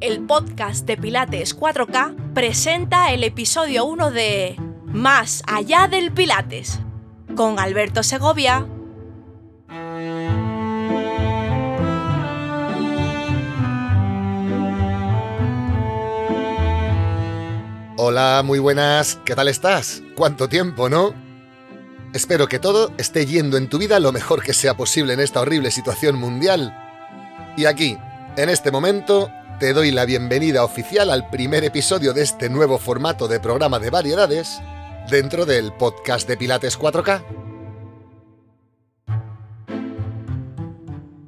[0.00, 6.78] el podcast de Pilates 4K, presenta el episodio 1 de Más allá del Pilates,
[7.34, 8.64] con Alberto Segovia.
[17.96, 20.02] Hola, muy buenas, ¿qué tal estás?
[20.14, 21.12] ¿Cuánto tiempo, no?
[22.14, 25.40] Espero que todo esté yendo en tu vida lo mejor que sea posible en esta
[25.40, 26.72] horrible situación mundial.
[27.56, 27.98] Y aquí,
[28.36, 33.26] en este momento, te doy la bienvenida oficial al primer episodio de este nuevo formato
[33.26, 34.60] de programa de variedades
[35.10, 37.24] dentro del podcast de Pilates 4K.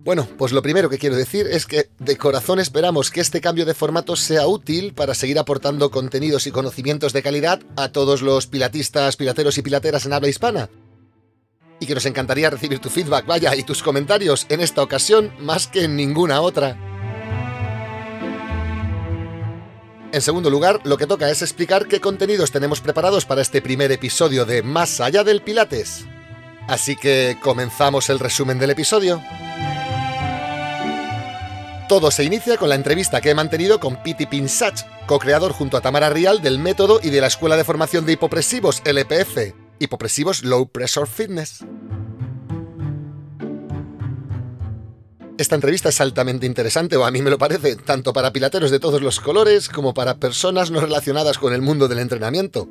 [0.04, 3.66] Bueno, pues lo primero que quiero decir es que de corazón esperamos que este cambio
[3.66, 8.46] de formato sea útil para seguir aportando contenidos y conocimientos de calidad a todos los
[8.46, 10.70] pilatistas, pilateros y pilateras en habla hispana.
[11.80, 15.66] Y que nos encantaría recibir tu feedback, vaya, y tus comentarios en esta ocasión más
[15.66, 16.76] que en ninguna otra.
[20.12, 23.92] En segundo lugar, lo que toca es explicar qué contenidos tenemos preparados para este primer
[23.92, 26.04] episodio de Más allá del Pilates.
[26.66, 29.22] Así que comenzamos el resumen del episodio.
[31.88, 35.80] Todo se inicia con la entrevista que he mantenido con Piti Pinsach, co-creador junto a
[35.80, 40.68] Tamara Rial del método y de la Escuela de Formación de Hipopresivos, LPF, Hipopresivos Low
[40.70, 41.64] Pressure Fitness.
[45.40, 48.78] Esta entrevista es altamente interesante, o a mí me lo parece, tanto para pilateros de
[48.78, 52.68] todos los colores como para personas no relacionadas con el mundo del entrenamiento,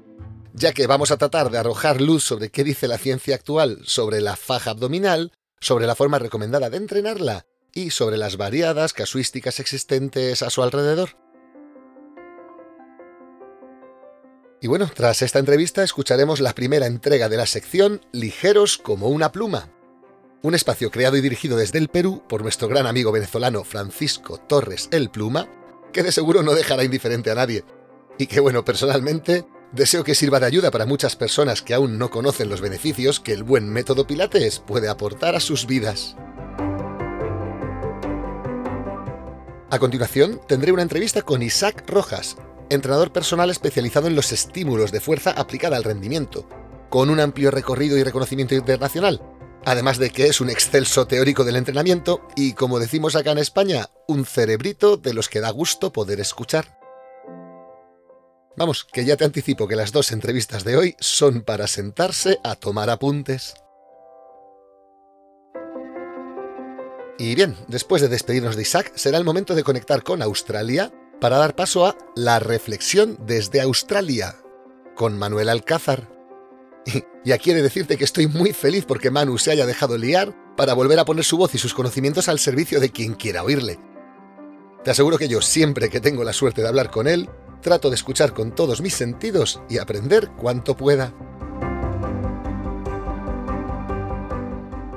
[0.53, 4.21] ya que vamos a tratar de arrojar luz sobre qué dice la ciencia actual sobre
[4.21, 10.43] la faja abdominal, sobre la forma recomendada de entrenarla y sobre las variadas casuísticas existentes
[10.43, 11.17] a su alrededor.
[14.61, 19.31] Y bueno, tras esta entrevista escucharemos la primera entrega de la sección Ligeros como una
[19.31, 19.71] pluma,
[20.41, 24.87] un espacio creado y dirigido desde el Perú por nuestro gran amigo venezolano Francisco Torres
[24.91, 25.49] El Pluma,
[25.91, 27.65] que de seguro no dejará indiferente a nadie.
[28.17, 32.09] Y que bueno, personalmente, deseo que sirva de ayuda para muchas personas que aún no
[32.09, 36.15] conocen los beneficios que el buen método Pilates puede aportar a sus vidas.
[39.71, 42.37] A continuación, tendré una entrevista con Isaac Rojas,
[42.69, 46.47] entrenador personal especializado en los estímulos de fuerza aplicada al rendimiento,
[46.89, 49.21] con un amplio recorrido y reconocimiento internacional,
[49.65, 53.87] Además de que es un excelso teórico del entrenamiento y, como decimos acá en España,
[54.07, 56.79] un cerebrito de los que da gusto poder escuchar.
[58.55, 62.55] Vamos, que ya te anticipo que las dos entrevistas de hoy son para sentarse a
[62.55, 63.53] tomar apuntes.
[67.17, 71.37] Y bien, después de despedirnos de Isaac, será el momento de conectar con Australia para
[71.37, 74.35] dar paso a La Reflexión desde Australia,
[74.95, 76.18] con Manuel Alcázar.
[77.23, 80.33] Y aquí he de decirte que estoy muy feliz porque Manu se haya dejado liar
[80.55, 83.79] para volver a poner su voz y sus conocimientos al servicio de quien quiera oírle.
[84.83, 87.29] Te aseguro que yo siempre que tengo la suerte de hablar con él,
[87.61, 91.13] trato de escuchar con todos mis sentidos y aprender cuanto pueda.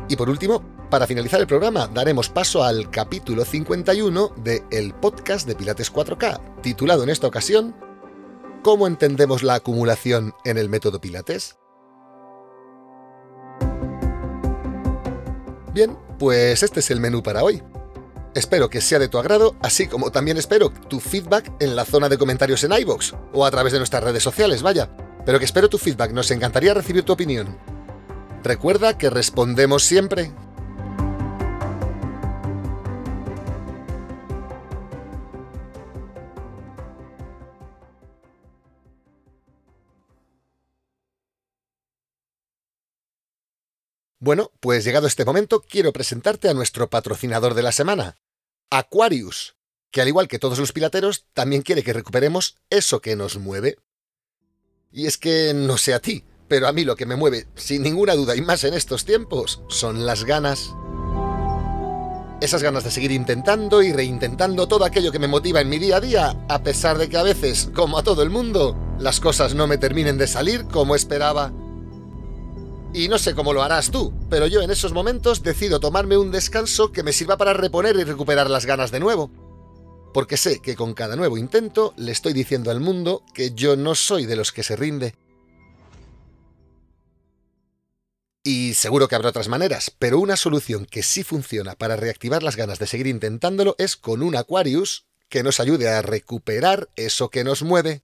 [0.08, 5.46] Y por último, para finalizar el programa, daremos paso al capítulo 51 de El podcast
[5.48, 7.74] de Pilates 4K, titulado en esta ocasión
[8.62, 11.56] ¿Cómo entendemos la acumulación en el método Pilates?
[15.72, 17.62] Bien, pues este es el menú para hoy.
[18.34, 22.08] Espero que sea de tu agrado, así como también espero tu feedback en la zona
[22.08, 24.90] de comentarios en iVoox o a través de nuestras redes sociales, vaya.
[25.24, 27.56] Pero que espero tu feedback, nos encantaría recibir tu opinión.
[28.42, 30.32] Recuerda que respondemos siempre.
[44.22, 48.18] Bueno, pues llegado este momento, quiero presentarte a nuestro patrocinador de la semana,
[48.70, 49.56] Aquarius,
[49.90, 53.78] que al igual que todos los pilateros, también quiere que recuperemos eso que nos mueve.
[54.92, 57.82] Y es que no sé a ti, pero a mí lo que me mueve, sin
[57.82, 60.72] ninguna duda y más en estos tiempos, son las ganas.
[62.40, 65.96] Esas ganas de seguir intentando y reintentando todo aquello que me motiva en mi día
[65.96, 69.56] a día, a pesar de que a veces, como a todo el mundo, las cosas
[69.56, 71.52] no me terminen de salir como esperaba.
[72.94, 76.30] Y no sé cómo lo harás tú, pero yo en esos momentos decido tomarme un
[76.30, 79.30] descanso que me sirva para reponer y recuperar las ganas de nuevo.
[80.12, 83.94] Porque sé que con cada nuevo intento le estoy diciendo al mundo que yo no
[83.94, 85.14] soy de los que se rinde.
[88.44, 92.56] Y seguro que habrá otras maneras, pero una solución que sí funciona para reactivar las
[92.56, 97.42] ganas de seguir intentándolo es con un Aquarius que nos ayude a recuperar eso que
[97.42, 98.02] nos mueve.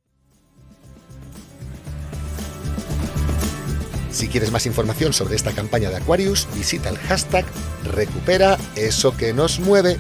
[4.10, 7.44] Si quieres más información sobre esta campaña de Aquarius, visita el hashtag
[7.84, 9.98] recupera eso que nos mueve.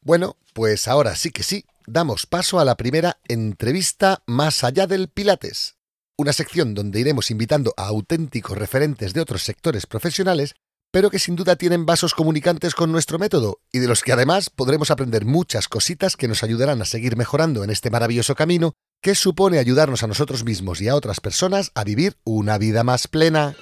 [0.00, 5.08] Bueno, pues ahora sí que sí, damos paso a la primera entrevista más allá del
[5.08, 5.76] Pilates,
[6.16, 10.54] una sección donde iremos invitando a auténticos referentes de otros sectores profesionales
[10.90, 14.50] pero que sin duda tienen vasos comunicantes con nuestro método y de los que además
[14.50, 19.14] podremos aprender muchas cositas que nos ayudarán a seguir mejorando en este maravilloso camino que
[19.14, 23.54] supone ayudarnos a nosotros mismos y a otras personas a vivir una vida más plena.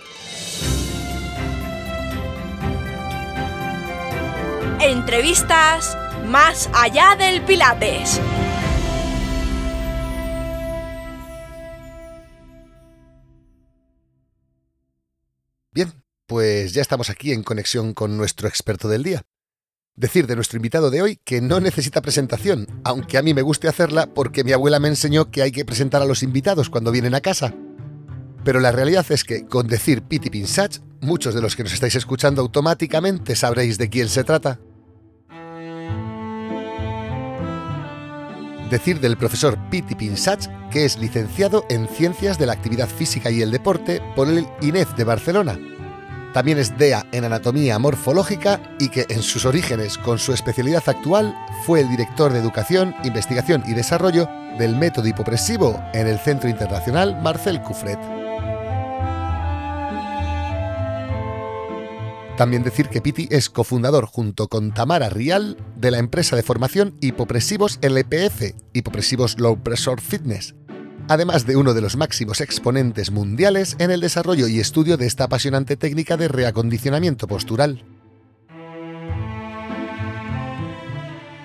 [4.81, 5.97] Entrevistas
[6.27, 8.21] más allá del Pilates.
[15.73, 15.93] Bien,
[16.27, 19.23] pues ya estamos aquí en conexión con nuestro experto del día.
[19.95, 23.69] Decir de nuestro invitado de hoy que no necesita presentación, aunque a mí me guste
[23.69, 27.15] hacerla porque mi abuela me enseñó que hay que presentar a los invitados cuando vienen
[27.15, 27.55] a casa.
[28.45, 31.95] Pero la realidad es que con decir Piti Pinsach, muchos de los que nos estáis
[31.95, 34.61] escuchando automáticamente sabréis de quién se trata.
[38.71, 43.41] Decir del profesor Piti Pinsach, que es licenciado en Ciencias de la Actividad Física y
[43.41, 45.59] el Deporte por el INEF de Barcelona.
[46.37, 51.35] También es DEA en Anatomía Morfológica y que en sus orígenes, con su especialidad actual,
[51.65, 54.29] fue el director de Educación, Investigación y Desarrollo
[54.59, 57.99] del método hipopresivo en el Centro Internacional Marcel Cuffret.
[62.37, 66.99] También decir que Piti es cofundador junto con Tamara Rial de la empresa de formación
[67.01, 70.55] Hipopresivos LPF, Hipopresivos Low Pressure Fitness,
[71.09, 75.25] además de uno de los máximos exponentes mundiales en el desarrollo y estudio de esta
[75.25, 77.85] apasionante técnica de reacondicionamiento postural.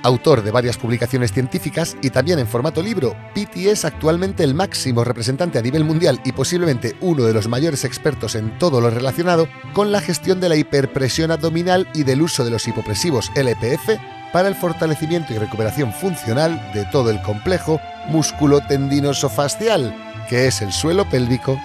[0.04, 5.04] Autor de varias publicaciones científicas y también en formato libro, Pitti es actualmente el máximo
[5.04, 9.48] representante a nivel mundial y posiblemente uno de los mayores expertos en todo lo relacionado
[9.74, 14.48] con la gestión de la hiperpresión abdominal y del uso de los hipopresivos LPF para
[14.48, 19.96] el fortalecimiento y recuperación funcional de todo el complejo músculo tendinoso facial,
[20.30, 21.58] que es el suelo pélvico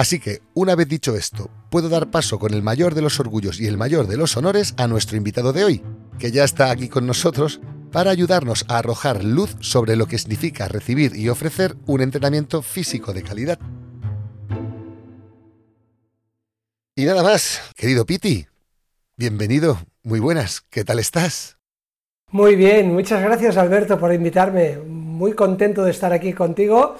[0.00, 3.60] Así que, una vez dicho esto, puedo dar paso con el mayor de los orgullos
[3.60, 5.82] y el mayor de los honores a nuestro invitado de hoy,
[6.18, 7.60] que ya está aquí con nosotros
[7.92, 13.12] para ayudarnos a arrojar luz sobre lo que significa recibir y ofrecer un entrenamiento físico
[13.12, 13.58] de calidad.
[16.96, 18.46] Y nada más, querido Piti,
[19.20, 21.58] bienvenido, muy buenas, ¿qué tal estás?
[22.30, 26.96] Muy bien, muchas gracias Alberto por invitarme, muy contento de estar aquí contigo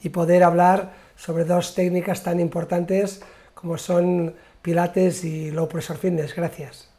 [0.00, 3.22] y poder hablar sobre dos técnicas tan importantes
[3.54, 6.36] como son Pilates y Low Pressure Fitness.
[6.36, 6.90] Gracias.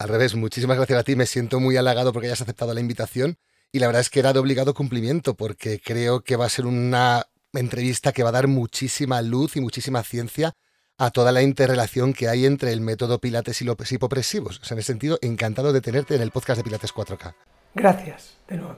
[0.00, 1.14] Al revés, muchísimas gracias a ti.
[1.14, 3.36] Me siento muy halagado porque hayas aceptado la invitación
[3.70, 6.66] y la verdad es que era de obligado cumplimiento porque creo que va a ser
[6.66, 10.54] una entrevista que va a dar muchísima luz y muchísima ciencia
[11.02, 14.60] a toda la interrelación que hay entre el método Pilates y los hipopresivos.
[14.60, 17.34] O sea, en ese sentido, encantado de tenerte en el podcast de Pilates 4K.
[17.74, 18.76] Gracias, de nuevo.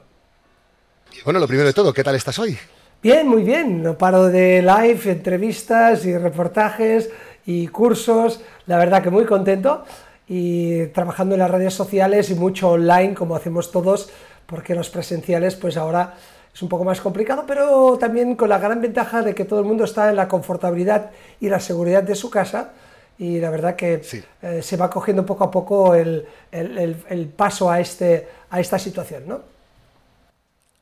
[1.26, 2.56] Bueno, lo primero de todo, ¿qué tal estás hoy?
[3.02, 3.82] Bien, muy bien.
[3.82, 7.10] No paro de live, entrevistas y reportajes
[7.44, 8.40] y cursos.
[8.64, 9.84] La verdad que muy contento
[10.26, 14.08] y trabajando en las redes sociales y mucho online como hacemos todos,
[14.46, 16.14] porque los presenciales pues ahora
[16.54, 19.66] es un poco más complicado, pero también con la gran ventaja de que todo el
[19.66, 22.72] mundo está en la confortabilidad y la seguridad de su casa
[23.18, 24.02] y la verdad que
[24.42, 29.24] eh, se va cogiendo poco a poco el, el, paso a, este, a esta situación,
[29.26, 29.42] ¿no?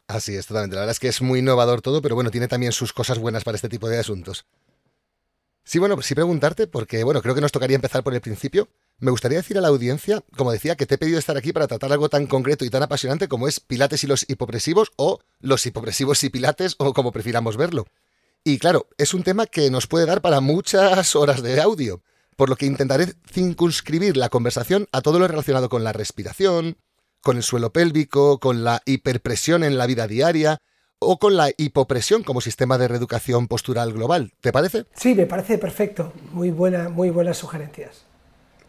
[0.08, 0.76] Así es, totalmente.
[0.76, 3.44] La verdad es que es muy innovador todo, pero bueno, tiene también sus cosas buenas
[3.44, 4.44] para este tipo de asuntos.
[5.64, 8.68] Sí, bueno, sí preguntarte, porque bueno, creo que nos tocaría empezar por el principio.
[9.02, 11.66] Me gustaría decir a la audiencia, como decía, que te he pedido estar aquí para
[11.66, 15.66] tratar algo tan concreto y tan apasionante como es Pilates y los hipopresivos, o los
[15.66, 17.88] hipopresivos y Pilates, o como prefiramos verlo.
[18.44, 22.00] Y claro, es un tema que nos puede dar para muchas horas de audio,
[22.36, 26.76] por lo que intentaré circunscribir la conversación a todo lo relacionado con la respiración,
[27.22, 30.58] con el suelo pélvico, con la hiperpresión en la vida diaria
[31.00, 34.32] o con la hipopresión como sistema de reeducación postural global.
[34.40, 34.84] ¿Te parece?
[34.94, 36.12] Sí, me parece perfecto.
[36.30, 38.11] Muy, buena, muy buenas sugerencias.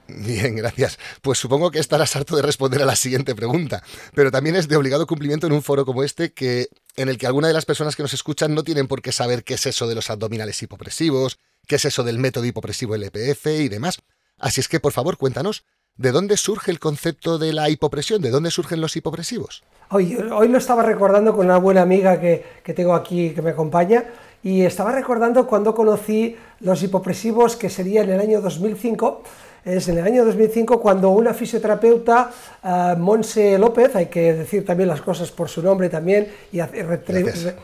[0.07, 0.99] Bien, gracias.
[1.21, 3.83] Pues supongo que estarás harto de responder a la siguiente pregunta,
[4.13, 7.25] pero también es de obligado cumplimiento en un foro como este que en el que
[7.25, 9.87] alguna de las personas que nos escuchan no tienen por qué saber qué es eso
[9.87, 13.99] de los abdominales hipopresivos, qué es eso del método hipopresivo LPF y demás.
[14.37, 15.63] Así es que, por favor, cuéntanos,
[15.95, 18.19] ¿De dónde surge el concepto de la hipopresión?
[18.19, 19.63] ¿De dónde surgen los hipopresivos?
[19.91, 22.43] Hoy, hoy lo estaba recordando con una buena amiga que,
[22.75, 24.05] tengo aquí que me acompaña
[24.41, 29.21] y estaba recordando cuando conocí los hipopresivos que sería en el año 2005.
[29.65, 32.29] Es en el año 2005 cuando una fisioterapeuta,
[32.63, 37.55] uh, Monse López, hay que decir también las cosas por su nombre también y hacer,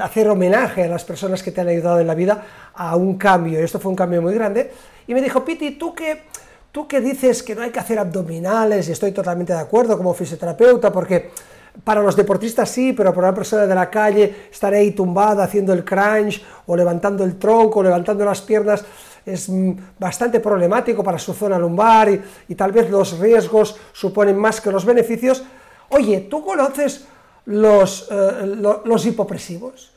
[0.00, 3.58] hacer homenaje a las personas que te han ayudado en la vida a un cambio.
[3.58, 4.70] Esto fue un cambio muy grande.
[5.08, 6.22] Y me dijo, Piti, tú que
[6.72, 10.14] tú que dices que no hay que hacer abdominales, y estoy totalmente de acuerdo como
[10.14, 11.30] fisioterapeuta, porque
[11.84, 15.72] para los deportistas sí, pero para una persona de la calle estar ahí tumbada haciendo
[15.72, 18.84] el crunch o levantando el tronco, o levantando las piernas,
[19.24, 22.08] es mm, bastante problemático para su zona lumbar
[22.48, 25.42] y, tal vez los riesgos suponen más que los beneficios.
[25.90, 27.06] Oye, ¿tú conoces
[27.46, 29.92] los, eh, los hipopresivos?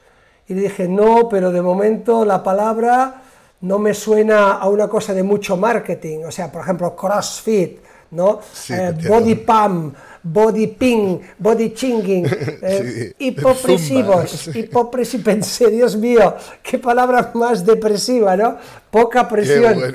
[0.47, 3.21] Y le dije, no, pero de momento la palabra
[3.61, 7.79] no me suena a una cosa de mucho marketing, o sea, por ejemplo, CrossFit,
[8.11, 8.39] ¿no?
[8.69, 12.25] Eh, body pump, body ping, body chinging,
[12.61, 18.57] eh, hipopresivos, hipopresivos, pensé, Dios mío, qué palabra más depresiva, ¿no?
[18.89, 19.93] Poca presión.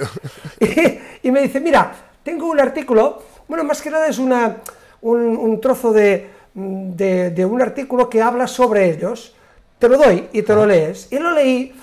[1.21, 1.93] Y, me dice, mira,
[2.23, 4.59] tengo un artículo, bueno, más que nada es una,
[5.03, 9.35] un, trozo de, de, un artículo que habla sobre ellos,
[9.81, 11.09] te lo doy y te lo lees.
[11.11, 11.75] Y lo leí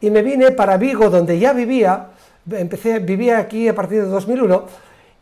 [0.00, 2.08] y me vine para Vigo, donde ya vivía,
[2.50, 4.66] empecé, vivía aquí a partir de 2001,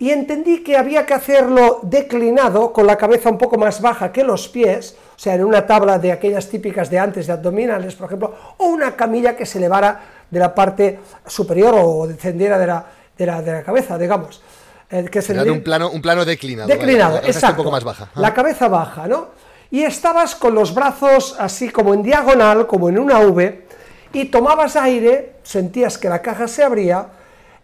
[0.01, 4.25] y entendí que había que hacerlo declinado, con la cabeza un poco más baja que
[4.25, 8.07] los pies, o sea, en una tabla de aquellas típicas de antes de abdominales, por
[8.07, 12.87] ejemplo, o una camilla que se elevara de la parte superior o descendiera de la,
[13.17, 14.41] de la, de la cabeza, digamos.
[14.91, 16.67] Eh, que se un plano, un plano declinado.
[16.67, 17.61] Declinado, exacto.
[17.61, 18.09] Un poco más baja.
[18.15, 19.29] La cabeza baja, ¿no?
[19.71, 23.67] Y estabas con los brazos así como en diagonal, como en una V,
[24.15, 27.07] y tomabas aire, sentías que la caja se abría,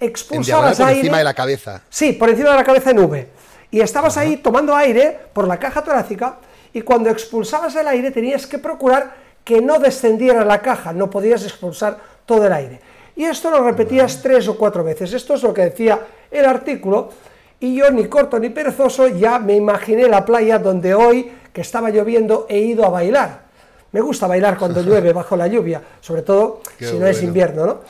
[0.00, 1.00] expulsabas por aire.
[1.00, 1.82] encima de la cabeza.
[1.88, 3.28] Sí, por encima de la cabeza en V.
[3.70, 6.38] Y estabas ahí tomando aire por la caja torácica
[6.72, 11.44] y cuando expulsabas el aire tenías que procurar que no descendiera la caja, no podías
[11.44, 12.80] expulsar todo el aire.
[13.16, 15.12] Y esto lo repetías tres o cuatro veces.
[15.12, 16.00] Esto es lo que decía
[16.30, 17.10] el artículo.
[17.58, 21.88] Y yo, ni corto ni perezoso, ya me imaginé la playa donde hoy, que estaba
[21.90, 23.46] lloviendo, he ido a bailar.
[23.92, 27.80] Me gusta bailar cuando llueve bajo la lluvia, sobre todo si no es invierno, ¿no?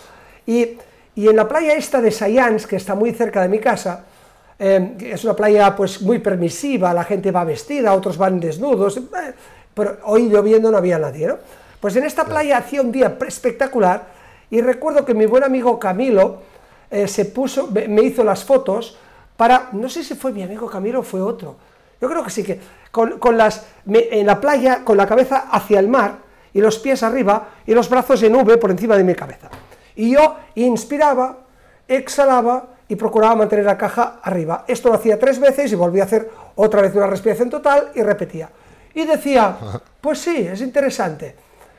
[0.46, 0.78] Y,
[1.16, 4.04] en la playa esta de Sayans, que está muy cerca de mi casa,
[4.58, 9.02] eh, es una playa pues muy permisiva, la gente va vestida, otros van desnudos, eh,
[9.74, 11.38] pero hoy lloviendo no había nadie, ¿no?
[11.80, 14.04] Pues en esta playa hacía un día espectacular
[14.50, 16.38] y recuerdo que mi buen amigo Camilo
[16.90, 18.96] eh, se puso, me hizo las fotos
[19.36, 21.56] para, no sé si fue mi amigo Camilo o fue otro,
[22.00, 25.88] yo creo que sí, que con, las, en la playa, con la cabeza hacia el
[25.88, 26.16] mar,
[26.54, 29.50] y los pies arriba, y los brazos en V por encima de mi cabeza.
[29.96, 31.38] Y yo inspiraba,
[31.88, 34.64] exhalaba y procuraba mantener la caja arriba.
[34.68, 38.02] Esto lo hacía tres veces y volví a hacer otra vez una respiración total y
[38.02, 38.50] repetía.
[38.94, 39.56] Y decía,
[40.00, 41.34] pues sí, es interesante.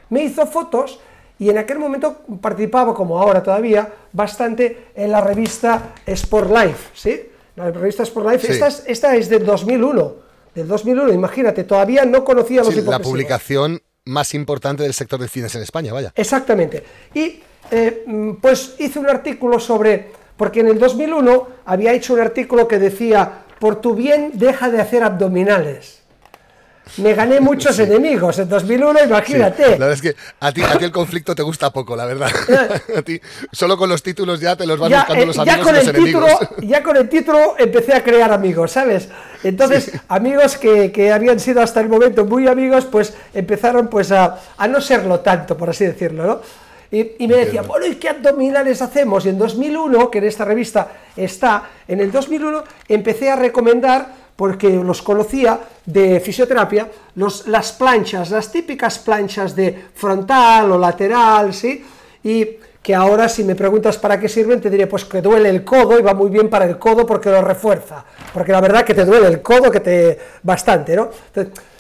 [0.09, 0.99] Me hizo fotos
[1.39, 7.29] y en aquel momento participaba, como ahora todavía, bastante en la revista Sport Life, ¿sí?
[7.55, 10.15] La revista Sport Life, esta, es, esta es del 2001,
[10.55, 15.27] del 2001, imagínate, todavía no conocía los sí, La publicación más importante del sector de
[15.27, 16.11] cines en España, vaya.
[16.15, 16.83] Exactamente.
[17.13, 22.67] Y eh, pues hice un artículo sobre, porque en el 2001 había hecho un artículo
[22.67, 25.97] que decía, por tu bien deja de hacer abdominales
[26.97, 29.63] me gané muchos enemigos en 2001, imagínate.
[29.63, 32.31] la verdad es que a ti, a ti el conflicto te gusta poco, la verdad.
[32.97, 33.19] a ti,
[33.51, 35.87] solo con los títulos ya te los vas buscando eh, los amigos con y los
[35.87, 36.39] el enemigos.
[36.39, 39.09] Título, ya con el título empecé a crear amigos, ¿sabes?
[39.43, 44.39] Entonces, amigos que, que, habían sido hasta el momento muy amigos, pues empezaron pues a,
[44.57, 46.41] a no serlo tanto, por así decirlo, ¿no?
[46.91, 49.25] Y, y, me decía, bueno, ¿y qué abdominales hacemos?
[49.25, 54.69] Y en 2001, que en esta revista está, en el 2001 empecé a recomendar porque
[54.69, 61.83] los conocía de fisioterapia, los, las planchas, las típicas planchas de frontal o lateral, ¿sí?
[62.23, 62.47] Y
[62.81, 65.99] que ahora si me preguntas para qué sirven, te diré pues que duele el codo
[65.99, 69.03] y va muy bien para el codo porque lo refuerza, porque la verdad que te
[69.03, 71.09] duele el codo que te bastante, ¿no?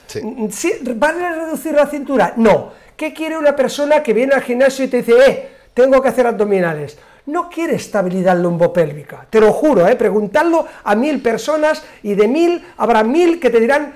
[0.07, 0.21] sí.
[0.21, 2.33] Mm, ¿Van a reducir la cintura?
[2.35, 2.86] No.
[2.97, 6.27] ¿Qué quiere una persona que viene al gimnasio y te dice, eh, tengo que hacer
[6.27, 6.97] abdominales?
[7.27, 9.27] no quiere estabilidad lumbopélvica.
[9.29, 9.95] Te lo juro, ¿eh?
[9.95, 13.93] preguntadlo a mil personas y de mil habrá mil que te dirán,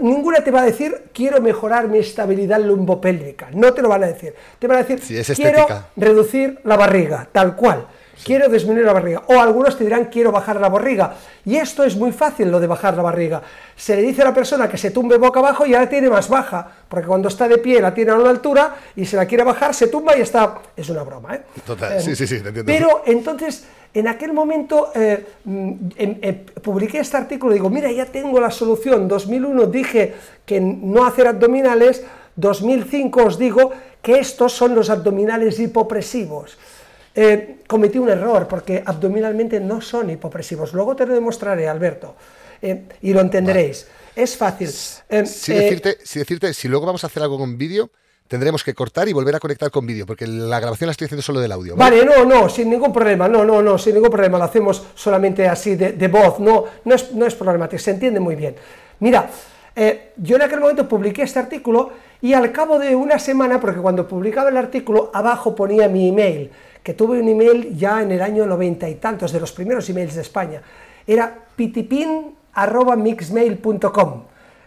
[0.00, 3.48] ninguna te va a decir, quiero mejorar mi estabilidad lumbopélvica.
[3.52, 4.34] No te lo van a decir.
[4.58, 7.86] Te van a decir, quiero reducir la barriga, tal cual
[8.22, 9.22] quiero disminuir la barriga.
[9.26, 11.14] O algunos te dirán, quiero bajar la barriga.
[11.44, 13.42] Y esto es muy fácil, lo de bajar la barriga.
[13.76, 16.08] Se le dice a la persona que se tumbe boca abajo y ya la tiene
[16.08, 19.26] más baja, porque cuando está de pie la tiene a una altura y se la
[19.26, 20.54] quiere bajar, se tumba y está...
[20.76, 21.42] Es una broma, ¿eh?
[21.66, 22.64] Total, sí, sí, sí, te entiendo.
[22.66, 27.90] Pero entonces, en aquel momento eh, mm, em, eh, publiqué este artículo y digo, mira,
[27.92, 29.06] ya tengo la solución.
[29.06, 32.04] 2001 dije que no hacer abdominales,
[32.36, 33.70] 2005 os digo
[34.02, 36.58] que estos son los abdominales hipopresivos.
[37.14, 40.72] Eh, cometí un error porque abdominalmente no son hipopresivos.
[40.72, 42.16] Luego te lo demostraré, Alberto,
[42.60, 43.86] eh, y lo entenderéis.
[44.16, 44.68] Es fácil.
[45.08, 47.90] Eh, si, decirte, si decirte, si luego vamos a hacer algo con vídeo,
[48.28, 51.22] tendremos que cortar y volver a conectar con vídeo, porque la grabación la estoy haciendo
[51.22, 51.76] solo del audio.
[51.76, 55.46] Vale, no, no, sin ningún problema, no, no, no, sin ningún problema, lo hacemos solamente
[55.46, 58.56] así de, voz, no, no es, no es problemático, se entiende muy bien.
[59.00, 59.28] Mira,
[59.76, 63.80] eh, yo en aquel momento publiqué este artículo y al cabo de una semana, porque
[63.80, 66.50] cuando publicaba el artículo abajo ponía mi email,
[66.84, 70.14] que tuve un email ya en el año noventa y tantos, de los primeros emails
[70.14, 70.62] de España,
[71.06, 74.22] era pitipin.mixmail.com.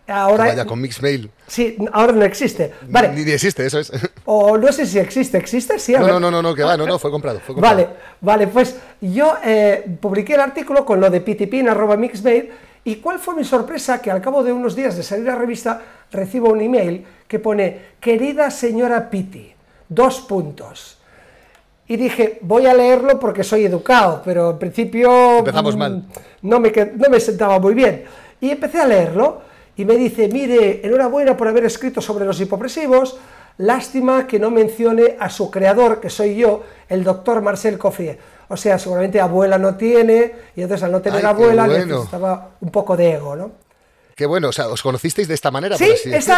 [0.07, 1.29] Ahora, vaya, con Mixmail.
[1.47, 2.71] Sí, ahora no existe.
[2.87, 3.09] Vale.
[3.09, 3.91] Ni, existe, eso es.
[4.25, 5.77] O no sé si existe, ¿existe?
[5.79, 7.39] Sí, no, no, no, no, que va, no, no, fue comprado.
[7.39, 7.75] Fue comprado.
[7.75, 7.89] Vale,
[8.21, 12.49] vale, pues yo eh, publiqué el artículo con lo de pitipin.mixmail
[12.85, 15.39] y cuál fue mi sorpresa que al cabo de unos días de salir a la
[15.39, 15.81] revista
[16.11, 19.53] recibo un email que pone, querida señora Piti,
[19.89, 20.96] dos puntos.
[21.87, 25.37] Y dije, voy a leerlo porque soy educado, pero en principio...
[25.39, 26.03] Empezamos mm, mal.
[26.41, 28.03] No me, no me sentaba muy bien.
[28.41, 29.41] Y empecé a leerlo
[29.77, 33.17] y me dice, mire, enhorabuena por haber escrito sobre los hipopresivos,
[33.57, 38.17] lástima que no mencione a su creador, que soy yo, el doctor Marcel Coffrier.
[38.49, 42.97] O sea, seguramente abuela no tiene, y entonces al no tener abuela necesitaba un poco
[42.97, 43.66] de ego, ¿no?
[44.17, 45.77] Qué bueno, o sea, ¿os conocisteis de esta manera?
[45.77, 45.91] Sí,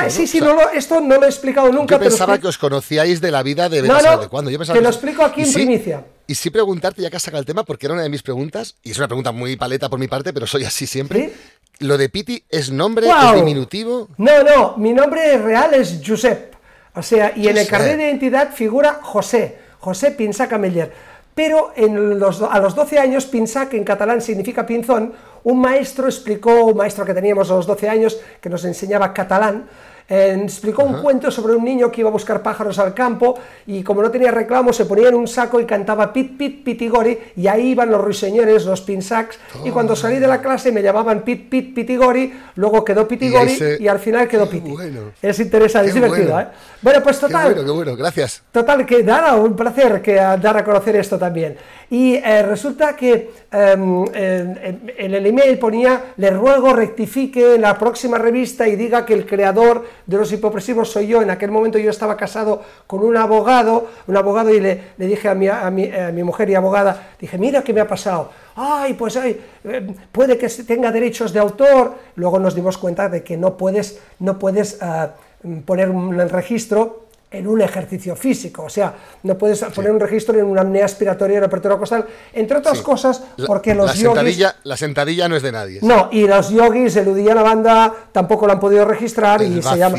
[0.09, 1.95] sí, sí, no esto no lo he explicado nunca.
[1.95, 4.51] Yo pensaba que os conocíais de la vida de no, no, de.
[4.51, 6.03] Yo te lo explico aquí en primicia.
[6.27, 8.75] Y sí preguntarte, ya que has sacado el tema, porque era una de mis preguntas,
[8.83, 11.31] y es una pregunta muy paleta por mi parte, pero soy así siempre.
[11.79, 14.09] ¿Lo de Piti es nombre, es diminutivo?
[14.17, 16.55] No, no, mi nombre real es Josep.
[16.95, 20.91] O sea, y en el carnet de identidad figura José, José Pinza Cameller
[21.39, 26.65] pero en los, a los 12 años, Pinsac en catalán significa pinzón, un maestro explicó,
[26.65, 29.65] un maestro que teníamos a los 12 años, que nos enseñaba catalán,
[30.10, 34.01] explicó un cuento sobre un niño que iba a buscar pájaros al campo y como
[34.01, 37.69] no tenía reclamo se ponía en un saco y cantaba pit pit pitigori y ahí
[37.69, 41.75] iban los ruiseñores, los pinsacs y cuando salí de la clase me llamaban pit pit
[41.75, 44.74] pitigori, luego quedó pitigori y, al final quedó piti.
[45.22, 46.50] Es interesante, es divertido, bueno.
[46.50, 46.53] ¿eh?
[46.81, 47.50] Bueno, pues total.
[47.50, 48.42] Qué bueno, qué bueno, gracias.
[48.51, 51.57] Total, que nada, un placer que dar a conocer esto también.
[51.89, 58.67] Y eh, resulta que em, en, el email ponía, le ruego rectifique la próxima revista
[58.67, 61.21] y diga que el creador de los hipopresivos soy yo.
[61.21, 65.33] En aquel momento yo estaba casado con un abogado, un abogado y le, dije a
[65.33, 68.29] mi, a, mi, a mi, mujer y abogada, dije, mira qué me ha pasado.
[68.55, 71.95] Ay, pues ay, eh, puede que tenga derechos de autor.
[72.15, 77.48] Luego nos dimos cuenta de que no puedes, no puedes uh, poner un registro en
[77.48, 81.44] un ejercicio físico, o sea, no puedes poner un registro en una apnea aspiratoria y
[81.44, 84.07] apertura costal, entre otras cosas, porque los la yogis...
[84.07, 85.79] Sentadilla, la sentadilla no es de nadie.
[85.83, 89.98] No, y los yogis, el la banda, tampoco lo han podido registrar y se llama...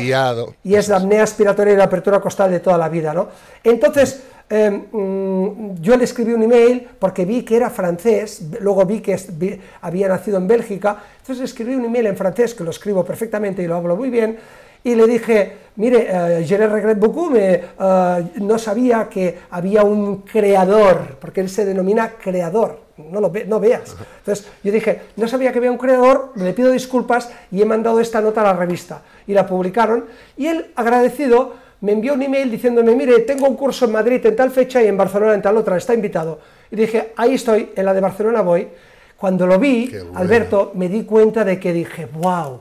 [0.63, 3.29] Y es la apnea aspiratoria y la apertura costal de toda la vida, ¿no?
[3.63, 8.99] Entonces, em, mm, yo le escribí un email porque vi que era francés, luego vi
[8.99, 9.17] que
[9.81, 13.67] había nacido en Bélgica, entonces escribí un email en francés, que lo escribo perfectamente y
[13.67, 14.37] lo hablo muy bien,
[14.83, 19.83] y le dije, mire, uh, je le regrette beaucoup, me, uh, no sabía que había
[19.83, 23.95] un creador, porque él se denomina creador, no lo ve, no veas.
[24.19, 27.99] Entonces yo dije, no sabía que había un creador, le pido disculpas y he mandado
[27.99, 29.01] esta nota a la revista.
[29.27, 30.05] Y la publicaron,
[30.37, 34.35] y él, agradecido, me envió un email diciéndome, mire, tengo un curso en Madrid en
[34.35, 36.39] tal fecha y en Barcelona en tal otra, está invitado.
[36.69, 38.67] Y dije, ahí estoy, en la de Barcelona voy.
[39.17, 42.59] Cuando lo vi, Alberto, me di cuenta de que dije, wow,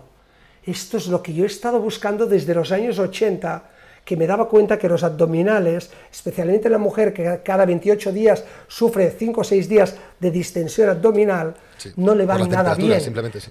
[0.64, 3.62] esto es lo que yo he estado buscando desde los años 80,
[4.04, 9.10] que me daba cuenta que los abdominales, especialmente la mujer que cada 28 días sufre
[9.10, 11.54] 5 o 6 días de distensión abdominal,
[11.96, 13.00] no le van nada bien.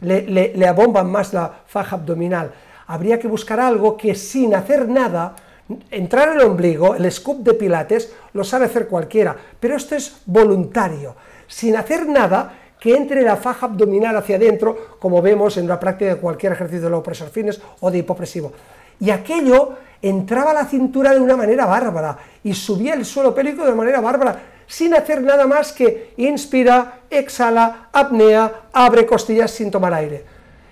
[0.02, 2.52] Le, le, abomban más la faja abdominal.
[2.88, 5.36] Habría que buscar algo que sin hacer nada,
[5.92, 11.16] entrar el ombligo, el scoop de pilates, lo sabe hacer cualquiera, pero esto es voluntario.
[11.48, 16.16] Sin hacer nada, que entre la faja abdominal hacia adentro, como vemos en la práctica
[16.16, 18.54] de cualquier ejercicio de low pressure fitness o de hipopresivo.
[19.00, 23.64] Y aquello entraba a la cintura de una manera bárbara y subía el suelo pélvico
[23.64, 29.72] de una manera bárbara, sin hacer nada más que inspira, exhala, apnea, abre costillas sin
[29.72, 30.24] tomar aire.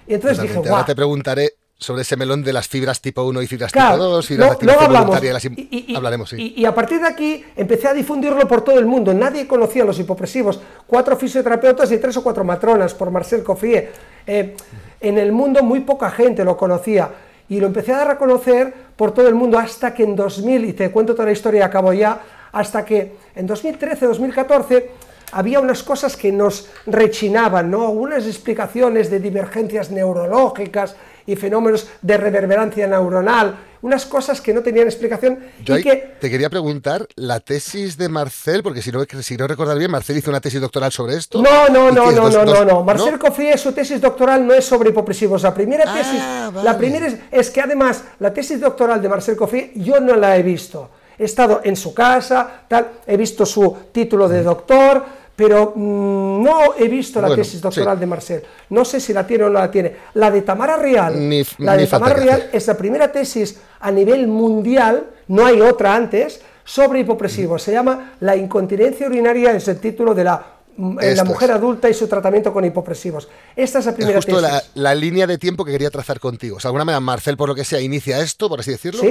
[0.07, 3.47] Y entonces dije, Ahora te preguntaré sobre ese melón de las fibras tipo 1 y
[3.47, 5.21] fibras tipo 2, fibras de hablamos.
[5.55, 6.53] Y, hablaremos, sí.
[6.57, 9.13] y, a partir de aquí empecé a difundirlo por todo el mundo.
[9.13, 10.59] Nadie conocía los hipopresivos.
[10.87, 13.91] Cuatro fisioterapeutas y tres o cuatro matronas por Marcel Coffier.
[14.25, 14.55] Eh,
[14.99, 17.09] en el mundo muy poca gente lo conocía.
[17.49, 20.65] Y lo empecé a dar a conocer por todo el mundo hasta que en 2000,
[20.65, 22.19] y te cuento toda la historia y acabo ya,
[22.51, 24.89] hasta que en 2013, 2014
[25.31, 27.89] había unas cosas que nos rechinaban, ¿no?
[27.89, 30.95] Unas explicaciones de divergencias neurológicas
[31.27, 36.15] y fenómenos de reverberancia neuronal, unas cosas que no tenían explicación Yo y que...
[36.19, 40.17] te quería preguntar, la tesis de Marcel, porque si no, si no recordar bien, Marcel
[40.17, 41.41] hizo una tesis doctoral sobre esto.
[41.41, 42.83] No, no, no, no, no, no, no.
[42.83, 45.43] Marcel Coffrier, su tesis doctoral no es sobre hipopresivos.
[45.43, 49.71] La primera ah, tesis, la primera es, que además la tesis doctoral de Marcel Coffrier
[49.75, 50.89] yo no la he visto.
[51.19, 55.03] He estado en su casa, tal, he visto su título de doctor,
[55.38, 58.43] pero mm, no he visto la tesis doctoral de Marcel.
[58.71, 59.95] No sé si la tiene o no la tiene.
[60.15, 61.13] La de Tamara Real,
[61.60, 66.41] la de Tamara Real es la primera tesis a nivel mundial, no hay otra antes,
[66.63, 67.62] sobre hipopresivos.
[67.62, 72.07] Se llama La incontinencia urinaria, es el título de la la mujer adulta y su
[72.07, 73.27] tratamiento con hipopresivos.
[73.55, 74.41] Esta es la primera es justo
[74.75, 76.57] La, línea de tiempo que quería trazar contigo.
[76.57, 79.01] O sea, alguna manera, Marcel, por lo que sea, inicia esto, por así decirlo.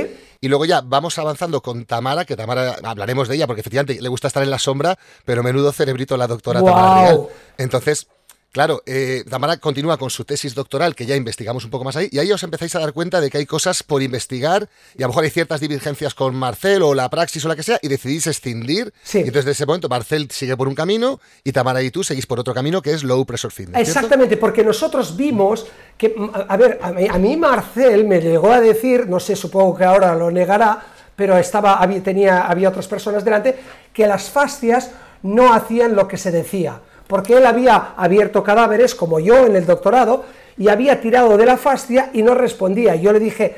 [0.41, 4.09] Y luego ya vamos avanzando con Tamara, que Tamara, hablaremos de ella, porque efectivamente le
[4.09, 7.27] gusta estar en la sombra, pero menudo cerebrito la doctora Tamara Real.
[7.59, 8.09] Entonces,
[8.57, 12.09] Claro, eh, Tamara continúa con su tesis doctoral, que ya investigamos un poco más ahí,
[12.11, 15.07] y ahí os empezáis a dar cuenta de que hay cosas por investigar, y a
[15.07, 17.89] lo mejor hay ciertas divergencias con Marcel o la praxis o la que sea, y
[17.89, 18.95] decidís escindir.
[19.13, 22.25] Y entonces, de ese momento, Marcel sigue por un camino, y Tamara y tú seguís
[22.25, 23.87] por otro camino, que es low pressure fitness.
[23.87, 25.67] Exactamente, porque nosotros vimos
[25.99, 26.17] que,
[26.49, 30.31] a ver, a mí, Marcel me llegó a decir, no sé, supongo que ahora lo
[30.31, 30.83] negará,
[31.15, 33.55] pero estaba, había, tenía, había otras personas delante,
[33.93, 34.93] que las fascias
[35.23, 39.67] no hacían lo que se decía porque él había abierto cadáveres, como yo en el
[39.67, 40.25] doctorado,
[40.59, 42.95] y había tirado de la fascia y no respondía.
[42.97, 43.57] Yo le dije,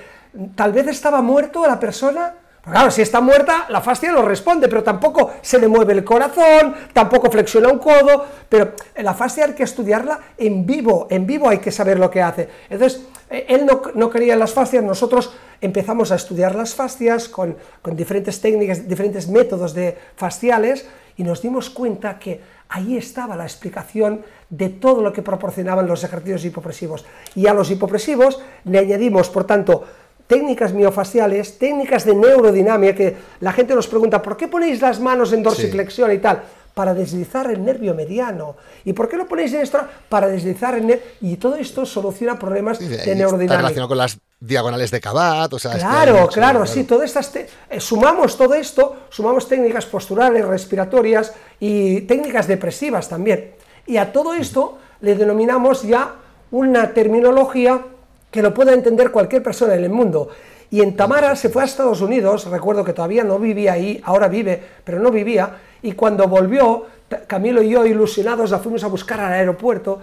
[0.55, 2.35] tal vez estaba muerto la persona.
[2.63, 6.75] claro, si está muerta, la fascia no responde, pero tampoco se le mueve el corazón,
[6.93, 11.59] tampoco flexiona un codo, pero la fascia hay que estudiarla en vivo, en vivo hay
[11.59, 12.49] que saber lo que hace.
[12.69, 17.57] Entonces, eh, él no, no quería las fascias, nosotros empezamos a estudiar las fascias con,
[17.81, 23.45] con diferentes técnicas, diferentes métodos de fasciales, y nos dimos cuenta que ahí estaba la
[23.45, 27.05] explicación de todo lo que proporcionaban los ejercicios hipopresivos.
[27.35, 29.85] Y a los hipopresivos le añadimos, por tanto,
[30.27, 35.33] técnicas miofasciales, técnicas de neurodinamia, que la gente nos pregunta, ¿por qué ponéis las manos
[35.33, 36.43] en dorsiflexión y tal?
[36.79, 38.55] Para deslizar el nervio mediano.
[38.85, 39.81] ¿Y por qué lo ponéis en esto?
[40.09, 41.05] Para deslizar el nervio.
[41.21, 43.45] Y todo esto soluciona problemas de neurodinamia.
[43.47, 45.73] Está relacionado con las diagonales de Cabat, o sea...
[45.73, 47.35] Claro, claro, sí, todas estas...
[47.35, 53.55] Eh, sumamos todo esto, sumamos técnicas posturales, respiratorias y técnicas depresivas también.
[53.85, 56.15] Y a todo esto le denominamos ya
[56.53, 57.83] una terminología
[58.31, 60.29] que lo pueda entender cualquier persona en el mundo.
[60.71, 64.29] Y en Tamara se fue a Estados Unidos, recuerdo que todavía no vivía ahí, ahora
[64.29, 66.87] vive, pero no vivía, y cuando volvió,
[67.27, 70.01] Camilo y yo ilusionados la fuimos a buscar al aeropuerto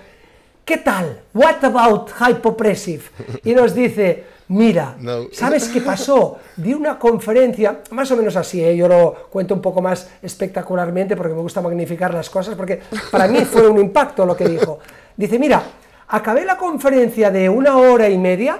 [0.65, 1.21] ¿qué tal?
[1.33, 3.03] What about hypopressive?
[3.43, 4.97] Y nos dice, mira,
[5.31, 6.39] ¿sabes qué pasó?
[6.57, 8.75] Di una conferencia, más o menos así, ¿eh?
[8.75, 13.27] yo lo cuento un poco más espectacularmente porque me gusta magnificar las cosas, porque para
[13.27, 14.79] mí fue un impacto lo que dijo.
[15.15, 15.61] Dice, mira,
[16.07, 18.59] acabé la conferencia de una hora y media,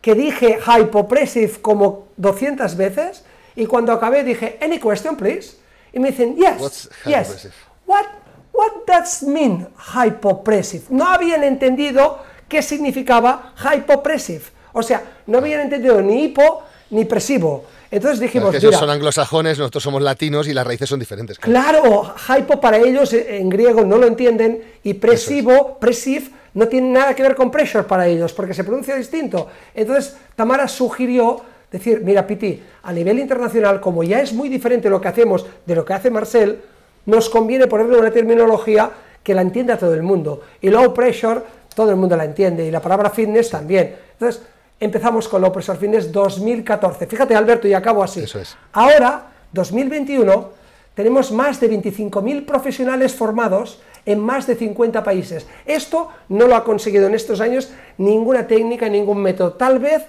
[0.00, 3.24] que dije hypopressive como 200 veces,
[3.56, 5.56] y cuando acabé dije, any question, please?
[5.94, 7.48] Y me dicen, yes, yes.
[7.86, 8.06] What
[8.54, 10.84] What does mean hypopressive?
[10.90, 14.44] No habían entendido qué significaba hypopressive.
[14.72, 17.64] O sea, no habían entendido ni hipo ni presivo.
[17.90, 21.38] Entonces dijimos, que ellos son anglosajones, nosotros somos latinos y las raíces son diferentes.
[21.38, 27.14] Claro, hypo para ellos en griego no lo entienden y presivo, presive, no tiene nada
[27.14, 29.48] que ver con pressure para ellos, porque se pronuncia distinto.
[29.74, 31.42] Entonces Tamara sugirió
[31.74, 35.74] decir, mira Piti, a nivel internacional, como ya es muy diferente lo que hacemos de
[35.74, 36.60] lo que hace Marcel,
[37.06, 38.90] nos conviene ponerle una terminología
[39.22, 40.42] que la entienda todo el mundo.
[40.60, 41.40] Y low pressure,
[41.74, 43.96] todo el mundo la entiende, y la palabra fitness también.
[44.12, 44.42] Entonces,
[44.78, 47.06] empezamos con low pressure fitness 2014.
[47.06, 48.20] Fíjate, Alberto, y acabo así.
[48.20, 48.56] Eso es.
[48.72, 50.50] Ahora, 2021,
[50.94, 55.46] tenemos más de 25.000 profesionales formados en más de 50 países.
[55.66, 59.54] Esto no lo ha conseguido en estos años ninguna técnica, ningún método.
[59.54, 60.04] Tal vez,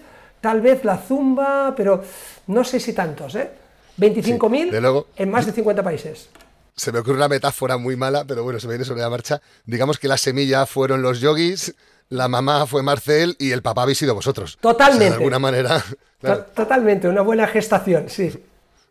[0.45, 2.03] tal vez la zumba, pero
[2.45, 3.49] no sé si tantos, ¿eh?
[3.97, 6.29] 25.000 en más de 50 países
[6.75, 9.41] se me ocurre una metáfora muy mala, pero bueno, se me viene sobre la marcha.
[9.65, 11.73] Digamos que la semilla fueron los yogis,
[12.10, 14.58] la mamá fue Marcel y el papá habéis sido vosotros.
[14.60, 15.05] Totalmente.
[15.12, 15.84] de alguna manera.
[16.53, 18.29] Totalmente, una buena gestación, sí.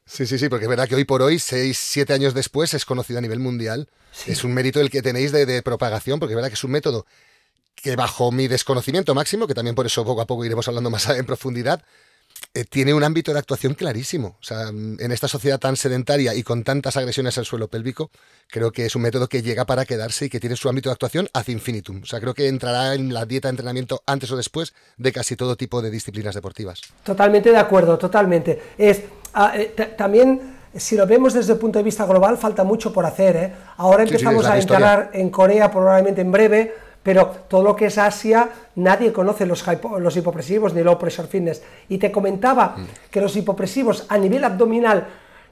[0.06, 2.84] Sí, sí, sí, porque es verdad que hoy por hoy, seis, siete años después, es
[2.86, 3.86] conocido a nivel mundial.
[4.26, 6.70] Es un mérito el que tenéis de, de propagación, porque es verdad que es un
[6.72, 7.06] método
[7.74, 11.08] que bajo mi desconocimiento máximo, que también por eso poco a poco iremos hablando más
[11.08, 11.82] en profundidad,
[12.52, 14.36] eh, tiene un ámbito de actuación clarísimo.
[14.40, 18.10] O sea, en esta sociedad tan sedentaria y con tantas agresiones al suelo pélvico,
[18.48, 20.92] creo que es un método que llega para quedarse y que tiene su ámbito de
[20.92, 22.02] actuación ad infinitum.
[22.02, 25.36] O sea, creo que entrará en la dieta de entrenamiento antes o después de casi
[25.36, 26.80] todo tipo de disciplinas deportivas.
[27.02, 28.60] Totalmente de acuerdo, totalmente.
[28.78, 29.02] Es
[29.34, 33.06] ah, eh, también si lo vemos desde el punto de vista global, falta mucho por
[33.06, 33.36] hacer.
[33.36, 33.52] ¿eh?
[33.76, 38.48] Ahora empezamos a entrar en Corea probablemente en breve, pero todo lo que es Asia,
[38.76, 39.62] nadie conoce los,
[40.00, 41.62] los hipopresivos ni low pressure fitness.
[41.90, 43.10] Y te comentaba mm.
[43.10, 45.06] que los hipopresivos a nivel abdominal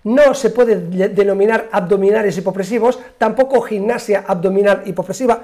[0.04, 0.76] no se puede
[1.10, 5.40] denominar abdominales hipopresivos, tampoco gimnasia abdominal hipopresiva.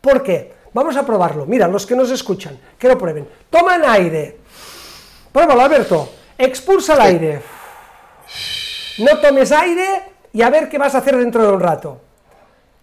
[0.00, 0.52] ¿Por qué?
[0.74, 1.46] Vamos a probarlo.
[1.46, 3.28] Mira, los que nos escuchan, que lo prueben.
[3.48, 4.38] Toman aire.
[5.30, 6.08] Pruébalo, Alberto.
[6.36, 7.42] Expulsa el aire.
[8.98, 12.00] No tomes aire y a ver qué vas a hacer dentro de un rato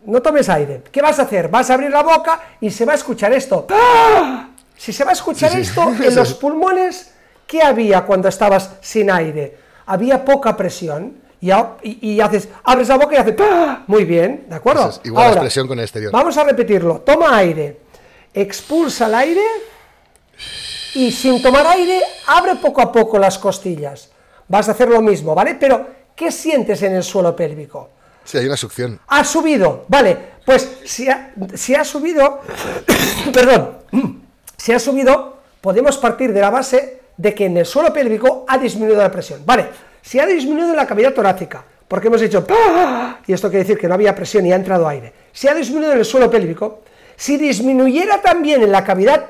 [0.05, 0.83] no tomes aire.
[0.91, 1.49] ¿Qué vas a hacer?
[1.49, 3.67] Vas a abrir la boca y se va a escuchar esto.
[3.69, 4.49] ¡Ah!
[4.77, 7.11] Si se va a escuchar esto en los pulmones,
[7.45, 9.57] ¿qué había cuando estabas sin aire?
[9.85, 11.29] Había poca presión.
[11.41, 13.83] Y, haces, abres la boca y haces, ¡Ah!
[13.87, 14.91] muy bien, ¿de acuerdo?
[15.05, 16.11] igual la presión con el exterior.
[16.11, 16.99] Vamos a repetirlo.
[16.99, 17.79] Toma aire,
[18.33, 19.45] expulsa el aire
[20.95, 24.09] y sin tomar aire, abre poco a poco las costillas.
[24.49, 25.55] Vas a hacer lo mismo, ¿vale?
[25.55, 27.89] Pero, ¿qué sientes en el suelo pélvico?
[28.23, 28.99] Sí, hay una succión.
[29.07, 32.41] Ha subido, vale, pues si ha, si ha subido,
[33.33, 33.77] perdón,
[34.57, 38.57] si ha subido, podemos partir de la base de que en el suelo pélvico ha
[38.57, 39.41] disminuido la presión.
[39.45, 39.67] Vale,
[40.01, 42.45] si ha disminuido la cavidad torácica, porque hemos dicho,
[43.25, 45.93] y esto quiere decir que no había presión y ha entrado aire, si ha disminuido
[45.93, 46.81] en el suelo pélvico,
[47.15, 49.25] si disminuyera también en la cavidad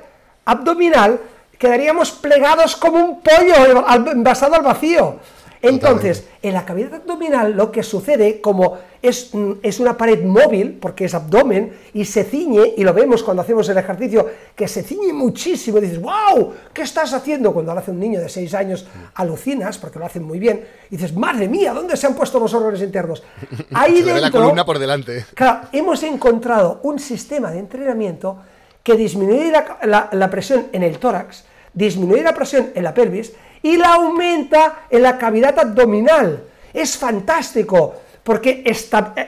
[0.45, 1.19] abdominal,
[1.58, 5.19] quedaríamos plegados como un pollo envasado al vacío.
[5.62, 10.74] Entonces, en la cavidad abdominal lo que sucede, como es, mm, es, una pared móvil,
[10.74, 14.84] porque es abdomen, y se ciñe, y lo vemos cuando hacemos el ejercicio, que se
[14.84, 17.54] ciñe muchísimo, y dices, wow, ¿qué estás haciendo?
[17.54, 20.95] Cuando lo hace un niño de 6 años, alucinas, porque lo hacen muy bien, y
[20.95, 23.24] dices, madre mía, ¿dónde se han puesto los órganos internos?
[23.74, 25.26] Ahí dentro, la columna por delante.
[25.34, 28.38] Claro, hemos encontrado un sistema de entrenamiento
[28.82, 31.43] que disminuye la presión en el tórax,
[31.74, 36.43] disminuye la presión en la pelvis, y la aumenta en la cavidad abdominal.
[36.74, 38.63] Es fantástico, porque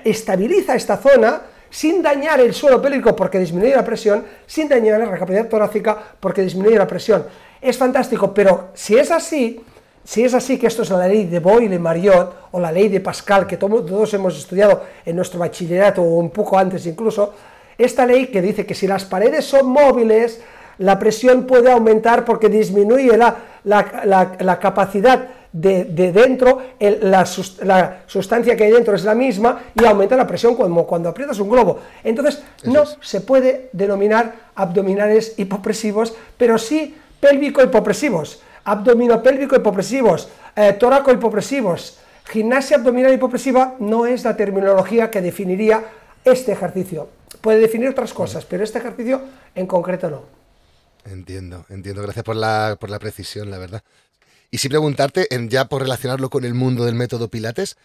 [0.03, 5.17] estabiliza esta zona sin dañar el suelo pélvico porque disminuye la presión, sin dañar la
[5.17, 7.25] cavidad torácica porque disminuye la presión.
[7.61, 9.61] Es fantástico, pero si es así,
[10.03, 12.89] si es así que esto es la ley de Boyle y Mariot, o la ley
[12.89, 17.33] de Pascal, que todos hemos estudiado en nuestro bachillerato o un poco antes incluso,
[17.77, 20.41] esta ley que dice que si las paredes son móviles,
[20.81, 27.25] la presión puede aumentar porque disminuye la, capacidad de, dentro, la,
[28.07, 31.49] sustancia que hay dentro es la misma y aumenta la presión como cuando aprietas un
[31.49, 31.79] globo.
[32.03, 41.99] Entonces, no se puede denominar abdominales hipopresivos, pero sí pélvico-hipopresivos, abdominopélvico-hipopresivos, eh, toraco-hipopresivos.
[42.25, 45.83] Gimnasia abdominal hipopresiva no es la terminología que definiría
[46.25, 47.09] este ejercicio.
[47.39, 49.21] Puede definir otras cosas, pero este ejercicio
[49.53, 50.40] en concreto no.
[51.05, 52.01] Entiendo, entiendo.
[52.01, 53.83] Gracias por la, por la precisión, la verdad.
[54.49, 57.77] Y si preguntarte, en, ya por relacionarlo con el mundo del método Pilates,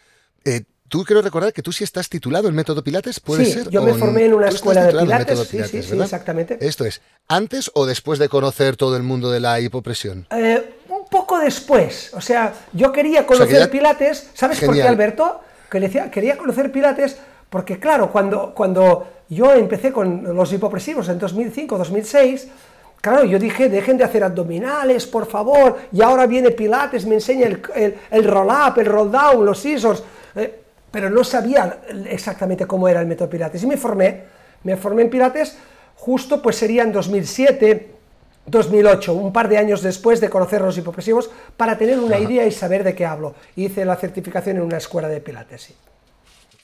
[0.44, 3.70] eh, tú quiero recordar que tú sí estás titulado en método Pilates, ¿puede sí, ser?
[3.70, 6.58] Yo me formé en una escuela de Pilates, sí, sí, sí, exactamente.
[6.60, 10.26] Esto es, ¿antes o después de conocer todo el mundo de la hipopresión?
[10.30, 12.10] Eh, un poco después.
[12.14, 14.30] O sea, yo quería conocer Pilates.
[14.34, 15.40] ¿Sabes por qué, Alberto?
[15.70, 17.16] Que decía, quería conocer Pilates
[17.48, 22.48] porque, claro, cuando, cuando yo empecé con los hipopresivos en 2005, 2006
[23.06, 27.46] Claro, yo dije, dejen de hacer abdominales, por favor, y ahora viene Pilates, me enseña
[27.46, 27.62] el,
[28.10, 30.02] el, roll-up, el roll-down, los scissors,
[30.34, 33.62] eh, pero no sabía exactamente cómo era el método Pilates.
[33.62, 34.24] Y me formé,
[34.64, 35.56] me formé en Pilates
[35.94, 37.94] justo, pues sería en 2007,
[38.44, 42.50] 2008, un par de años después de conocer los hipopresivos, para tener una idea y
[42.50, 43.36] saber de qué hablo.
[43.54, 45.76] Hice la certificación en una escuela de Pilates, sí.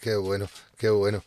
[0.01, 1.23] Qué bueno, qué bueno.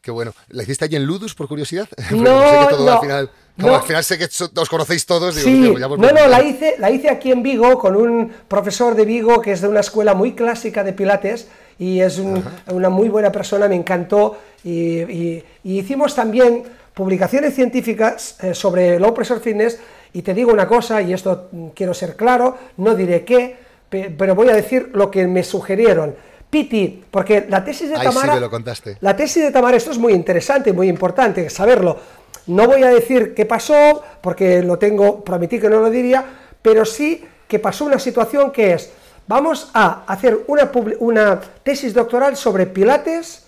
[0.00, 0.34] Qué bueno.
[0.48, 1.88] ¿La hiciste allí en Ludus, por curiosidad?
[2.10, 5.36] No, todo al final, al final sé que os conocéis todos.
[5.36, 9.04] Digo, sí, no, no, la hice, la hice aquí en Vigo con un profesor de
[9.04, 13.30] Vigo que es de una escuela muy clásica de Pilates y es una muy buena
[13.30, 14.38] persona, me encantó.
[14.64, 16.64] Y, hicimos también
[16.94, 19.78] publicaciones científicas eh, sobre low pressure fitness
[20.12, 23.56] y te digo una cosa, y esto quiero ser claro, no diré qué,
[23.88, 26.14] pero voy a decir lo que me sugirieron
[26.54, 28.38] Piti, porque la tesis de Tamara...
[28.38, 28.96] lo contaste.
[29.00, 31.98] La tesis de Tamara, esto es muy interesante, muy importante saberlo.
[32.46, 36.24] No voy a decir qué pasó, porque lo tengo, prometí que no lo diría,
[36.62, 38.90] pero sí que pasó una situación que es,
[39.26, 43.46] vamos a hacer una, una tesis doctoral sobre pilates,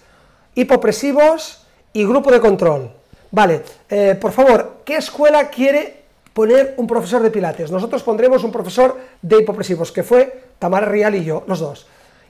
[0.55, 2.91] hipopresivos y grupo de control.
[3.31, 7.71] Vale, eh, por favor, ¿qué escuela quiere poner un profesor de pilates?
[7.71, 11.87] Nosotros pondremos un profesor de hipopresivos, que fue Tamara Rial y yo, los dos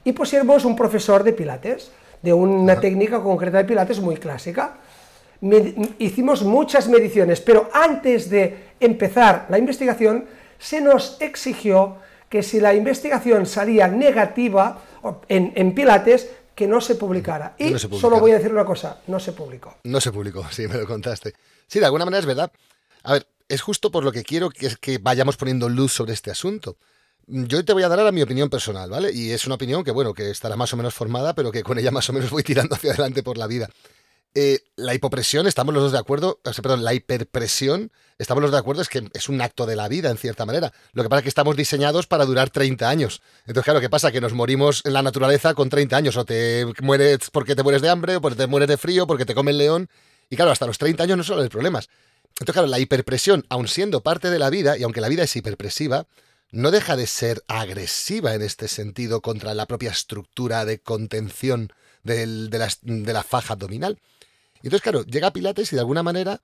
[0.07, 4.77] y pusimos un profesor de pilates, de una técnica concreta de pilates muy clásica.
[5.99, 10.25] Hicimos muchas mediciones, pero antes de empezar la investigación
[10.59, 11.97] se nos exigió
[12.29, 14.81] que si la investigación salía negativa
[15.29, 17.55] en, pilates, que no se publicara.
[17.57, 19.77] Y solo voy a decir una cosa, no se publicó.
[19.83, 21.33] No se publicó, sí, me lo contaste.
[21.67, 22.51] Sí, de alguna manera es verdad.
[23.03, 26.31] A ver, es justo por lo que quiero que, que vayamos poniendo luz sobre este
[26.31, 26.77] asunto.
[27.27, 29.11] Yo te voy a dar ahora mi opinión personal, ¿vale?
[29.13, 31.77] Y es una opinión que, bueno, que estará más o menos formada, pero que con
[31.77, 33.69] ella más o menos voy tirando hacia adelante por la vida.
[34.35, 38.61] Eh, la hipopresión, estamos los dos de acuerdo, perdón, la hiperpresión, estamos los dos de
[38.61, 40.71] acuerdo, es que es un acto de la vida, en cierta manera.
[40.93, 43.21] Lo que pasa es que estamos diseñados para durar 30 años.
[43.47, 44.11] Entonces, claro, ¿qué pasa?
[44.11, 47.81] Que nos morimos en la naturaleza con 30 años, o te mueres porque te mueres
[47.81, 49.89] de hambre, o porque te mueres de frío, porque te come el león.
[50.29, 51.89] Y claro, hasta los 30 años no solo hay problemas.
[52.39, 55.35] Entonces, claro, la hiperpresión, aun siendo parte de la vida, y aunque la vida es
[55.35, 56.05] hiperpresiva,
[56.51, 63.13] no deja de ser agresiva en este sentido contra la propia estructura de contención de
[63.13, 63.97] la faja abdominal.
[64.57, 66.41] Entonces, claro, llega Pilates y de alguna manera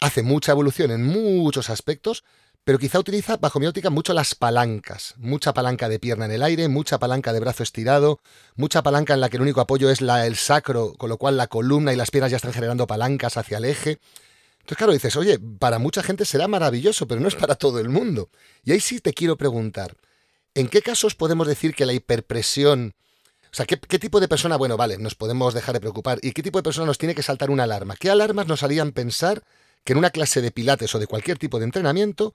[0.00, 2.24] hace mucha evolución en muchos aspectos,
[2.64, 5.14] pero quizá utiliza, bajo mi óptica, mucho las palancas.
[5.18, 8.18] Mucha palanca de pierna en el aire, mucha palanca de brazo estirado,
[8.56, 11.36] mucha palanca en la que el único apoyo es la, el sacro, con lo cual
[11.36, 14.00] la columna y las piernas ya están generando palancas hacia el eje.
[14.54, 17.88] Entonces, claro, dices, oye, para mucha gente será maravilloso, pero no es para todo el
[17.88, 18.30] mundo.
[18.64, 19.96] Y ahí sí te quiero preguntar,
[20.54, 22.96] ¿en qué casos podemos decir que la hiperpresión
[23.50, 26.42] o sea, ¿qué, tipo de persona, bueno, vale, nos podemos dejar de preocupar, y qué
[26.42, 27.96] tipo de persona nos tiene que saltar una alarma?
[27.96, 29.42] ¿Qué alarmas nos harían pensar
[29.84, 32.34] que en una clase de pilates o de cualquier tipo de entrenamiento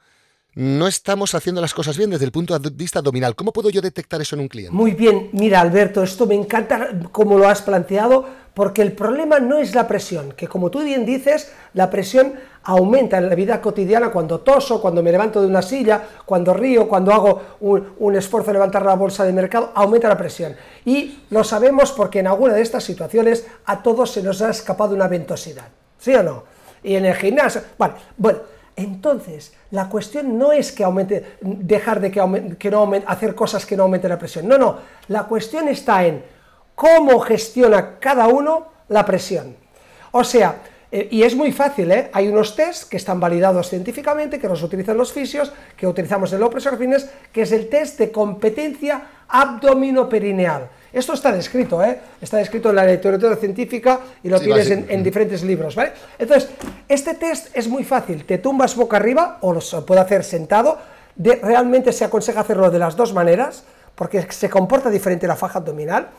[0.54, 3.36] no estamos haciendo las cosas bien desde el punto de vista abdominal.
[3.36, 4.76] ¿Cómo puedo yo detectar eso en un cliente?
[4.76, 9.58] Muy bien, mira Alberto, esto me encanta como lo has planteado, porque el problema no
[9.58, 12.34] es la presión, que como tú bien dices, la presión
[12.64, 16.88] aumenta en la vida cotidiana cuando toso, cuando me levanto de una silla, cuando río,
[16.88, 20.56] cuando hago un, esfuerzo de levantar la bolsa de mercado, aumenta la presión.
[20.86, 24.94] Y lo sabemos porque en alguna de estas situaciones a todos se nos ha escapado
[24.94, 26.44] una ventosidad, ¿sí o no?
[26.84, 28.40] Y en el gimnasio, bueno, bueno,
[28.76, 33.84] entonces, la cuestión no es que aumente, dejar de que, no hacer cosas que no
[33.84, 34.48] aumenten la presión.
[34.48, 34.78] No, no.
[35.08, 36.24] La cuestión está en
[36.76, 39.56] cómo gestiona cada uno la presión.
[40.12, 42.10] O sea, eh, y es muy fácil, ¿eh?
[42.12, 46.42] hay unos test que están validados científicamente, que los utilizan los fisios, que utilizamos en
[46.42, 50.68] Low Fitness, que es el test de competencia abdominoperineal.
[50.92, 51.98] Esto está descrito, ¿eh?
[52.20, 55.94] está descrito en la literatura científica y lo tienes en, diferentes libros, ¿vale?
[56.20, 56.50] Entonces,
[56.90, 60.78] este test es muy fácil, te tumbas boca arriba, o lo puede hacer sentado,
[61.16, 63.64] realmente se aconseja hacerlo de las dos maneras,
[63.96, 66.10] porque se comporta diferente la faja abdominal,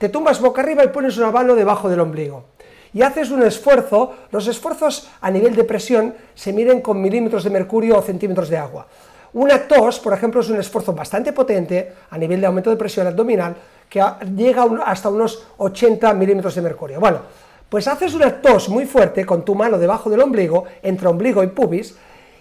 [0.00, 2.46] te tumbas boca arriba y pones una mano debajo del ombligo
[2.94, 7.50] y haces un esfuerzo, los esfuerzos a nivel de presión se miden con milímetros de
[7.50, 8.86] mercurio o centímetros de agua.
[9.34, 13.06] Una tos, por ejemplo, es un esfuerzo bastante potente a nivel de aumento de presión
[13.06, 13.54] abdominal
[13.90, 14.02] que
[14.34, 16.98] llega hasta unos 80 milímetros de mercurio.
[16.98, 17.20] Bueno,
[17.68, 21.48] pues haces una tos muy fuerte con tu mano debajo del ombligo, entre ombligo y
[21.48, 21.94] pubis,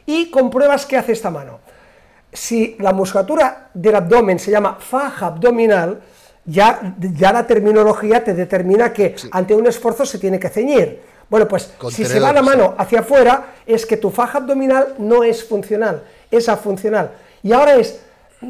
[0.05, 1.59] y compruebas qué hace esta mano.
[2.31, 5.99] Si la musculatura del abdomen se llama faja abdominal,
[6.49, 10.99] ya, ya la terminología te determina que ante un esfuerzo se tiene que ceñir.
[11.29, 15.23] Bueno, pues si se va la mano hacia afuera, es que tu faja abdominal no
[15.23, 17.11] es funcional, es afuncional.
[17.43, 17.99] Y ahora es,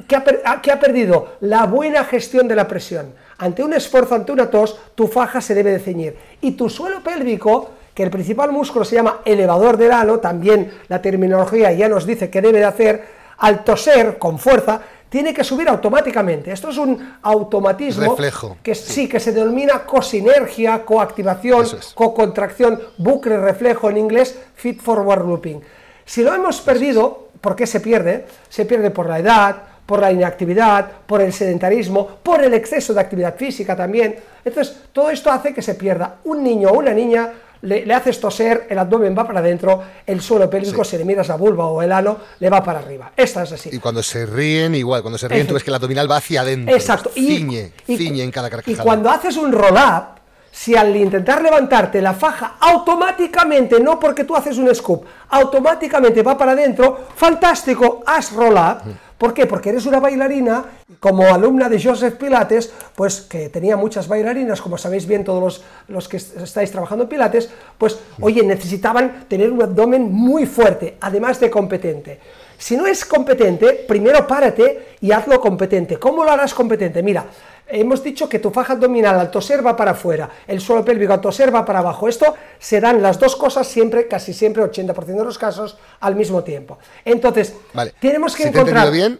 [0.08, 1.34] ¿qué ha, ah, ha perdido?
[1.42, 3.14] La buena gestión de la presión.
[3.38, 6.16] Ante un esfuerzo, ante una tos, tu faja se debe de ceñir.
[6.40, 11.02] Y tu suelo pélvico, que el principal músculo se llama elevador del ano, también la
[11.02, 15.68] terminología ya nos dice que debe de hacer, al toser con fuerza, tiene que subir
[15.68, 16.52] automáticamente.
[16.52, 18.16] Esto es un automatismo
[18.62, 19.10] que sí.
[19.10, 25.62] que se denomina cosinergia, coactivación, cocontracción, bucle reflejo en inglés, feed forward looping.
[26.06, 28.26] Si lo hemos perdido, ¿por qué se pierde?
[28.50, 33.02] Se pierde por la edad, por la inactividad, por el sedentarismo, por el exceso de
[33.02, 34.16] actividad física también.
[34.46, 38.68] Entonces, todo esto hace que se pierda un niño o una niña le, haces toser,
[38.70, 41.92] el abdomen va para adentro, el suelo pélvico, si le miras la vulva o el
[41.92, 43.12] ano, le va para arriba.
[43.16, 43.70] Esta es así.
[43.74, 46.42] Y cuando se ríen, igual, cuando se ríen, tú ves que el abdominal va hacia
[46.42, 46.74] adentro.
[46.76, 47.12] Exacto.
[47.14, 48.82] Ciñe, ciñe en cada carcajada.
[48.82, 50.20] Y cuando haces un roll-up,
[50.52, 56.38] si al intentar levantarte la faja automáticamente, no porque tú haces un scoop, automáticamente va
[56.38, 58.82] para adentro, fantástico, haz roll-up.
[59.20, 59.46] ¿Por qué?
[59.46, 60.64] Porque eres una bailarina,
[61.02, 65.64] como alumna de Joseph Pilates, pues que tenía muchas bailarinas, como sabéis bien todos los,
[65.90, 71.38] los que estáis trabajando en Pilates, pues oye, necesitaban tener un abdomen muy fuerte, además
[71.42, 72.20] de competente.
[72.58, 75.98] Si no es competente, primero párate y hazlo competente.
[75.98, 77.04] ¿Cómo lo harás competente?
[77.04, 77.26] Mira,
[77.70, 81.22] hemos dicho que tu faja abdominal al toser va para afuera, el suelo pélvico al
[81.22, 82.08] toser va para abajo.
[82.08, 86.44] Esto se dan las dos cosas siempre, casi siempre, 80% de los casos, al mismo
[86.44, 86.80] tiempo.
[87.06, 87.54] Entonces,
[88.00, 88.92] tenemos que encontrar...
[88.92, 89.20] bien,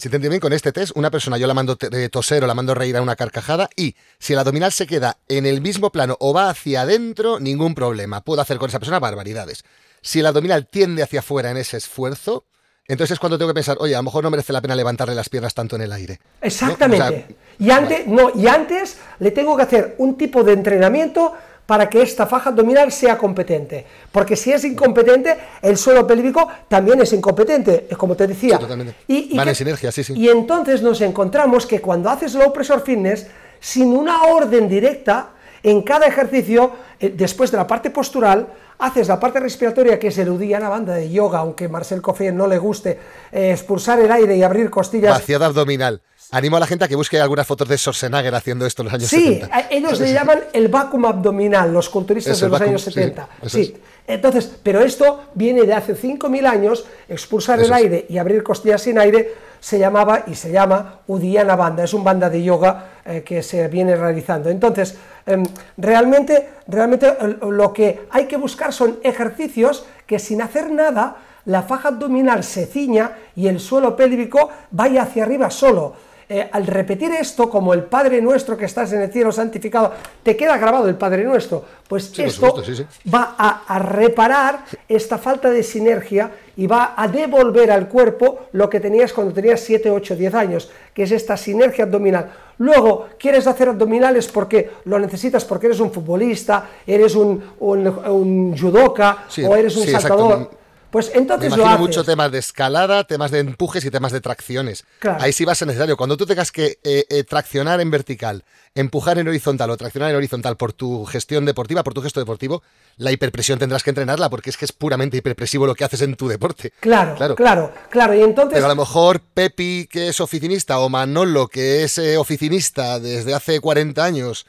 [0.00, 2.54] si te entiendo bien, con este test, una persona yo la mando toser o la
[2.54, 6.16] mando reír a una carcajada y si el abdominal se queda en el mismo plano
[6.20, 8.22] o va hacia adentro, ningún problema.
[8.22, 9.62] Puedo hacer con esa persona barbaridades.
[10.00, 12.46] Si el abdominal tiende hacia afuera en ese esfuerzo,
[12.92, 15.14] entonces es cuando tengo que pensar, oye, a lo mejor no merece la pena levantarle
[15.14, 16.18] las piernas tanto en el aire.
[16.40, 17.36] Exactamente.
[17.58, 21.34] y, antes, no, y antes le tengo que hacer un tipo de entrenamiento
[21.66, 23.86] para que esta faja abdominal sea competente.
[24.10, 28.58] Porque si es incompetente, el suelo pélvico también es incompetente, como te decía.
[28.58, 28.96] totalmente.
[29.06, 30.14] Y, Van en sinergia, sí, sí.
[30.16, 33.28] Y entonces nos encontramos que cuando haces low pressure fitness,
[33.60, 35.30] sin una orden directa,
[35.62, 38.48] en cada ejercicio, eh, después de la parte postural,
[38.80, 42.46] haces la parte respiratoria, que es el Uddiyana banda de yoga, aunque Marcel Coffey no
[42.46, 42.98] le guste,
[43.32, 45.12] eh, expulsar el aire y abrir costillas.
[45.12, 46.00] Vaciada abdominal.
[46.32, 48.94] Animo a la gente a que busque algunas fotos de Schwarzenegger haciendo esto en los
[48.94, 49.46] años sí, 70.
[49.58, 52.92] Sí, ellos le llaman el vacuum abdominal, los culturistas Es de los vacuum, años sí,
[52.92, 53.28] 70.
[53.42, 53.80] eso Sí, es.
[54.06, 57.84] entonces, pero esto viene de hace 5.000 años, expulsar Eso el es.
[57.84, 62.02] aire y abrir costillas sin aire se llamaba y se llama Uddiyana Banda, es un
[62.02, 64.50] banda de yoga eh, que se viene realizando.
[64.50, 64.96] Entonces,
[65.26, 65.44] em,
[65.76, 71.88] realmente, realmente lo que hay que buscar son ejercicios que sin hacer nada, la faja
[71.88, 75.94] abdominal se ciña y el suelo pélvico vaya hacia arriba solo.
[76.32, 80.36] Eh, al repetir esto, como el Padre Nuestro que estás en el cielo santificado, te
[80.36, 83.10] queda grabado el Padre Nuestro, pues Sí, esto supuesto, sí, sí.
[83.10, 88.70] va a, a reparar esta falta de sinergia y va a devolver al cuerpo lo
[88.70, 92.30] que tenías cuando tenías 7, 8, 10 años, que es esta sinergia abdominal.
[92.58, 98.56] Luego, quieres hacer abdominales porque lo necesitas, porque eres un futbolista, eres un, un, un
[98.56, 100.59] judoka o eres un sí, exacto.
[100.90, 101.80] Pues Me entonces lo imagino haces.
[101.80, 104.84] mucho temas de escalada, temas de empujes y temas de tracciones.
[104.98, 105.22] Claro.
[105.22, 105.96] Ahí sí va a ser necesario.
[105.96, 110.16] Cuando tú tengas que eh, eh, traccionar en vertical, empujar en horizontal o traccionar en
[110.16, 112.62] horizontal por tu gestión deportiva, por tu gesto deportivo,
[112.96, 116.16] la hiperpresión tendrás que entrenarla porque es que es puramente hiperpresivo lo que haces en
[116.16, 116.72] tu deporte.
[116.80, 121.48] Claro, claro, claro, Y entonces Pero a lo mejor Pepi, que es oficinista, o Manolo,
[121.48, 124.46] que es eh, oficinista desde hace 40 años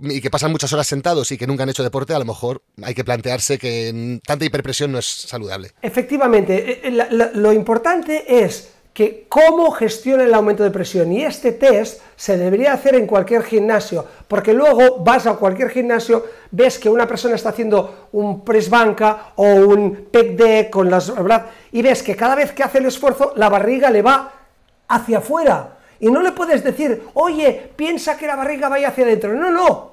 [0.00, 2.62] y que pasan muchas horas sentados y que nunca han hecho deporte, a lo mejor
[2.82, 5.72] hay que plantearse que tanta hiperpresión no es saludable.
[5.82, 11.52] Efectivamente, eh, la- lo importante es que cómo gestiona el aumento de presión y este
[11.52, 16.90] test se debería hacer en cualquier gimnasio, porque luego vas a cualquier gimnasio, ves que
[16.90, 21.80] una persona está haciendo un press banca o un pec deck con las brazos y
[21.80, 24.30] ves que cada vez que hace el esfuerzo la barriga le va
[24.88, 29.32] hacia afuera y no le puedes decir, oye, piensa que la barriga vaya hacia adentro.
[29.32, 29.92] No, no,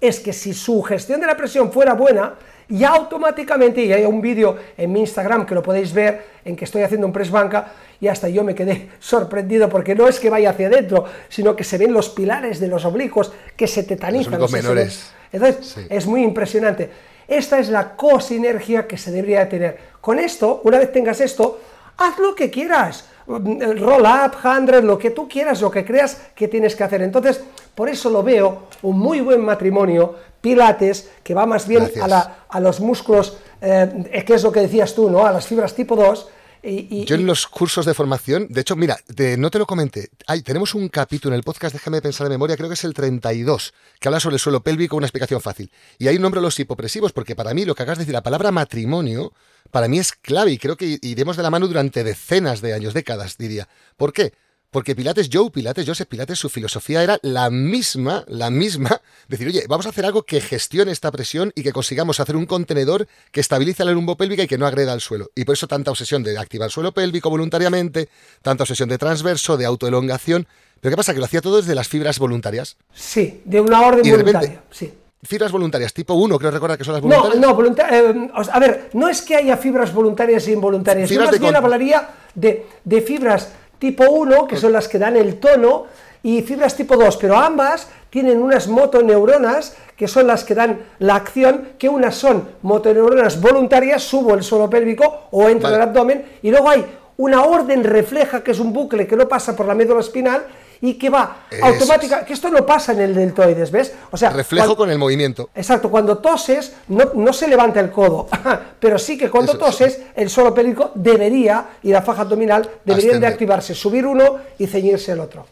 [0.00, 2.34] es que si su gestión de la presión fuera buena,
[2.70, 6.64] ya automáticamente, y hay un vídeo en mi Instagram que lo podéis ver, en que
[6.64, 7.66] estoy haciendo un press banca,
[8.00, 11.64] y hasta yo me quedé sorprendido porque no es que vaya hacia adentro, sino que
[11.64, 14.38] se ven los pilares de los oblicuos que se tetanizan.
[14.40, 15.12] Los ven- menores.
[15.30, 15.86] Entonces, Sí.
[15.90, 16.88] es muy impresionante.
[17.28, 19.78] Esta es la cosinergia que se debería de tener.
[20.00, 21.60] Con esto, una vez tengas esto,
[22.00, 23.04] haz lo que quieras.
[23.26, 27.02] Roll up, 100, lo que tú quieras, lo que creas que tienes que hacer.
[27.02, 27.40] Entonces,
[27.74, 32.44] por eso lo veo un muy buen matrimonio, Pilates, que va más bien a, la-
[32.48, 35.24] a los músculos, eh, que es lo que decías tú, ¿no?
[35.26, 36.28] A las fibras tipo 2.
[36.62, 39.66] Y, y- Yo en los cursos de formación, de hecho, mira, te- no te lo
[39.66, 42.84] comenté, hay, tenemos un capítulo en el podcast, déjame pensar de memoria, creo que es
[42.84, 45.70] el 32, que habla sobre el suelo pélvico, una explicación fácil.
[45.98, 48.50] Y ahí nombro los hipopresivos, porque para mí lo que acabas de decir, la palabra
[48.50, 49.32] matrimonio,
[49.70, 52.94] para mí es clave y creo que iremos de la mano durante decenas de años,
[52.94, 53.68] décadas, diría.
[53.96, 54.32] ¿Por qué?
[54.72, 59.64] Porque Pilates Joe, Pilates Joseph, Pilates, su filosofía era la misma, la misma, decir, oye,
[59.68, 63.40] vamos a hacer algo que gestione esta presión y que consigamos hacer un contenedor que
[63.40, 65.32] estabilice la lumbo pélvica y que no agreda al suelo.
[65.34, 68.08] Y por eso tanta obsesión de activar el suelo pélvico voluntariamente,
[68.42, 70.46] tanta obsesión de transverso, de autoelongación.
[70.80, 71.14] Pero ¿qué pasa?
[71.14, 72.76] Que lo hacía todo desde las fibras voluntarias.
[72.94, 74.64] sí, de una orden Y de repente- voluntaria.
[74.70, 74.94] Sí.
[75.22, 77.40] Fibras voluntarias, tipo 1, creo recordar que son las No, voluntarias.
[77.46, 81.10] no, volunta- eh, o sea, a ver, no es que haya fibras voluntarias e involuntarias,
[81.10, 85.38] yo más bien hablaría de, de fibras tipo 1, que son las que dan el
[85.38, 85.84] tono,
[86.22, 91.16] y fibras tipo 2, pero ambas tienen unas motoneuronas que son las que dan la
[91.16, 95.76] acción, que unas son motoneuronas voluntarias, subo el suelo pélvico o entro Vale.
[95.76, 96.84] en el abdomen, y luego hay
[97.18, 100.46] una orden refleja, que es un bucle que no pasa por la médula espinal,
[100.80, 103.92] y que va Eso automática, que esto no pasa en el deltoides, ¿ves?
[104.10, 105.50] O sea, Reflejo con el movimiento.
[105.54, 108.28] Exacto, cuando toses no, no se levanta el codo,
[108.80, 113.20] pero sí que cuando Eso, toses el suelo pélvico debería, y la faja abdominal, deberían
[113.20, 115.46] de activarse, subir uno y ceñirse el otro.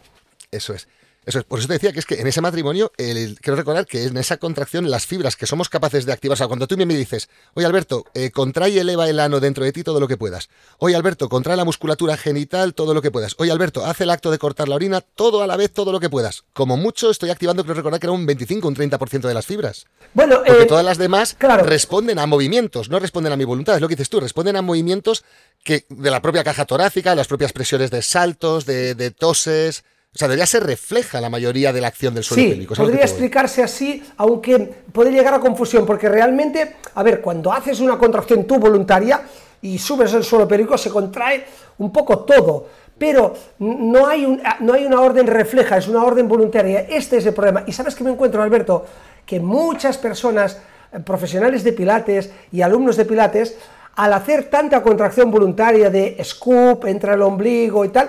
[0.51, 0.89] Eso es.
[1.29, 1.45] Eso es.
[1.45, 4.17] Por eso te decía que es que en ese matrimonio, el- quiero recordar que en
[4.17, 7.29] esa contracción, las fibras que somos capaces de activar, o sea, cuando tú me dices,
[7.53, 10.49] oye Alberto, eh, contrae y eleva el ano dentro de ti todo lo que puedas.
[10.79, 13.35] Oye Alberto, contrae la musculatura genital todo lo que puedas.
[13.39, 16.01] Oye Alberto, haz el acto de cortar la orina todo a la vez, todo lo
[16.01, 16.45] que puedas.
[16.55, 19.85] Como mucho estoy activando, creo recordar que era un 25, un 30% de las fibras.
[20.15, 21.63] Bueno, Porque eh, todas las demás claro.
[21.65, 24.63] responden a movimientos, no responden a mi voluntad, es lo que dices tú, responden a
[24.63, 25.25] movimientos
[25.63, 29.85] que de la propia caja torácica, las propias presiones de saltos, de, de toses.
[30.15, 32.75] O sea, debería ser refleja la mayoría de la acción del suelo Sí, pélvico.
[32.75, 34.57] podría explicarse así, aunque
[34.91, 39.21] puede llegar a confusión, porque realmente, a ver, cuando haces una contracción tú voluntaria
[39.61, 41.45] y subes el suelo pélvico, se contrae
[41.77, 46.27] un poco todo, pero no hay, un- no hay una orden refleja, es una orden
[46.27, 46.81] voluntaria.
[46.89, 47.65] Este es el problema.
[47.67, 48.87] Y sabes que me encuentro, Alberto,
[49.27, 50.59] que muchas personas,
[50.91, 53.57] eh, profesionales de Pilates y alumnos de Pilates,
[53.95, 58.09] al hacer tanta contracción voluntaria de scoop, entra el ombligo y tal,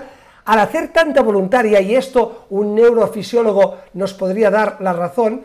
[0.49, 5.43] al hacer tanta voluntaria, y esto un neurofisiólogo nos podría dar la razón,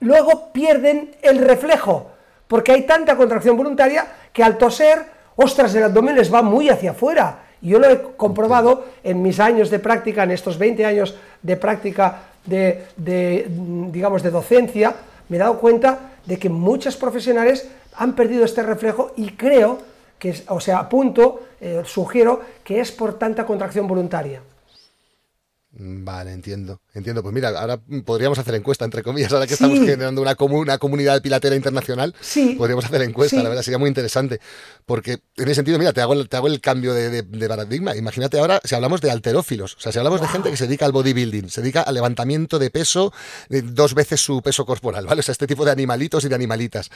[0.00, 2.10] luego pierden el reflejo,
[2.46, 4.98] porque hay tanta contracción voluntaria que al toser,
[5.34, 7.38] ostras, el abdomen les va muy hacia afuera.
[7.62, 12.24] Yo lo he comprobado en mis años de práctica, en estos 20 años de práctica
[12.44, 14.94] de, digamos, de docencia,
[15.30, 17.66] me he dado cuenta de que muchos profesionales
[17.96, 19.78] han perdido este reflejo y creo
[20.18, 24.42] que, o sea, apunto, eh, sugiero que es por tanta contracción voluntaria.
[25.80, 27.22] Vale, entiendo, entiendo.
[27.22, 31.20] Pues mira, ahora podríamos hacer encuesta, entre comillas, ahora que estamos generando una, una comunidad
[31.20, 32.56] pilatera internacional, sí.
[32.58, 34.40] podríamos hacer encuesta, la verdad, sería muy interesante.
[34.86, 37.94] Porque en ese sentido, mira, te hago el, te hago el cambio de, paradigma.
[37.94, 40.86] Imagínate ahora, si hablamos de alterófilos, o sea, si hablamos de gente que se dedica
[40.86, 43.12] al bodybuilding, se dedica al levantamiento de peso
[43.48, 45.20] de dos veces su peso corporal, ¿vale?
[45.20, 46.90] O sea, este tipo de animalitos y de animalitas.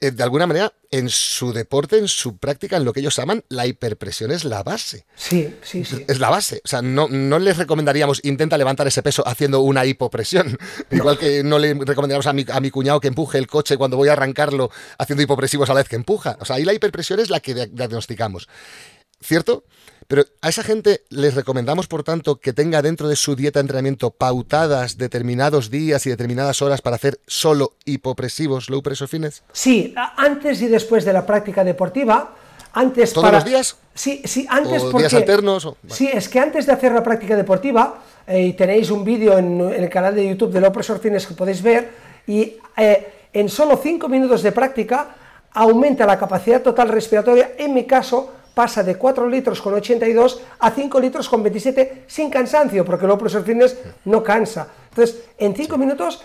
[0.00, 3.44] Eh, de alguna manera, en su deporte, en su práctica, en lo que ellos aman,
[3.48, 5.06] la hiperpresión es la base.
[5.14, 6.04] Sí, sí, sí.
[6.08, 6.60] Es la base.
[6.64, 10.58] O sea, no, no les recomendaríamos intenta levantar ese peso haciendo una hipopresión.
[10.90, 13.96] Igual que no le recomendaríamos a mi, a mi cuñado que empuje el coche cuando
[13.96, 16.36] voy a arrancarlo haciendo hipopresivos a la vez que empuja.
[16.40, 18.48] O sea, ahí la hiperpresión es la que diagnosticamos.
[19.20, 19.64] ¿Cierto?
[20.08, 23.62] Pero a esa gente les recomendamos, por tanto, que tenga dentro de su dieta de
[23.62, 29.42] entrenamiento pautadas determinados días y determinadas horas para hacer solo hipopresivos low pressure fitness.
[29.52, 32.34] Sí, antes y después de la práctica deportiva.
[32.76, 33.76] Antes ¿Todos los días?
[33.94, 35.68] Sí, sí, antes ¿O días alternos?
[35.88, 39.60] Sí, es que antes de hacer la práctica deportiva, eh, y tenéis un vídeo en,
[39.60, 41.92] el canal de YouTube de Low Pressure Fitness que podéis ver,
[42.26, 45.14] y eh, en solo 5 minutos de práctica
[45.52, 50.70] aumenta la capacidad total respiratoria, en mi caso, pasa de 4 litros con 82 a
[50.70, 54.68] 5 litros con 27 sin cansancio, porque el Pressure Fitness no cansa.
[54.90, 56.22] Entonces, en 5 minutos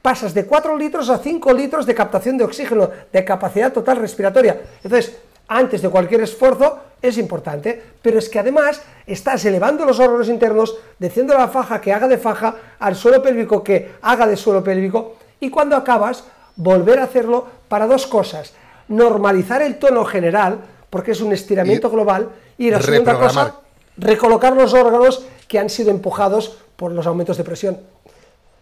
[0.00, 4.60] pasas de 4 litros a 5 litros de captación de oxígeno, de capacidad total respiratoria.
[4.82, 5.16] Entonces,
[5.48, 10.76] antes de cualquier esfuerzo es importante, pero es que además estás elevando los órganos internos,
[10.98, 15.16] diciendo la faja que haga de faja, al suelo pélvico que haga de suelo pélvico,
[15.40, 16.24] y cuando acabas,
[16.56, 18.52] volver a hacerlo para dos cosas.
[18.88, 20.58] Normalizar el tono general,
[20.90, 23.56] porque es un estiramiento global, y la segunda cosa,
[23.96, 27.80] recolocar los órganos que han sido empujados por los aumentos de presión.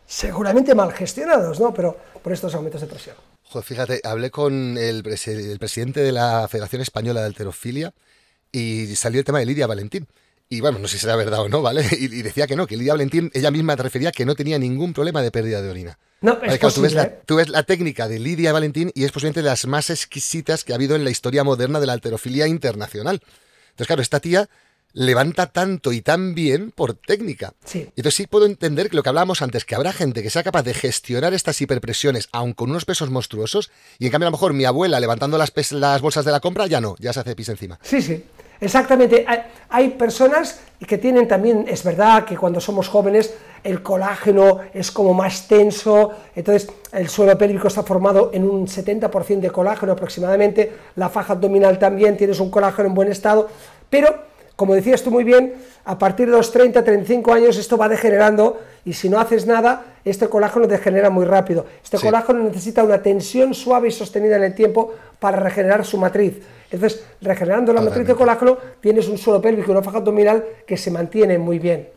[0.07, 1.75] Seguramente mal gestionados, ¿no?
[1.75, 3.17] Pero por estos aumentos de presión.
[3.63, 7.93] fíjate, hablé con el, presidente de la Federación Española de Alterofilia
[8.53, 10.07] y salió el tema de Lidia Valentín.
[10.49, 11.85] Y bueno, no sé si será verdad o no, ¿vale?
[11.99, 14.93] Y, decía que no, que Lidia Valentín, ella misma te refería que no tenía ningún
[14.93, 15.99] problema de pérdida de orina.
[16.21, 19.43] No, es tú, ves la, tú, ves la, técnica de Lidia Valentín y es posiblemente
[19.43, 23.21] de las más exquisitas que ha habido en la historia moderna de la alterofilia internacional.
[23.71, 24.49] Entonces, claro, esta tía
[24.97, 27.53] levanta tanto y tan bien por técnica.
[27.65, 27.81] Sí.
[27.97, 30.63] Entonces sí puedo entender que lo que hablábamos antes, que habrá gente que sea capaz
[30.63, 34.55] de gestionar estas hiperpresiones, aun con unos pesos monstruosos, y en cambio a lo mejor
[34.55, 37.51] mi abuela levantando las, las bolsas de la compra ya no, ya se hace pis
[37.51, 37.79] encima.
[37.83, 38.25] Sí, sí.
[38.61, 39.27] Exactamente.
[39.69, 43.35] Hay personas que tienen también, es verdad que cuando somos jóvenes
[43.65, 49.41] el colágeno es como más tenso, entonces el suelo pélvico está formado en un 70%
[49.41, 53.49] de colágeno aproximadamente, la faja abdominal también, tienes un colágeno en buen estado,
[53.91, 54.15] pero
[54.57, 55.55] como decías tú muy bien,
[55.85, 59.85] a partir de los 30, 35 años esto va degenerando y si no haces nada,
[60.05, 61.67] este colágeno degenera muy rápido.
[61.85, 66.41] Este colágeno necesita una tensión suave y sostenida en el tiempo para regenerar su matriz.
[66.71, 70.77] Entonces, regenerando la matriz de colágeno, tienes un suelo pélvico y una faja abdominal que
[70.77, 71.96] se mantiene muy bien.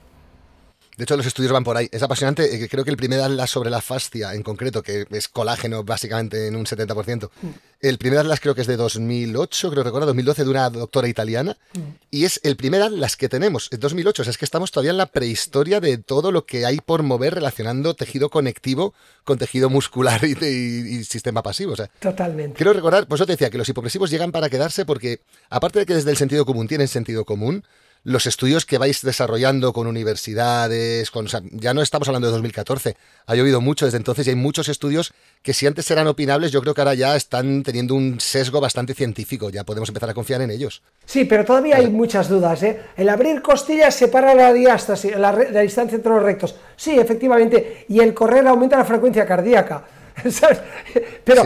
[1.00, 1.88] De hecho, los estudios van por ahí.
[1.93, 2.54] Es apasionante.
[2.54, 6.47] Eh, creo que el primer atlas sobre la fascia, en concreto, que es colágeno básicamente
[6.47, 7.47] en un 70%, mm.
[7.80, 11.56] el primer atlas creo que es de 2008, creo recuerdo, 2012, de una doctora italiana,
[11.74, 11.80] mm.
[12.12, 14.24] y es el primer atlas que tenemos, en 2008.
[14.24, 17.02] O sea, es que estamos todavía en la prehistoria de todo lo que hay por
[17.02, 18.93] mover relacionando tejido conectivo
[19.24, 21.72] con tejido muscular y, sistema pasivo.
[21.72, 22.58] O sea, Totalmente.
[22.58, 25.86] Quiero recordar, pues yo te decía que los hipopresivos llegan para quedarse porque, aparte de
[25.86, 27.64] que desde el sentido común tienen sentido común,
[28.04, 32.95] los estudios que vais desarrollando con universidades, con, ya no estamos hablando de 2014,
[33.26, 36.62] ha llovido mucho desde entonces y hay muchos estudios que si antes eran opinables, yo
[36.62, 40.41] creo que ahora ya están teniendo un sesgo bastante científico, ya podemos empezar a confiar
[40.41, 40.82] en ellos.
[41.06, 42.64] Sí, pero todavía hay muchas dudas.
[42.64, 42.82] ¿eh?
[42.97, 46.56] El abrir costillas separa la diástasis, la, la distancia entre los rectos.
[46.76, 49.86] Sí, efectivamente, y el correr aumenta la frecuencia cardíaca.
[51.24, 51.43] Pero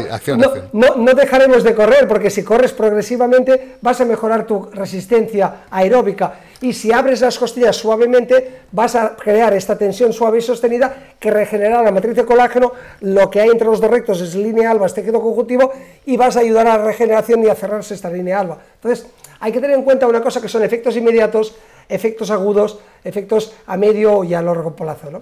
[0.74, 6.39] no, dejaremos de correr, porque si corres progresivamente vas a mejorar tu resistencia aeróbica.
[6.61, 11.30] Y si abres las costillas suavemente, vas a crear esta tensión suave y sostenida que
[11.30, 12.71] regenera la matriz de colágeno.
[13.01, 15.74] Lo que hay entre los dos rectos es línea alba, este tejido conjuntivo,
[16.05, 18.59] y vas a ayudar a la regeneración y a cerrarse esta línea alba.
[18.76, 19.07] Entonces,
[19.39, 21.55] hay que tener en cuenta una cosa que son efectos inmediatos,
[21.89, 25.11] efectos agudos, efectos a medio y a largo plazo.
[25.11, 25.21] ¿no?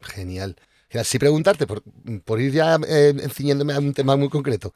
[0.00, 0.56] Genial.
[1.02, 1.82] Si preguntarte, por,
[2.24, 3.14] por ir ya eh,
[3.74, 4.74] a un tema muy concreto,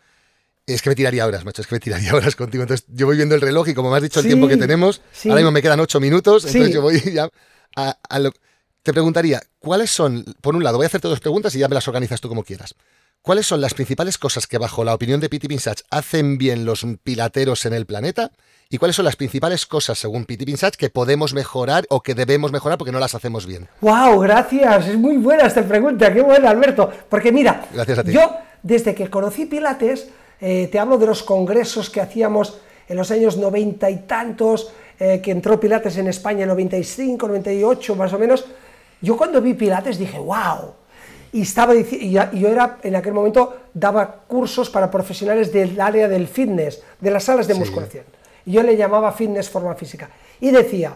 [0.67, 2.63] es que me tiraría horas, macho, es que me tiraría horas contigo.
[2.63, 5.01] Entonces, yo voy viendo el reloj y como me has dicho el tiempo que tenemos,
[5.25, 7.29] ahora mismo me quedan ocho minutos, entonces yo voy ya
[7.77, 8.33] a, lo...
[8.83, 11.75] Te preguntaría, ¿cuáles son, por un lado, voy a hacerte dos preguntas y ya me
[11.75, 12.75] las organizas tú como quieras.
[13.23, 16.87] ¿Cuáles son las principales cosas que, bajo la opinión de Piti Pinsach, hacen bien los
[17.03, 18.31] pilateros en el planeta?
[18.71, 22.53] ¿Y cuáles son las principales cosas, según Piti Pinsach, que podemos mejorar o que debemos
[22.53, 23.69] mejorar porque no las hacemos bien?
[23.81, 24.21] ¡Wow!
[24.21, 24.89] Gracias.
[24.89, 26.13] Es muy buena esta pregunta.
[26.13, 26.91] ¡Qué buena, Alberto!
[27.09, 27.67] Porque mira,
[28.07, 30.09] yo, desde que conocí Pilates,
[30.41, 32.59] eh, te hablo de los congresos que hacíamos
[32.89, 37.95] en los años noventa y tantos, eh, que entró Pilates en España en 95, 98
[37.95, 38.47] más o menos.
[39.01, 40.75] Yo cuando vi Pilates dije, wow,
[41.33, 46.27] y estaba y yo era en aquel momento daba cursos para profesionales del área del
[46.27, 48.05] fitness, de las salas de musculación.
[48.47, 50.09] Y yo le llamaba fitness forma física
[50.41, 50.95] y decía,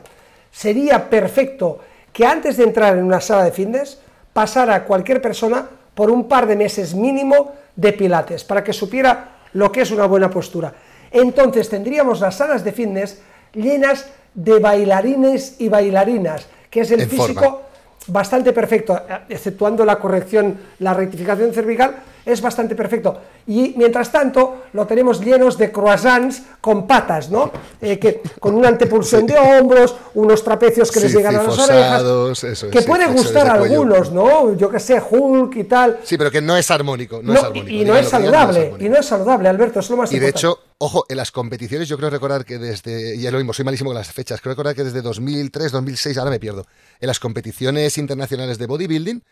[0.50, 1.80] sería perfecto
[2.12, 3.98] que antes de entrar en una sala de fitness
[4.32, 9.70] pasara cualquier persona por un par de meses mínimo de pilates para que supiera lo
[9.70, 10.72] que es una buena postura.
[11.10, 13.20] Entonces tendríamos las salas de fitness
[13.52, 17.62] llenas de bailarines y bailarinas, que es el físico
[18.06, 23.18] bastante perfecto, exceptuando la corrección, la rectificación cervical, es bastante perfecto.
[23.46, 27.50] Y mientras tanto, lo tenemos llenos de croissants con patas, ¿no?
[27.80, 32.66] Eh, que, con una antepulsión de hombros, unos trapecios que les llegan a las orejas.
[32.70, 34.54] que puede gustar a algunos, ¿no?
[34.56, 35.98] Yo que sé, Hulk y tal.
[36.04, 37.20] Sí, pero que no es armónico.
[37.22, 38.74] No, es armónico y, no es saludable.
[38.78, 41.88] y no es saludable, Alberto, es lo más y de hecho, ojo, en las competiciones
[41.88, 44.74] yo creo recordar que desde, ya lo mismo, soy malísimo con las fechas, creo recordar
[44.74, 46.66] que desde 2003, 2006, ahora me pierdo,
[47.00, 49.22] en las competiciones internacionales de bodybuilding,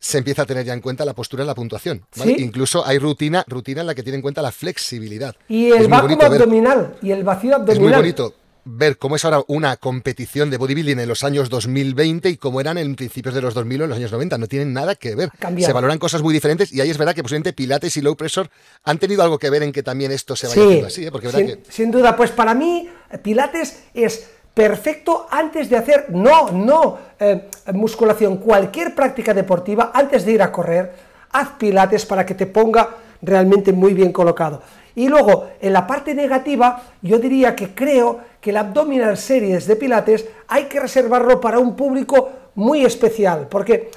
[0.00, 2.04] se empieza a tener ya en cuenta la postura en la puntuación.
[2.38, 5.36] Incluso hay rutina, rutina en la que tiene en cuenta la flexibilidad.
[5.48, 7.76] Y el vacuum abdominal, y el vacío abdominal.
[7.76, 8.34] Es muy bonito
[8.64, 12.78] ver cómo es ahora una competición de bodybuilding en los años 2020 y cómo eran
[12.78, 14.38] en principios de los 2000 o en los años 90.
[14.38, 15.30] No tienen nada que ver.
[15.58, 18.48] Se valoran cosas muy diferentes y ahí es verdad que posiblemente Pilates y Low Pressure
[18.84, 21.06] han tenido algo que ver en que también esto se vaya haciendo así.
[21.06, 21.10] ¿eh?
[21.10, 21.60] Porque sin, que...
[21.68, 22.88] sin duda, pues para mí
[23.22, 24.28] Pilates es
[24.60, 30.52] perfecto antes de hacer, no, no, eh, musculación, cualquier práctica deportiva, antes de ir a
[30.52, 30.92] correr,
[31.32, 32.90] haz pilates para que te ponga
[33.22, 34.60] realmente muy bien colocado.
[34.94, 39.76] Y luego, en la parte negativa, yo diría que creo que el abdominal series de
[39.76, 43.90] pilates hay que reservarlo para un público muy especial, porque,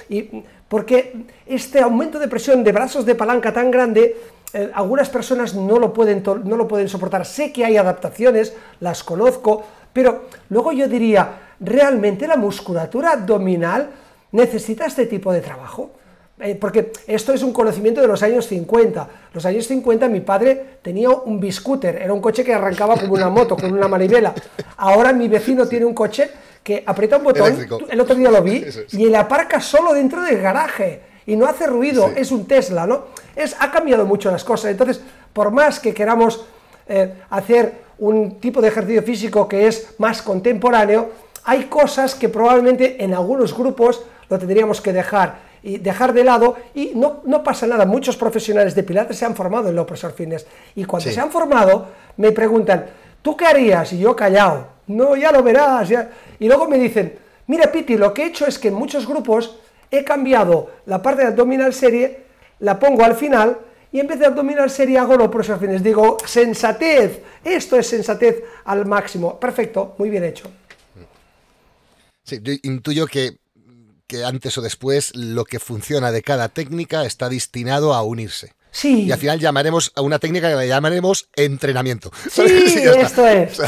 [0.66, 4.16] porque este aumento de presión de brazos de palanca tan grande
[4.54, 7.26] eh, algunas personas no lo, pueden no lo pueden soportar.
[7.26, 9.64] Sé que hay adaptaciones, las conozco,
[9.94, 13.88] pero luego yo diría, ¿realmente la musculatura abdominal
[14.32, 15.92] necesita este tipo de trabajo?
[16.40, 19.08] Eh, porque esto es un conocimiento de los años 50.
[19.32, 23.30] Los años 50 mi padre tenía un biscooter, era un coche que arrancaba como una
[23.30, 24.34] moto, con una manivela.
[24.76, 26.28] Ahora mi vecino tiene un coche
[26.62, 27.56] que aprieta un botón,
[27.88, 31.66] el otro día lo vi, y le aparca solo dentro del garaje y no hace
[31.66, 33.04] ruido, es un Tesla, ¿no?
[33.36, 34.72] Es, ha cambiado mucho las cosas.
[34.72, 35.00] Entonces,
[35.32, 36.44] por más que queramos
[36.86, 41.10] eh, hacer un tipo de ejercicio físico que es más contemporáneo,
[41.44, 46.56] hay cosas que probablemente en algunos grupos lo tendríamos que dejar y dejar de lado
[46.74, 47.86] y no, no pasa nada.
[47.86, 51.30] Muchos profesionales de Pilates se han formado en Low Pressure Fitness y cuando se han
[51.30, 52.86] formado me preguntan,
[53.22, 53.92] ¿tú qué harías?
[53.92, 55.88] Y yo callado, no, ya lo verás.
[55.88, 56.10] Ya.
[56.38, 59.58] Y luego me dicen, mira Piti, lo que he hecho es que en muchos grupos
[59.90, 62.24] he cambiado la parte de abdominal serie,
[62.60, 63.58] la pongo al final
[63.94, 65.80] y en vez de abdominal serie hago lo por fines.
[65.80, 69.38] Digo, sensatez, esto es sensatez al máximo.
[69.38, 70.50] Perfecto, muy bien hecho.
[72.24, 73.36] Sí, yo intuyo que,
[74.08, 78.54] que antes o después lo que funciona de cada técnica está destinado a unirse.
[78.72, 79.02] Sí.
[79.02, 82.10] Y al final llamaremos a una técnica que le llamaremos entrenamiento.
[82.28, 82.42] Sí,
[82.98, 83.58] esto es.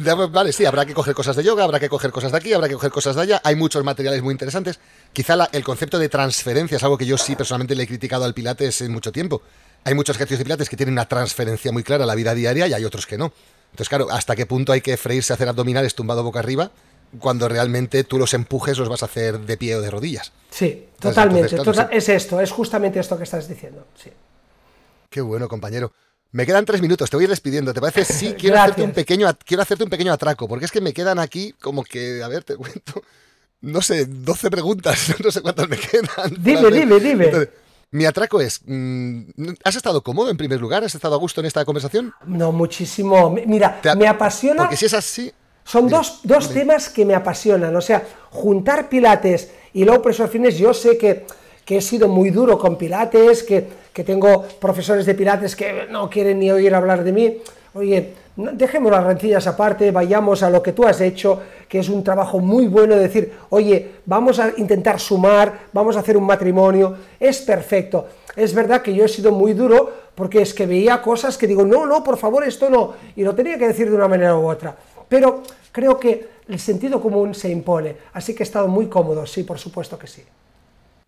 [0.00, 2.68] Vale, sí, habrá que coger cosas de yoga, habrá que coger cosas de aquí, habrá
[2.68, 3.40] que coger cosas de allá.
[3.42, 4.78] Hay muchos materiales muy interesantes.
[5.12, 8.32] Quizá el concepto de transferencia es algo que yo sí personalmente le he criticado al
[8.32, 9.42] Pilates en mucho tiempo.
[9.82, 12.68] Hay muchos ejercicios de Pilates que tienen una transferencia muy clara a la vida diaria
[12.68, 13.32] y hay otros que no.
[13.72, 16.70] Entonces, claro, ¿hasta qué punto hay que freírse a hacer abdominales tumbado boca arriba
[17.18, 20.32] cuando realmente tú los empujes los vas a hacer de pie o de rodillas?
[20.50, 21.56] Sí, totalmente.
[21.90, 23.84] es esto, es justamente esto que estás diciendo.
[23.96, 24.10] Sí.
[25.10, 25.92] Qué bueno, compañero.
[26.30, 27.72] Me quedan tres minutos, te voy a ir despidiendo.
[27.72, 28.04] ¿Te parece?
[28.04, 31.18] Sí, quiero hacerte, un pequeño, quiero hacerte un pequeño atraco, porque es que me quedan
[31.18, 33.02] aquí como que, a ver, te cuento,
[33.62, 36.34] no sé, 12 preguntas, no sé cuántas me quedan.
[36.38, 37.48] Dime, dime, dime.
[37.92, 39.22] mi atraco es, mm,
[39.64, 40.84] ¿has estado cómodo en primer lugar?
[40.84, 42.12] ¿Has estado a gusto en esta conversación?
[42.26, 43.30] No, muchísimo.
[43.30, 44.62] Mira, me apasiona...
[44.62, 45.32] Porque si es así...
[45.64, 50.72] Son dos, dos temas que me apasionan, o sea, juntar pilates y pressure fitness, yo
[50.72, 51.26] sé que
[51.68, 53.68] que he sido muy duro con Pilates, que,
[54.02, 57.42] tengo profesores de Pilates que no quieren ni oír hablar de mí.
[57.74, 62.02] Oye, dejemos las rencillas aparte, vayamos a lo que tú has hecho, que es un
[62.02, 67.42] trabajo muy bueno, decir, oye, vamos a intentar sumar, vamos a hacer un matrimonio, es
[67.42, 68.06] perfecto.
[68.34, 71.66] Es verdad que yo he sido muy duro porque es que veía cosas que digo,
[71.66, 74.48] no, no, por favor, esto no, y lo tenía que decir de una manera u
[74.48, 74.74] otra.
[75.06, 79.42] Pero creo que el sentido común se impone, así que he estado muy cómodo, sí,
[79.42, 80.22] por supuesto que sí.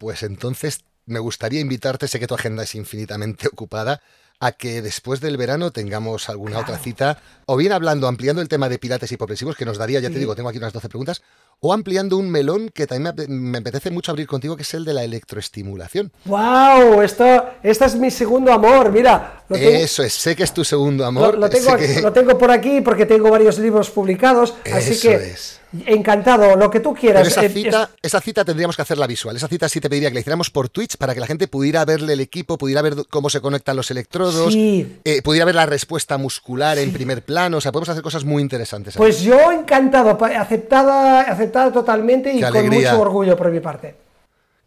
[0.01, 4.01] Pues entonces me gustaría invitarte, sé que tu agenda es infinitamente ocupada,
[4.39, 8.71] a que después del verano tengamos alguna otra cita, o bien hablando, ampliando el tema
[8.71, 11.21] de pilates hipopresivos, que nos daría, ya te digo, tengo aquí unas 12 preguntas,
[11.61, 14.95] o ampliando un melón que también me, apetece mucho abrir contigo, que es el de
[14.95, 16.11] la electroestimulación.
[16.25, 17.03] ¡Wow!
[17.03, 17.25] Esto,
[17.63, 19.45] este es mi segundo amor, mira.
[19.51, 21.37] Eso es, sé que es tu segundo amor.
[21.37, 25.15] Lo, tengo, lo tengo, por aquí porque tengo varios libros publicados, así que...
[25.15, 27.29] Es Encantado, lo que tú quieras.
[27.29, 29.37] esa, eh, cita, esa cita tendríamos que hacerla visual.
[29.37, 31.85] Esa cita sí te pediría que la hiciéramos por Twitch para que la gente pudiera
[31.85, 36.19] verle el equipo, pudiera ver cómo se conectan los electrodos, eh, pudiera ver la respuesta
[36.19, 37.59] muscular en primer plano.
[37.59, 38.97] O sea, podemos hacer cosas muy interesantes.
[38.97, 43.97] Pues yo encantado, aceptada, aceptada totalmente y con mucho orgullo por mi parte.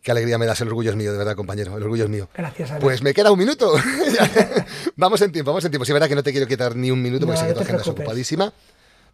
[0.01, 2.27] Qué alegría me das, el orgullo es mío, de verdad, compañero, el orgullo es mío.
[2.35, 2.79] Gracias, Ana.
[2.81, 3.73] Pues me queda un minuto.
[4.97, 5.85] vamos en tiempo, vamos en tiempo.
[5.85, 7.81] Sí, verdad que no te quiero quitar ni un minuto porque sé que tu agenda
[7.81, 8.51] es ocupadísima.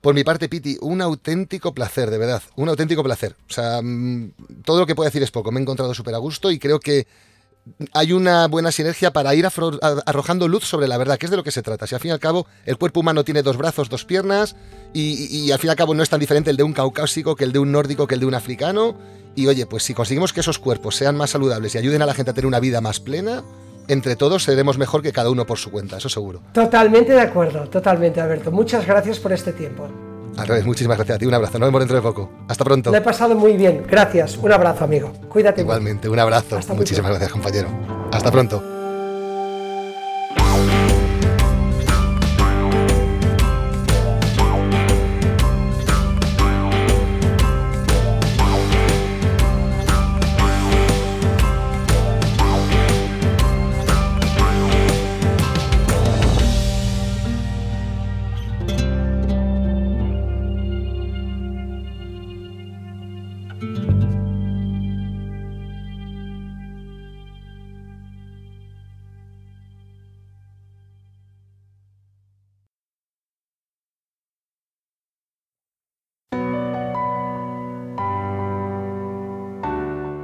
[0.02, 3.36] Por mi parte, Piti, un auténtico placer, de verdad, un auténtico placer.
[3.50, 4.32] O sea, mm,
[4.64, 5.52] todo lo que puedo decir es poco.
[5.52, 7.06] Me he encontrado súper a gusto y creo que
[7.94, 9.48] hay una buena sinergia para ir
[10.06, 11.88] arrojando luz sobre la verdad, que es de lo que se trata.
[11.88, 14.56] Si al fin y al cabo el cuerpo humano tiene dos brazos, dos piernas,
[14.94, 17.44] y, al fin y al cabo no es tan diferente el de un caucásico que
[17.44, 18.96] el de un nórdico que el de un africano.
[19.36, 22.14] Y oye, pues si conseguimos que esos cuerpos sean más saludables y ayuden a la
[22.14, 23.44] gente a tener una vida más plena,
[23.88, 26.42] entre todos seremos mejor que cada uno por su cuenta, eso seguro.
[26.54, 28.52] Totalmente de acuerdo, totalmente, Alberto.
[28.52, 29.90] Muchas gracias por este tiempo.
[30.40, 31.26] Al revés, muchísimas gracias a ti.
[31.26, 31.60] Un abrazo.
[31.60, 32.32] Nos vemos dentro de poco.
[32.48, 32.92] Hasta pronto.
[32.92, 33.84] Lo he pasado muy bien.
[33.88, 34.38] Gracias.
[34.38, 35.12] Un abrazo, amigo.
[35.30, 35.62] Cuídate.
[35.62, 36.60] Igualmente, un abrazo.
[36.76, 37.68] muchísimas gracias, compañero.
[38.12, 38.79] Hasta pronto.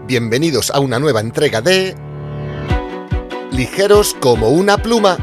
[0.07, 1.95] Bienvenidos a una nueva entrega de
[3.51, 5.17] Ligeros como una pluma.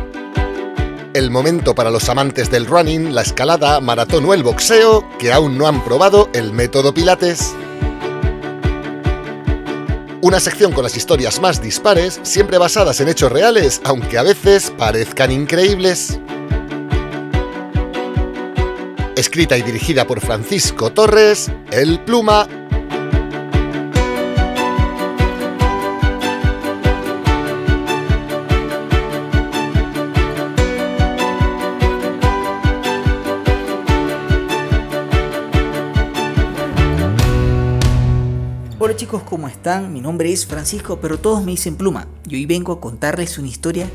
[1.14, 5.56] El momento para los amantes del running, la escalada, maratón o el boxeo que aún
[5.56, 7.54] no han probado el método Pilates.
[10.20, 14.72] Una sección con las historias más dispares, siempre basadas en hechos reales, aunque a veces
[14.76, 16.18] parezcan increíbles.
[19.14, 22.48] Escrita y dirigida por Francisco Torres, El Pluma
[39.12, 39.92] chicos, ¿cómo están?
[39.92, 43.48] Mi nombre es Francisco, pero todos me dicen Pluma y hoy vengo a contarles una
[43.48, 43.86] historia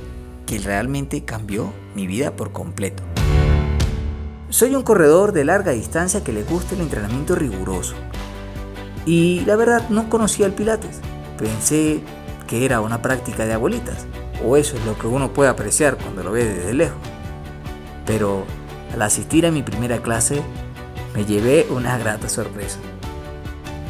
[0.46, 3.02] que realmente cambió mi vida por completo.
[4.50, 7.96] Soy un corredor de larga distancia que le gusta el entrenamiento riguroso.
[9.08, 11.00] Y la verdad no conocía el Pilates.
[11.40, 12.00] Pensé
[12.46, 14.06] que era una práctica de abuelitas,
[14.46, 17.00] o eso es lo que uno puede apreciar cuando lo ve desde lejos.
[18.06, 18.44] Pero
[18.94, 20.44] al asistir a mi primera clase
[21.16, 22.78] me llevé una grata sorpresa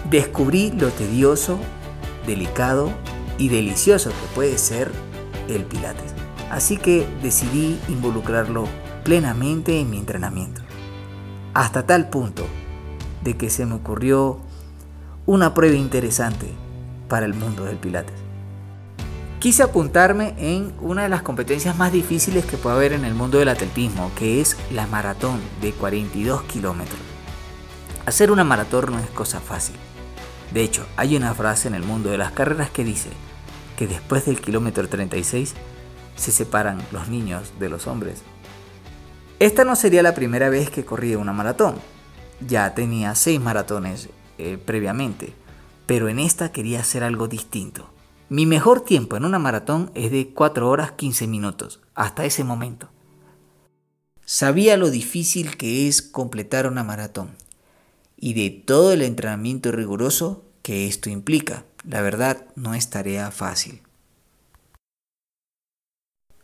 [0.09, 1.59] descubrí lo tedioso,
[2.25, 2.91] delicado
[3.37, 4.91] y delicioso que puede ser
[5.49, 6.13] el Pilates.
[6.49, 8.65] Así que decidí involucrarlo
[9.03, 10.61] plenamente en mi entrenamiento.
[11.53, 12.45] Hasta tal punto
[13.23, 14.39] de que se me ocurrió
[15.25, 16.53] una prueba interesante
[17.09, 18.15] para el mundo del Pilates.
[19.39, 23.37] Quise apuntarme en una de las competencias más difíciles que puede haber en el mundo
[23.37, 26.99] del atletismo, que es la maratón de 42 kilómetros.
[28.05, 29.75] Hacer una maratón no es cosa fácil.
[30.51, 33.09] De hecho, hay una frase en el mundo de las carreras que dice
[33.77, 35.53] que después del kilómetro 36
[36.15, 38.23] se separan los niños de los hombres.
[39.39, 41.75] Esta no sería la primera vez que corría una maratón.
[42.45, 45.33] Ya tenía seis maratones eh, previamente,
[45.85, 47.89] pero en esta quería hacer algo distinto.
[48.29, 52.89] Mi mejor tiempo en una maratón es de 4 horas 15 minutos, hasta ese momento.
[54.25, 57.31] Sabía lo difícil que es completar una maratón
[58.17, 61.65] y de todo el entrenamiento riguroso que esto implica.
[61.87, 63.81] La verdad no es tarea fácil.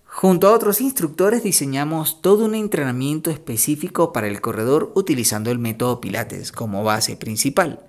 [0.06, 6.00] Junto a otros instructores diseñamos todo un entrenamiento específico para el corredor utilizando el método
[6.00, 7.80] Pilates como base principal.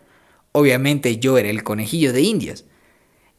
[0.53, 2.65] Obviamente yo era el conejillo de Indias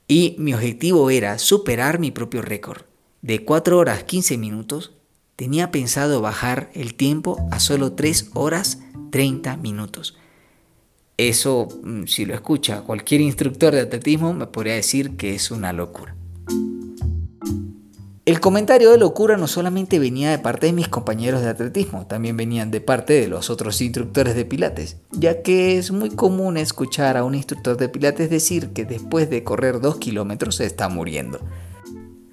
[0.08, 2.84] y mi objetivo era superar mi propio récord.
[3.24, 4.94] De 4 horas 15 minutos
[5.36, 8.80] tenía pensado bajar el tiempo a solo 3 horas
[9.10, 10.16] 30 minutos.
[11.18, 15.72] Eso, mm, si lo escucha cualquier instructor de atletismo, me podría decir que es una
[15.72, 16.16] locura.
[18.26, 22.36] El comentario de locura no solamente venía de parte de mis compañeros de atletismo, también
[22.36, 27.18] venían de parte de los otros instructores de pilates, ya que es muy común escuchar
[27.18, 31.40] a un instructor de pilates decir que después de correr dos kilómetros se está muriendo.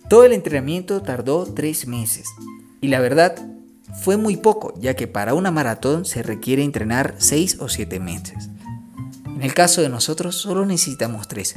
[0.08, 2.26] Todo el entrenamiento tardó tres meses,
[2.80, 3.36] y la verdad
[4.00, 8.48] fue muy poco, ya que para una maratón se requiere entrenar seis o siete meses.
[9.42, 11.56] En el caso de nosotros solo necesitamos tres.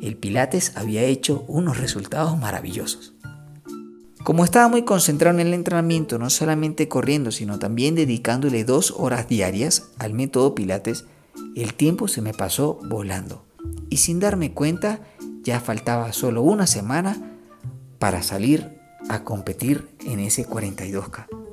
[0.00, 3.14] El Pilates había hecho unos resultados maravillosos.
[4.22, 9.26] Como estaba muy concentrado en el entrenamiento, no solamente corriendo, sino también dedicándole dos horas
[9.26, 11.04] diarias al método Pilates,
[11.56, 13.44] el tiempo se me pasó volando.
[13.90, 15.00] Y sin darme cuenta,
[15.42, 17.32] ya faltaba solo una semana
[17.98, 21.45] para salir a competir en ese 42K.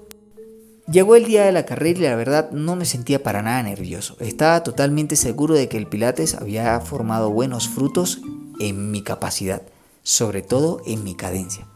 [0.92, 4.18] Llegó el día de la carrera y la verdad no me sentía para nada nervioso.
[4.20, 8.22] Estaba totalmente seguro de que el Pilates había formado buenos frutos
[8.60, 9.62] en mi capacidad,
[10.02, 11.68] sobre todo en mi cadencia.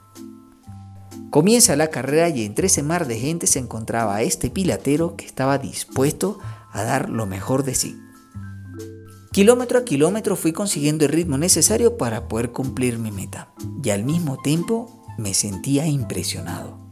[1.30, 5.58] Comienza la carrera y entre ese mar de gente se encontraba este pilatero que estaba
[5.58, 6.40] dispuesto
[6.72, 7.98] a dar lo mejor de sí.
[9.32, 13.54] Kilómetro a kilómetro fui consiguiendo el ritmo necesario para poder cumplir mi meta
[13.84, 16.87] y al mismo tiempo me sentía impresionado.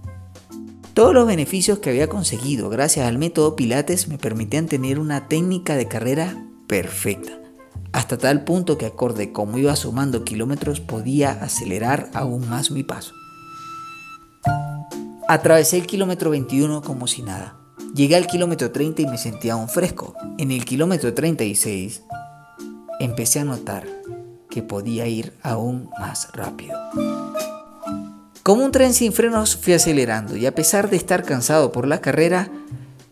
[0.96, 5.76] Todos los beneficios que había conseguido gracias al método Pilates me permitían tener una técnica
[5.76, 7.38] de carrera perfecta,
[7.92, 13.14] hasta tal punto que acorde como iba sumando kilómetros podía acelerar aún más mi paso.
[15.28, 17.58] Atravesé el kilómetro 21 como si nada.
[17.94, 20.16] Llegué al kilómetro 30 y me sentía aún fresco.
[20.38, 22.04] En el kilómetro 36
[23.02, 23.86] empecé a notar
[24.50, 26.80] que podía ir aún más rápido.
[28.46, 32.00] Como un tren sin frenos fui acelerando y a pesar de estar cansado por la
[32.00, 32.52] carrera,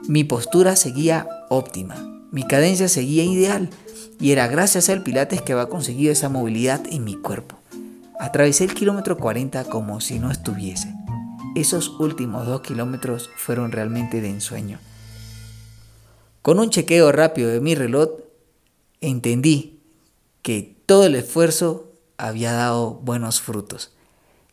[0.07, 1.95] mi postura seguía óptima,
[2.31, 3.71] mi cadencia seguía ideal
[4.19, 7.57] y era gracias al Pilates que había conseguido esa movilidad en mi cuerpo.
[8.19, 10.93] Atravesé el kilómetro 40 como si no estuviese.
[11.55, 14.77] Esos últimos dos kilómetros fueron realmente de ensueño.
[16.43, 18.19] Con un chequeo rápido de mi reloj,
[19.01, 19.79] entendí
[20.43, 23.92] que todo el esfuerzo había dado buenos frutos,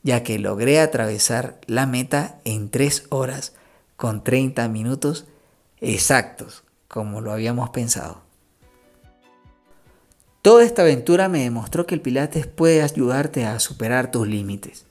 [0.02, 3.54] ya que logré atravesar la meta en 3 horas
[3.96, 5.26] con 30 minutos
[5.80, 8.22] exactos, como lo habíamos pensado.
[10.42, 14.86] Toda esta aventura me demostró que el Pilates puede ayudarte a superar tus límites.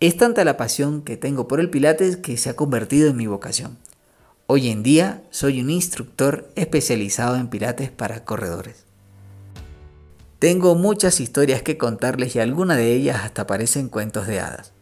[0.00, 3.26] Es tanta la pasión que tengo por el Pilates que se ha convertido en mi
[3.26, 3.76] vocación.
[4.46, 8.89] Hoy en día soy un instructor especializado en Pilates para corredores.
[10.40, 14.72] Tengo muchas historias que contarles y algunas de ellas hasta parecen cuentos de hadas.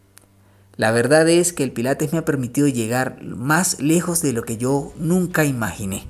[0.77, 4.55] La verdad es que el Pilates me ha permitido llegar más lejos de lo que
[4.55, 6.07] yo nunca imaginé.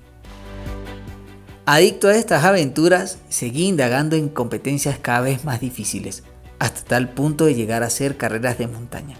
[1.65, 6.21] Adicto a estas aventuras, seguí indagando en competencias cada vez más difíciles,
[6.59, 9.17] hasta tal punto de llegar a hacer carreras de montaña.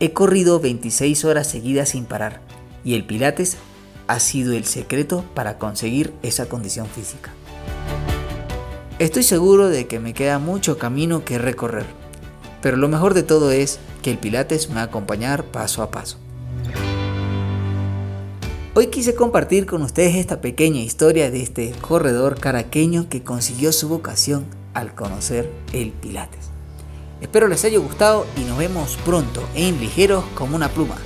[0.00, 2.40] He corrido 26 horas seguidas sin parar
[2.82, 3.56] y el Pilates
[4.08, 7.30] ha sido el secreto para conseguir esa condición física.
[9.00, 11.84] Estoy seguro de que me queda mucho camino que recorrer,
[12.62, 15.90] pero lo mejor de todo es que el Pilates me va a acompañar paso a
[15.90, 16.16] paso.
[18.74, 23.88] Hoy quise compartir con ustedes esta pequeña historia de este corredor caraqueño que consiguió su
[23.88, 26.50] vocación al conocer el Pilates.
[27.20, 30.98] Espero les haya gustado y nos vemos pronto en Ligeros como una pluma.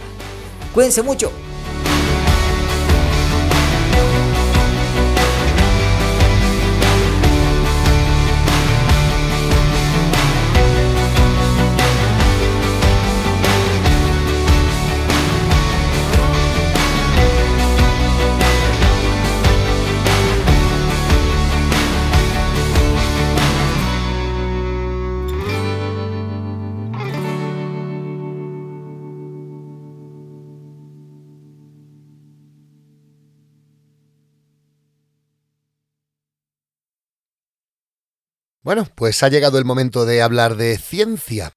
[0.75, 1.33] Cuídense mucho.
[38.69, 41.55] Bueno, pues ha llegado el momento de hablar de ciencia.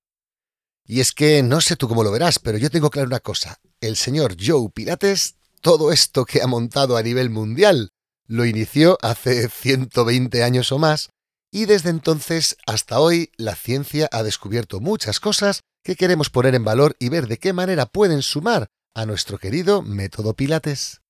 [0.85, 3.59] Y es que no sé tú cómo lo verás, pero yo tengo claro una cosa.
[3.81, 7.89] El señor Joe Pilates, todo esto que ha montado a nivel mundial,
[8.27, 11.09] lo inició hace 120 años o más
[11.51, 16.63] y desde entonces hasta hoy la ciencia ha descubierto muchas cosas que queremos poner en
[16.63, 21.00] valor y ver de qué manera pueden sumar a nuestro querido método Pilates.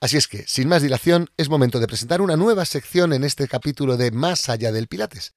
[0.00, 3.48] Así es que, sin más dilación, es momento de presentar una nueva sección en este
[3.48, 5.34] capítulo de Más allá del Pilates.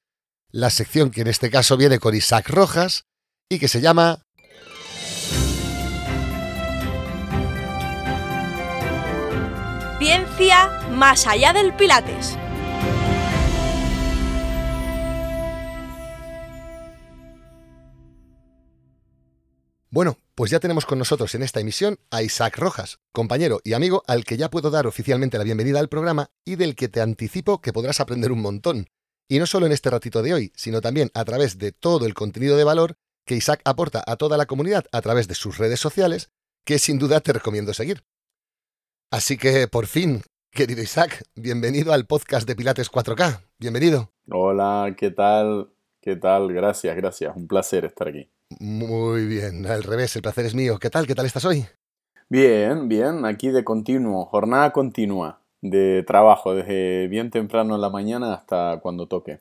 [0.52, 3.06] La sección que en este caso viene con Isaac Rojas
[3.48, 4.22] y que se llama
[10.00, 12.38] Ciencia más allá del Pilates.
[19.90, 24.04] Bueno, pues ya tenemos con nosotros en esta emisión a Isaac Rojas, compañero y amigo
[24.08, 27.60] al que ya puedo dar oficialmente la bienvenida al programa y del que te anticipo
[27.60, 28.88] que podrás aprender un montón.
[29.28, 32.14] Y no solo en este ratito de hoy, sino también a través de todo el
[32.14, 35.82] contenido de valor que Isaac aporta a toda la comunidad a través de sus redes
[35.82, 36.32] sociales,
[36.64, 38.06] que sin duda te recomiendo seguir.
[39.12, 40.22] Así que, por fin,
[40.52, 43.42] querido Isaac, bienvenido al podcast de Pilates 4K.
[43.58, 44.14] Bienvenido.
[44.32, 45.74] Hola, ¿qué tal?
[46.00, 46.54] ¿Qué tal?
[46.54, 47.36] Gracias, gracias.
[47.36, 48.32] Un placer estar aquí.
[48.60, 50.80] Muy bien, al revés, el placer es mío.
[50.80, 51.06] ¿Qué tal?
[51.06, 51.66] ¿Qué tal estás hoy?
[52.30, 58.34] Bien, bien, aquí de continuo, jornada continua de trabajo, desde bien temprano en la mañana
[58.34, 59.40] hasta cuando toque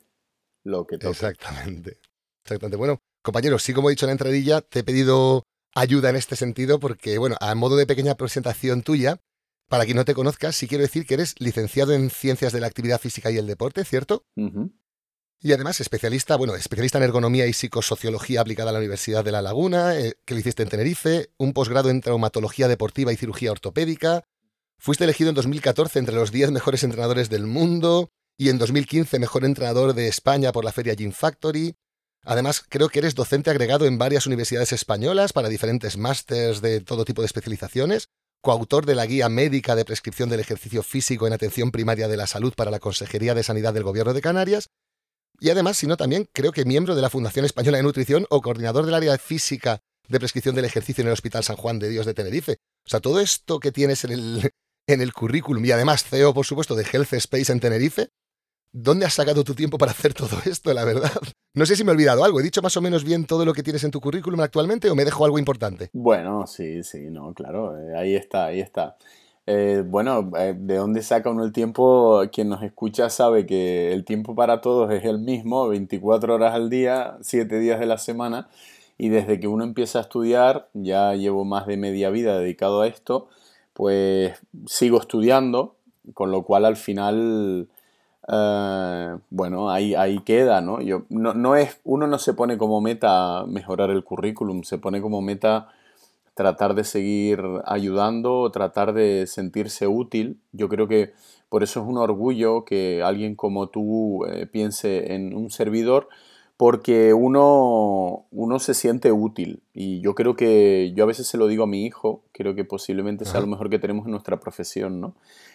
[0.63, 1.13] lo que toque.
[1.13, 1.99] Exactamente.
[2.45, 2.77] Exactamente.
[2.77, 5.43] Bueno, compañero, sí, como he dicho en la entradilla, te he pedido
[5.75, 9.21] ayuda en este sentido porque, bueno, a modo de pequeña presentación tuya,
[9.69, 12.67] para quien no te conozca, sí quiero decir que eres licenciado en Ciencias de la
[12.67, 14.25] Actividad Física y el Deporte, ¿cierto?
[15.41, 19.41] Y además especialista, bueno, especialista en ergonomía y psicosociología aplicada a la Universidad de La
[19.41, 24.25] Laguna, eh, que lo hiciste en Tenerife, un posgrado en traumatología deportiva y cirugía ortopédica.
[24.79, 29.45] Fuiste elegido en 2014 entre los 10 mejores entrenadores del mundo y en 2015 mejor
[29.45, 31.77] entrenador de España por la feria Gym Factory.
[32.25, 37.05] Además, creo que eres docente agregado en varias universidades españolas para diferentes másters de todo
[37.05, 38.09] tipo de especializaciones,
[38.43, 42.27] coautor de la Guía Médica de Prescripción del Ejercicio Físico en Atención Primaria de la
[42.27, 44.69] Salud para la Consejería de Sanidad del Gobierno de Canarias
[45.41, 48.85] y además, sino también creo que miembro de la Fundación Española de Nutrición o coordinador
[48.85, 52.15] del área física de prescripción del ejercicio en el Hospital San Juan de Dios de
[52.15, 52.57] Tenerife.
[52.87, 54.51] O sea, todo esto que tienes en el,
[54.87, 58.09] en el currículum y además CEO, por supuesto, de Health Space en Tenerife,
[58.73, 61.13] ¿dónde has sacado tu tiempo para hacer todo esto, la verdad?
[61.55, 62.39] No sé si me he olvidado algo.
[62.39, 64.95] ¿He dicho más o menos bien todo lo que tienes en tu currículum actualmente o
[64.95, 65.89] me dejo algo importante?
[65.93, 68.97] Bueno, sí, sí, no, claro, eh, ahí está, ahí está.
[69.51, 72.21] Eh, bueno, eh, ¿de dónde saca uno el tiempo?
[72.31, 76.69] Quien nos escucha sabe que el tiempo para todos es el mismo, 24 horas al
[76.69, 78.51] día, 7 días de la semana.
[78.99, 82.89] Y desde que uno empieza a estudiar, ya llevo más de media vida dedicado a
[82.89, 83.29] esto,
[83.73, 85.77] pues sigo estudiando,
[86.13, 87.69] con lo cual al final,
[88.31, 90.83] eh, bueno, ahí, ahí queda, ¿no?
[90.83, 95.01] Yo, no, no es, uno no se pone como meta mejorar el currículum, se pone
[95.01, 95.69] como meta
[96.39, 100.39] tratar de seguir ayudando, tratar de sentirse útil.
[100.53, 101.13] Yo creo que
[101.49, 106.09] por eso es un orgullo que alguien como tú eh, piense en un servidor,
[106.57, 109.65] porque uno, uno se siente útil.
[109.75, 112.65] Y yo creo que, yo a veces se lo digo a mi hijo, creo que
[112.65, 115.15] posiblemente sea lo mejor que tenemos en nuestra profesión, ¿no?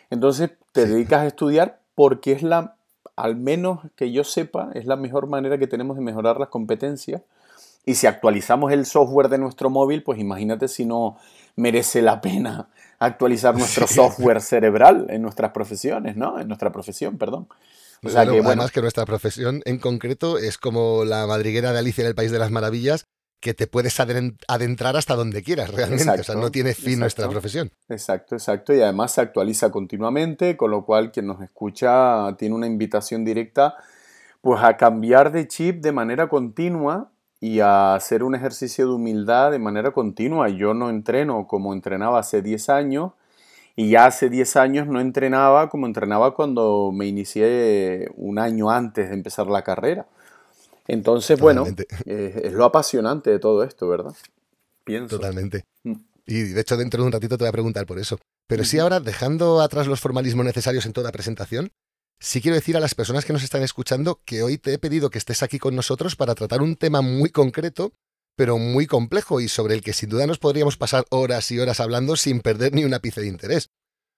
[0.09, 2.75] Entonces te dedicas a estudiar porque es la,
[3.15, 7.21] al menos que yo sepa, es la mejor manera que tenemos de mejorar las competencias
[7.85, 11.17] y si actualizamos el software de nuestro móvil, pues imagínate si no
[11.55, 12.69] merece la pena
[12.99, 16.39] actualizar nuestro software cerebral en nuestras profesiones, ¿no?
[16.39, 17.47] En nuestra profesión, perdón.
[18.03, 22.01] O sea que, Además que nuestra profesión en concreto es como la madriguera de Alicia
[22.01, 23.05] en el País de las Maravillas,
[23.41, 26.21] que te puedes adentrar hasta donde quieras realmente.
[26.21, 27.71] o sea, no tiene fin nuestra profesión.
[27.89, 28.73] Exacto, exacto.
[28.73, 33.75] Y además se actualiza continuamente, con lo cual quien nos escucha tiene una invitación directa
[34.39, 37.12] pues a cambiar de chip de manera continua
[37.43, 40.47] y a hacer un ejercicio de humildad de manera continua.
[40.47, 43.11] Yo no entreno como entrenaba hace 10 años
[43.75, 49.09] y ya hace 10 años no entrenaba como entrenaba cuando me inicié un año antes
[49.09, 50.05] de empezar la carrera.
[50.87, 51.65] Entonces, bueno,
[52.05, 54.13] es lo apasionante de todo esto, ¿verdad?
[54.85, 55.17] Pienso.
[55.17, 55.65] Totalmente.
[55.83, 55.95] Mm.
[56.25, 58.19] Y de hecho, dentro de un ratito te voy a preguntar por eso.
[58.47, 61.71] Pero sí, ahora, dejando atrás los formalismos necesarios en toda presentación,
[62.23, 65.09] sí quiero decir a las personas que nos están escuchando que hoy te he pedido
[65.09, 67.93] que estés aquí con nosotros para tratar un tema muy concreto,
[68.37, 71.81] pero muy complejo y sobre el que sin duda nos podríamos pasar horas y horas
[71.81, 73.71] hablando sin perder ni un ápice de interés.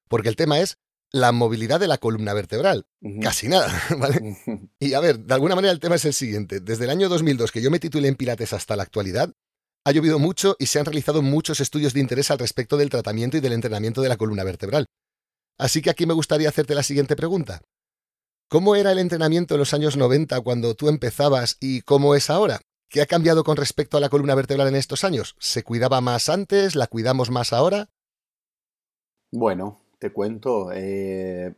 [0.08, 0.78] Porque el tema es
[1.12, 2.86] la movilidad de la columna vertebral.
[3.22, 4.38] Casi nada, ¿vale?
[4.80, 6.60] Y a ver, de alguna manera el tema es el siguiente.
[6.60, 9.34] Desde el año 2002 que yo me titulé en Pilates hasta la actualidad,
[9.84, 13.38] ha llovido mucho y se han realizado muchos estudios de interés al respecto del tratamiento
[13.38, 14.86] y del entrenamiento de la columna vertebral.
[15.58, 17.62] Así que aquí me gustaría hacerte la siguiente pregunta.
[18.48, 22.60] ¿Cómo era el entrenamiento en los años 90 cuando tú empezabas y cómo es ahora?
[22.90, 25.36] ¿Qué ha cambiado con respecto a la columna vertebral en estos años?
[25.40, 26.76] ¿Se cuidaba más antes?
[26.76, 27.90] ¿La cuidamos más ahora?
[29.32, 31.56] Bueno, te cuento, eh,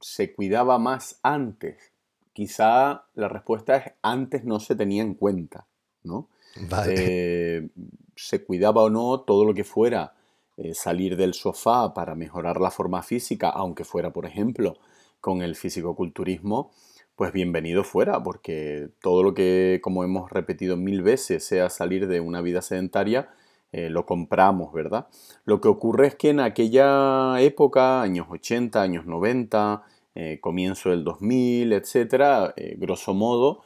[0.00, 1.92] se cuidaba más antes
[2.36, 5.66] quizá la respuesta es antes no se tenía en cuenta,
[6.02, 6.28] ¿no?
[6.68, 7.70] Vale.
[8.14, 10.14] se cuidaba o no todo lo que fuera
[10.74, 14.76] salir del sofá para mejorar la forma física, aunque fuera, por ejemplo,
[15.26, 16.70] con el fisicoculturismo,
[17.16, 22.20] pues bienvenido fuera, porque todo lo que, como hemos repetido mil veces, sea salir de
[22.20, 23.28] una vida sedentaria,
[23.72, 25.08] eh, lo compramos, ¿verdad?
[25.44, 29.82] Lo que ocurre es que en aquella época, años 80, años 90,
[30.14, 33.62] eh, comienzo del 2000, etcétera, eh, grosso modo,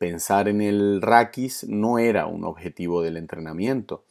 [0.00, 4.02] pensar en el raquis no era un objetivo del entrenamiento.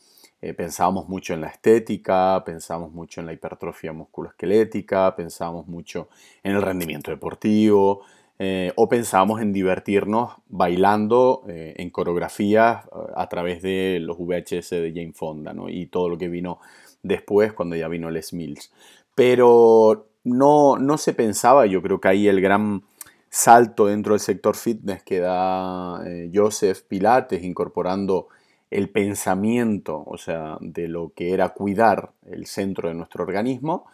[0.55, 6.09] Pensábamos mucho en la estética, pensábamos mucho en la hipertrofia musculoesquelética, pensábamos mucho
[6.43, 8.03] en el rendimiento deportivo,
[8.41, 14.69] eh, o pensábamos en divertirnos bailando eh, en coreografías eh, a través de los VHS
[14.69, 16.59] de Jane Fonda y todo lo que vino
[17.03, 18.71] después cuando ya vino Les Mills.
[19.13, 22.83] Pero no, no se pensaba, yo creo que ahí el gran
[23.29, 26.01] salto dentro del sector fitness que da
[26.33, 28.29] Joseph Pilates incorporando
[28.72, 33.86] el pensamiento, o sea, de lo que era cuidar el centro de nuestro organismo,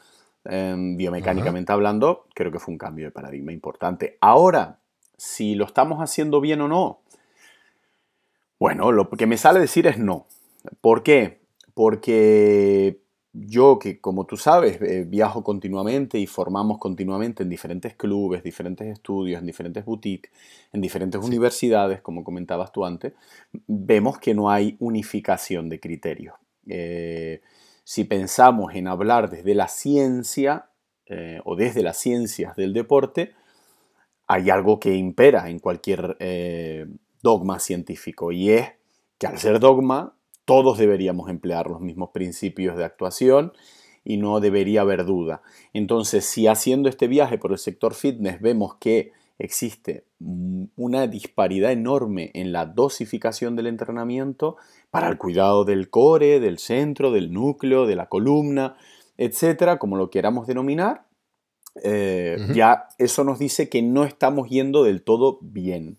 [0.48, 4.18] Em, biomecánicamente hablando, creo que fue un cambio de paradigma importante.
[4.22, 4.78] Ahora,
[5.18, 7.02] si lo estamos haciendo bien o no,
[8.60, 10.28] bueno, lo que me sale decir es no.
[10.82, 11.42] ¿Por qué?
[11.74, 13.02] Porque
[13.38, 18.88] yo que, como tú sabes, eh, viajo continuamente y formamos continuamente en diferentes clubes, diferentes
[18.88, 20.32] estudios, en diferentes boutiques,
[20.72, 23.14] en diferentes universidades, como comentabas tú antes,
[23.68, 26.36] vemos que no hay unificación de criterios.
[26.68, 27.42] Eh,
[27.84, 30.70] si pensamos en hablar desde la ciencia
[31.08, 33.34] eh, o desde las ciencias del deporte,
[34.28, 36.18] hay algo que impera en cualquier
[37.22, 38.72] dogma científico y es
[39.20, 40.15] que al ser dogma
[40.46, 43.54] todos deberíamos emplear los mismos principios de actuación
[44.04, 45.42] y no debería haber duda.
[45.74, 52.32] Entonces, si haciendo este viaje por el sector fitness vemos que existe una disparidad enorme
[52.36, 54.56] en la dosificación del entrenamiento
[54.92, 58.78] para el cuidado del core, del centro, del núcleo, de la columna,
[59.18, 61.06] etcétera, como lo queramos denominar,
[61.84, 65.98] eh, ya eso nos dice que no estamos yendo del todo bien.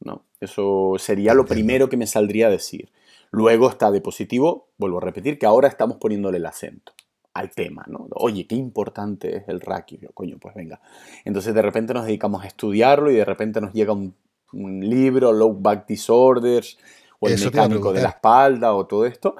[0.00, 0.22] ¿no?
[0.40, 2.88] Eso sería lo primero que me saldría a decir.
[3.34, 6.92] Luego está de positivo, vuelvo a repetir, que ahora estamos poniéndole el acento
[7.32, 8.06] al tema, ¿no?
[8.12, 9.98] Oye, qué importante es el Raki.
[10.14, 10.80] coño, pues venga.
[11.24, 14.14] Entonces de repente nos dedicamos a estudiarlo y de repente nos llega un,
[14.52, 16.78] libro, Low Back Disorders,
[17.18, 19.34] o el mecánico de la espalda, o todo esto,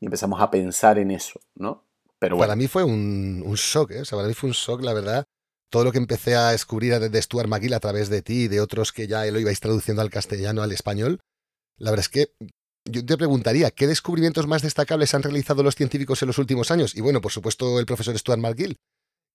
[0.00, 1.84] y empezamos a pensar en eso, ¿no?
[2.18, 4.00] Pero Para mí fue un, shock, ¿eh?
[4.00, 5.24] O sea, para mí fue un shock, la verdad.
[5.70, 8.60] Todo lo que empecé a descubrir de Stuart McGill a través de ti y de
[8.60, 11.20] otros que ya lo ibais traduciendo al castellano, al español,
[11.78, 12.32] la verdad es que
[12.90, 16.94] yo te preguntaría, ¿qué descubrimientos más destacables han realizado los científicos en los últimos años?
[16.96, 18.76] Y bueno, por supuesto, el profesor Stuart McGill.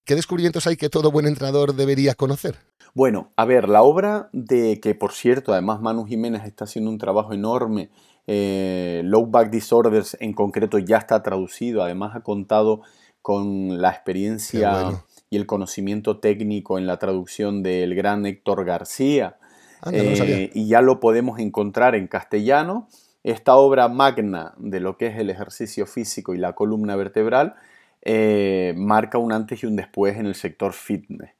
[0.04, 2.56] ¿Qué descubrimientos hay que todo buen entrenador debería conocer?
[2.94, 6.98] Bueno, a ver, la obra de que, por cierto, además Manu Jiménez está haciendo un
[6.98, 7.90] trabajo enorme,
[8.26, 12.82] eh, Low Back Disorders en concreto ya está traducido, además ha contado
[13.20, 19.38] con la experiencia y el conocimiento técnico en la traducción del gran Héctor García,
[19.90, 22.88] eh, y ya lo podemos encontrar en castellano
[23.24, 27.54] esta obra magna de lo que es el ejercicio físico y la columna vertebral
[28.02, 31.30] eh, marca un antes y un después en el sector fitness.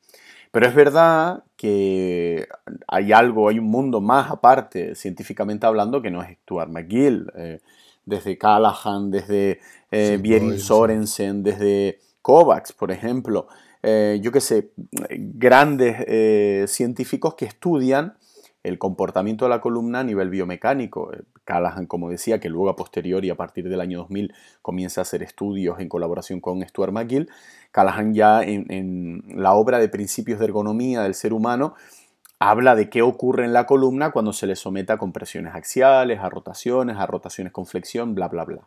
[0.53, 2.47] Pero es verdad que
[2.87, 7.33] hay algo, hay un mundo más aparte, científicamente hablando, que no es Stuart McGill.
[7.35, 7.61] Eh,
[8.05, 9.61] desde Callahan, desde
[9.93, 13.47] eh, Sorensen, desde Kovacs, por ejemplo.
[13.83, 14.72] Eh, yo qué sé,
[15.09, 18.14] grandes científicos que estudian
[18.62, 21.12] el comportamiento de la columna a nivel biomecánico.
[21.45, 24.32] Callahan, como decía, que luego a posteriori, a partir del año 2000,
[24.62, 27.30] comienza a hacer estudios en colaboración con Stuart McGill.
[27.72, 31.74] Callahan ya en, la obra de Principios de Ergonomía del Ser Humano
[32.38, 36.29] habla de qué ocurre en la columna cuando se le somete a compresiones axiales, a
[36.29, 38.66] rotaciones, a rotaciones con flexión, bla, bla, bla.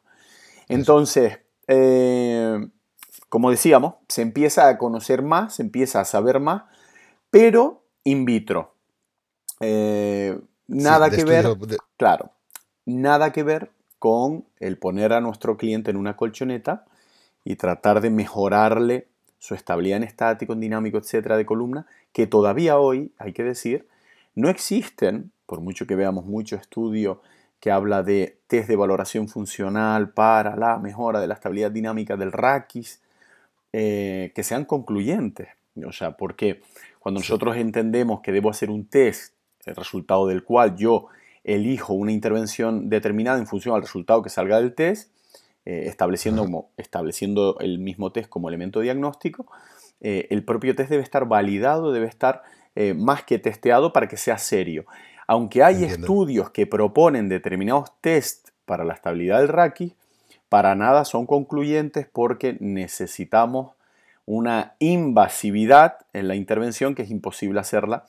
[0.70, 2.68] Entonces, eh,
[3.30, 6.64] como decíamos, se empieza a conocer más, se empieza a saber más,
[7.30, 8.76] pero in vitro.
[9.60, 11.45] Eh, nada que ver,
[11.98, 12.32] claro,
[12.86, 16.86] nada que ver con el poner a nuestro cliente en una colchoneta
[17.44, 19.07] y tratar de mejorarle
[19.40, 23.88] su estabilidad en estático, en dinámico, etcétera, de columna, que todavía hoy, hay que decir,
[24.34, 27.22] no existen, por mucho que veamos mucho estudio
[27.60, 32.32] que habla de test de valoración funcional para la mejora de la estabilidad dinámica del
[32.32, 33.02] raquis,
[33.74, 35.49] eh, que sean concluyentes.
[35.86, 36.62] O sea, porque
[36.99, 39.34] cuando nosotros entendemos que debo hacer un test
[39.66, 41.07] el resultado del cual yo
[41.46, 45.12] elijo una intervención determinada en función al resultado que salga del test,
[45.66, 49.46] eh, estableciendo, como, estableciendo el mismo test como elemento diagnóstico,
[50.02, 52.44] eh, el propio test debe estar validado, debe estar
[52.76, 54.86] eh, más que testeado para que sea serio.
[55.28, 59.94] Aunque hay estudios que proponen determinados test para la estabilidad del raquis,
[60.50, 63.74] para nada son concluyentes porque necesitamos
[64.26, 68.06] una invasividad en la intervención que es imposible hacerla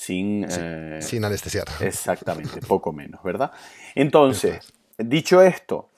[0.00, 1.66] sin, eh, sin anestesiar.
[1.80, 3.52] Exactamente, poco menos, ¿verdad?
[3.94, 5.90] Entonces, dicho esto,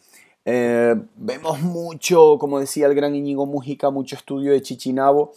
[0.45, 5.33] eh, vemos mucho, como decía el gran Íñigo Mújica, mucho estudio de Chichinabo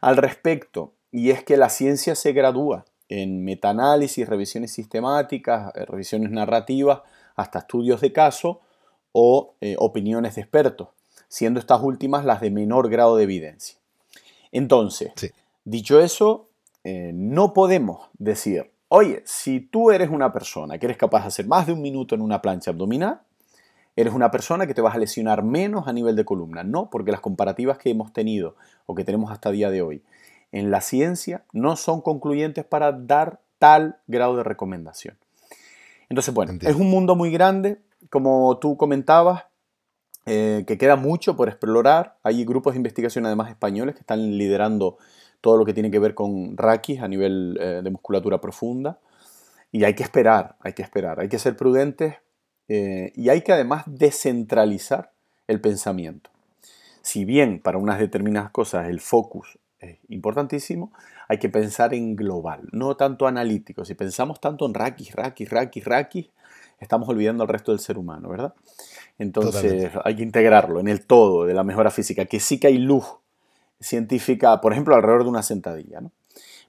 [0.00, 6.30] al respecto, y es que la ciencia se gradúa en metaanálisis, revisiones sistemáticas, eh, revisiones
[6.30, 7.00] narrativas,
[7.34, 8.62] hasta estudios de caso
[9.12, 10.88] o eh, opiniones de expertos,
[11.28, 13.76] siendo estas últimas las de menor grado de evidencia.
[14.52, 15.12] Entonces,
[15.64, 16.48] dicho eso,
[17.14, 21.66] no podemos decir, oye, si tú eres una persona que eres capaz de hacer más
[21.66, 23.20] de un minuto en una plancha abdominal,
[23.96, 26.62] eres una persona que te vas a lesionar menos a nivel de columna.
[26.62, 30.02] No, porque las comparativas que hemos tenido o que tenemos hasta el día de hoy
[30.52, 35.16] en la ciencia no son concluyentes para dar tal grado de recomendación.
[36.08, 37.80] Entonces, bueno, es un mundo muy grande,
[38.10, 39.44] como tú comentabas,
[40.26, 42.18] eh, que queda mucho por explorar.
[42.22, 44.98] Hay grupos de investigación además españoles que están liderando
[45.40, 48.98] todo lo que tiene que ver con raquis a nivel eh, de musculatura profunda.
[49.72, 52.14] Y hay que esperar, hay que esperar, hay que ser prudentes
[52.68, 55.12] eh, y hay que además descentralizar
[55.46, 56.30] el pensamiento.
[57.02, 60.92] Si bien para unas determinadas cosas el focus es importantísimo,
[61.28, 63.84] hay que pensar en global, no tanto analítico.
[63.84, 66.30] Si pensamos tanto en raquis, raquis, raquis, raquis,
[66.80, 68.54] estamos olvidando al resto del ser humano, ¿verdad?
[69.18, 72.78] Entonces hay que integrarlo en el todo de la mejora física, que sí que hay
[72.78, 73.04] luz
[73.80, 76.12] científica, por ejemplo, alrededor de una sentadilla, ¿no?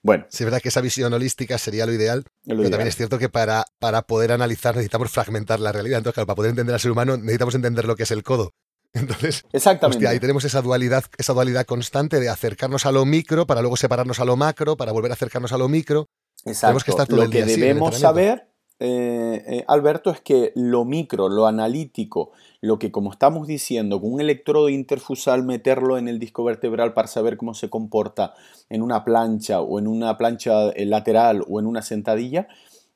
[0.03, 0.25] Bueno.
[0.29, 3.29] Sí, es verdad que esa visión holística sería lo ideal, pero también es cierto que
[3.29, 5.97] para, para poder analizar necesitamos fragmentar la realidad.
[5.97, 8.53] Entonces, claro, para poder entender al ser humano necesitamos entender lo que es el codo.
[8.93, 10.07] Entonces, Exactamente.
[10.07, 14.19] ahí tenemos esa dualidad, esa dualidad constante de acercarnos a lo micro para luego separarnos
[14.19, 16.07] a lo macro, para volver a acercarnos a lo micro.
[16.45, 16.67] Exacto.
[16.67, 18.47] Tenemos que estar todo lo que debemos saber
[18.79, 22.31] eh, eh, Alberto, es que lo micro, lo analítico,
[22.61, 27.07] lo que como estamos diciendo, con un electrodo interfusal meterlo en el disco vertebral para
[27.07, 28.35] saber cómo se comporta
[28.69, 32.47] en una plancha o en una plancha eh, lateral o en una sentadilla,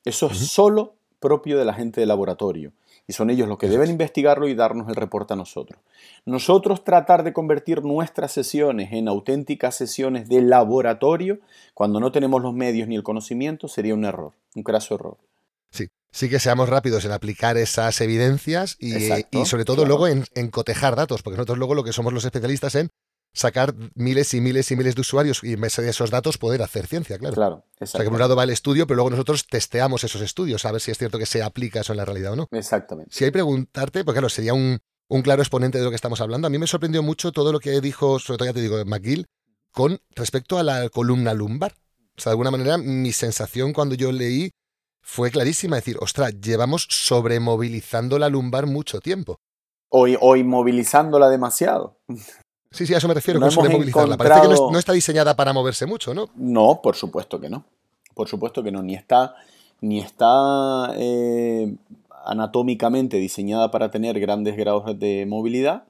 [0.04, 2.72] eso es solo propio de la gente de laboratorio.
[3.08, 5.80] Y son ellos los que deben investigarlo y darnos el reporte a nosotros.
[6.24, 11.40] Nosotros tratar de convertir nuestras sesiones en auténticas sesiones de laboratorio,
[11.74, 15.16] cuando no tenemos los medios ni el conocimiento, sería un error, un craso error
[16.12, 18.92] sí que seamos rápidos en aplicar esas evidencias y,
[19.46, 22.90] sobre todo luego en, cotejar datos, porque nosotros luego lo que somos los especialistas en
[23.34, 26.60] sacar miles y miles y miles de usuarios y en base a esos datos poder
[26.62, 27.34] hacer ciencia, claro.
[27.34, 30.20] Claro, O sea, que por un lado va el estudio, pero luego nosotros testeamos esos
[30.20, 32.48] estudios, a ver si es cierto que se aplica eso en la realidad o no.
[32.50, 33.10] Exactamente.
[33.10, 36.46] Si hay preguntarte, porque claro, sería un, un claro exponente de lo que estamos hablando.
[36.46, 39.24] A mí me sorprendió mucho todo lo que dijo, sobre todo ya te digo, McGill,
[39.70, 41.72] con respecto a la columna lumbar.
[42.18, 44.50] O sea, de alguna manera, mi sensación cuando yo leí
[45.02, 45.76] fue clarísima.
[45.76, 49.36] Decir, ostras, llevamos sobremovilizando la lumbar mucho tiempo.
[49.88, 51.98] O, o inmovilizándola demasiado.
[52.72, 54.16] Sí, sí, a eso me refiero, con sobremovilizarla.
[54.16, 56.30] Parece que no, está diseñada para moverse mucho, ¿no?
[56.34, 57.66] No, por supuesto que no.
[58.14, 58.82] Por supuesto que no.
[58.82, 59.34] Ni está,
[59.82, 61.74] ni está eh,
[62.24, 65.84] anatómicamente diseñada para tener grandes grados de movilidad,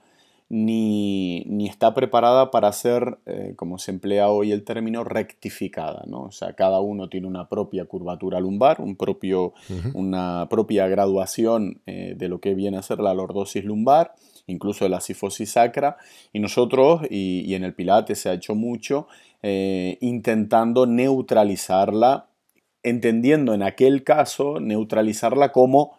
[0.53, 6.05] ni, está preparada para ser, eh, como se emplea hoy el término, rectificada.
[6.07, 6.25] ¿no?
[6.25, 9.55] O sea, cada uno tiene una propia curvatura lumbar, un propio,
[9.95, 14.13] una propia graduación eh, de lo que viene a ser la lordosis lumbar,
[14.47, 15.97] incluso de la sifosis sacra,
[16.35, 19.07] y nosotros, y, en el Pilates se ha hecho mucho,
[19.43, 22.27] eh, intentando neutralizarla,
[22.83, 25.97] entendiendo en aquel caso neutralizarla como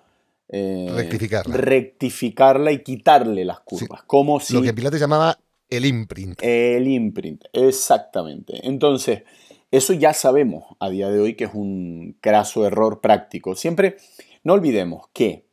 [0.56, 1.58] eh, rectificarla.
[1.58, 4.04] rectificarla y quitarle las curvas.
[4.04, 5.36] Como si, Lo que Pilates llamaba
[5.68, 6.44] el imprint.
[6.44, 8.60] El imprint, exactamente.
[8.68, 9.24] Entonces,
[9.72, 13.56] eso ya sabemos a día de hoy que es un craso error práctico.
[13.56, 13.98] Siempre
[14.44, 15.48] no olvidemos que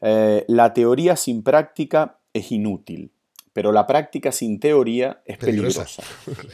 [0.00, 3.10] eh, la teoría sin práctica es inútil,
[3.52, 6.02] pero la práctica sin teoría es peligrosa.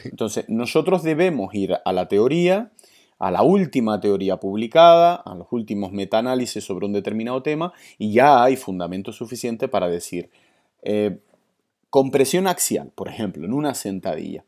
[0.03, 2.73] Entonces, nosotros debemos ir a la teoría
[3.19, 8.43] a la última teoría publicada, a los últimos metaanálisis sobre un determinado tema, y ya
[8.43, 10.29] hay fundamento suficiente para decir,
[10.81, 11.19] eh,
[11.89, 14.43] compresión axial, por ejemplo, en una sentadilla,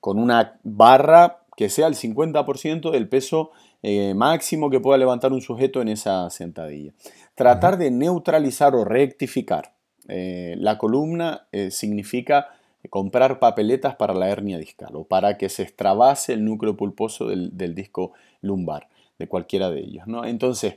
[0.00, 3.50] con una barra que sea el 50% del peso
[3.82, 6.92] eh, máximo que pueda levantar un sujeto en esa sentadilla.
[7.34, 9.74] Tratar de neutralizar o rectificar
[10.08, 12.48] eh, la columna significa
[12.90, 17.74] comprar papeletas para la hernia discal o para que se extravase el núcleo pulposo del,
[17.74, 18.88] disco lumbar,
[19.18, 20.06] de cualquiera de ellos.
[20.06, 20.24] ¿no?
[20.24, 20.74] Entonces,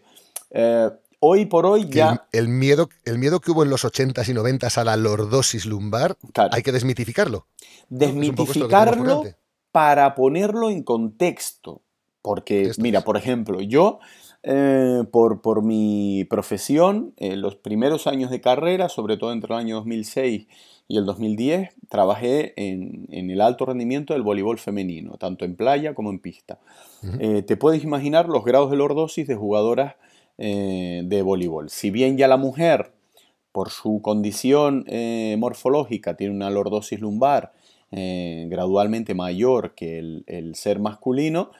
[0.52, 0.90] eh,
[1.20, 2.28] hoy por hoy ya...
[2.32, 6.18] El, miedo, el miedo que hubo en los 80s y 90s a la lordosis lumbar,
[6.52, 7.46] hay que desmitificarlo.
[7.90, 9.24] Desmitificarlo
[9.72, 11.82] para ponerlo en contexto.
[12.22, 14.00] Porque, mira, por ejemplo, yo,
[14.44, 19.60] eh, por, por, mi profesión, en los primeros años de carrera, sobre todo entre el
[19.60, 20.48] año 2006
[20.88, 26.12] y el 2010, trabajé en, el alto rendimiento del voleibol femenino, tanto en playa como
[26.12, 26.60] en pista.
[27.20, 29.96] Eh, te puedes imaginar los grados de lordosis de jugadoras
[30.38, 31.70] eh, de voleibol.
[31.70, 32.94] Si bien ya la mujer,
[33.52, 34.86] por su condición
[35.40, 37.54] morfológica, tiene una lordosis lumbar
[37.92, 41.52] gradualmente mayor que el, el ser masculino,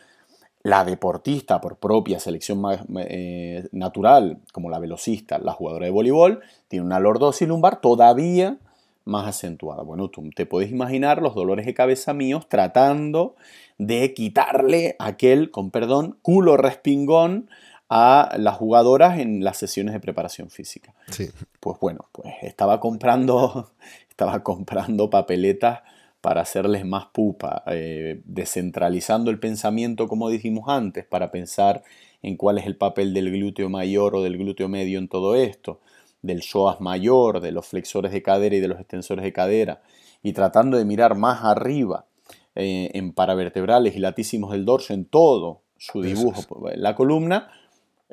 [0.68, 2.62] la deportista por propia selección
[2.98, 8.58] eh, natural, como la velocista, la jugadora de voleibol, tiene una lordosis lumbar todavía
[9.06, 9.84] más acentuada.
[9.84, 13.38] Bueno, tú te puedes imaginar los dolores de cabeza míos tratando
[13.78, 17.50] de quitarle aquel, con perdón, culo respingón
[17.88, 20.94] a las jugadoras en las sesiones de preparación física.
[21.10, 21.30] Sí.
[21.62, 23.72] Pues bueno, pues estaba comprando,
[24.10, 25.80] estaba comprando papeletas
[26.28, 31.84] para hacerles más pupa, eh, descentralizando el pensamiento como dijimos antes, para pensar
[32.22, 35.80] en cuál es el papel del glúteo mayor o del glúteo medio en todo esto,
[36.22, 39.82] del psoas mayor, de los flexores de cadera y de los extensores de cadera,
[40.22, 42.08] y tratando de mirar más arriba
[42.56, 47.54] eh, en paravertebrales y latísimos del dorso, en todo su dibujo, la columna,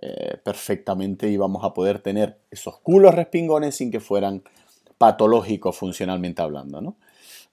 [0.00, 4.44] eh, perfectamente íbamos a poder tener esos culos respingones sin que fueran
[4.98, 6.96] patológicos funcionalmente hablando, ¿no?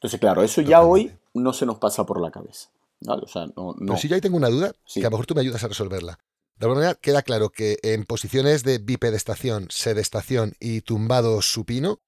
[0.02, 2.70] Entonces, claro, eso ya hoy no se nos pasa por la cabeza.
[3.06, 5.36] O sea, no, Pero si yo ahí tengo una duda, que a lo mejor tú
[5.36, 6.18] me ayudas a resolverla.
[6.56, 12.00] De alguna manera queda claro que en posiciones de bipedestación, sedestación y tumbado supino,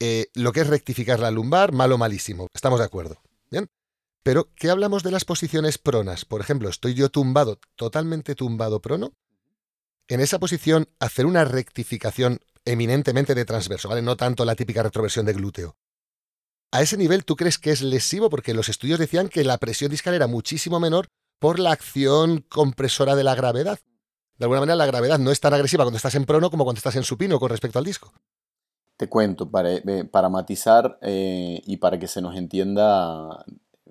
[0.00, 2.48] eh, lo que es rectificar la lumbar, malo malísimo.
[2.52, 3.20] Estamos de acuerdo.
[3.48, 3.68] ¿Bien?
[4.24, 6.24] Pero, ¿qué hablamos de las posiciones pronas?
[6.24, 9.12] Por ejemplo, estoy yo tumbado, totalmente tumbado prono.
[10.08, 14.02] En esa posición, hacer una rectificación eminentemente de transverso, ¿vale?
[14.02, 15.76] No tanto la típica retroversión de glúteo.
[16.70, 18.28] A ese nivel, ¿tú crees que es lesivo?
[18.28, 21.08] Porque los estudios decían que la presión discal era muchísimo menor
[21.38, 23.78] por la acción compresora de la gravedad.
[24.36, 26.78] De alguna manera, la gravedad no es tan agresiva cuando estás en prono como cuando
[26.78, 28.12] estás en supino con respecto al disco.
[28.98, 29.70] Te cuento, para,
[30.10, 33.44] para matizar eh, y para que se nos entienda,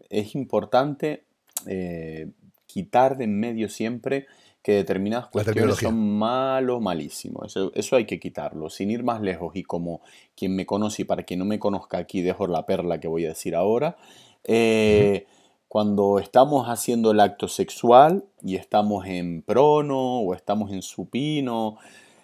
[0.10, 1.26] es importante
[1.66, 2.32] eh,
[2.68, 4.28] quitar de en medio siempre
[4.62, 7.56] que determinadas cuestiones son malos, malísimos.
[7.74, 9.56] Eso, hay que quitarlo, sin ir más lejos.
[9.56, 10.02] Y como
[10.36, 13.26] quien me conoce y para quien no me conozca aquí, dejo la perla que voy
[13.26, 13.98] a decir ahora.
[14.44, 15.26] Eh,
[15.68, 21.78] cuando estamos haciendo el acto sexual y estamos en prono o estamos en supino,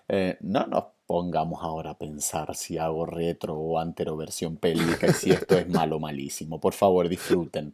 [0.08, 5.32] eh, no nos pongamos ahora a pensar si hago retro o anteroversión pélvica y si
[5.32, 6.60] esto es malo o malísimo.
[6.60, 7.74] Por favor, disfruten.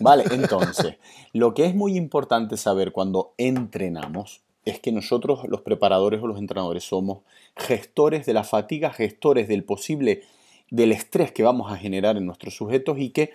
[0.00, 0.96] Vale, entonces,
[1.32, 6.38] lo que es muy importante saber cuando entrenamos es que nosotros, los preparadores o los
[6.38, 7.20] entrenadores, somos
[7.56, 10.22] gestores de la fatiga, gestores del posible,
[10.70, 13.30] del estrés que vamos a generar en nuestros sujetos y que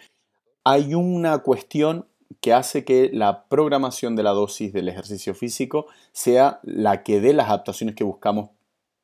[0.63, 2.05] hay una cuestión
[2.41, 7.33] que hace que la programación de la dosis del ejercicio físico sea la que dé
[7.33, 8.49] las adaptaciones que buscamos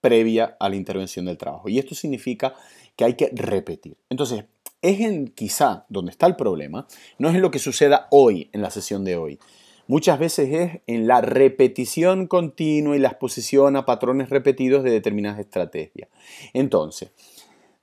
[0.01, 1.69] previa a la intervención del trabajo.
[1.69, 2.53] Y esto significa
[2.95, 3.97] que hay que repetir.
[4.09, 4.45] Entonces,
[4.81, 6.87] es en quizá donde está el problema,
[7.17, 9.39] no es en lo que suceda hoy, en la sesión de hoy.
[9.87, 15.39] Muchas veces es en la repetición continua y la exposición a patrones repetidos de determinadas
[15.39, 16.09] estrategias.
[16.53, 17.11] Entonces,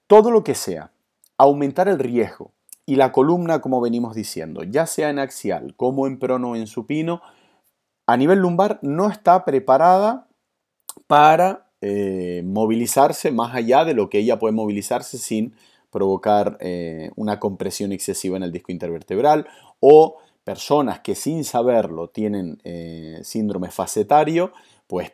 [0.07, 0.93] todo lo que sea
[1.39, 2.53] aumentar el riesgo
[2.87, 6.67] y la columna, como venimos diciendo, ya sea en axial como en prono o en
[6.67, 7.23] supino,
[8.07, 10.29] a nivel lumbar no está preparada
[11.07, 15.55] para eh, movilizarse más allá de lo que ella puede movilizarse sin
[15.91, 19.47] provocar eh, una compresión excesiva en el disco intervertebral
[19.81, 24.51] o personas que sin saberlo tienen eh, síndrome facetario,
[24.87, 25.13] pues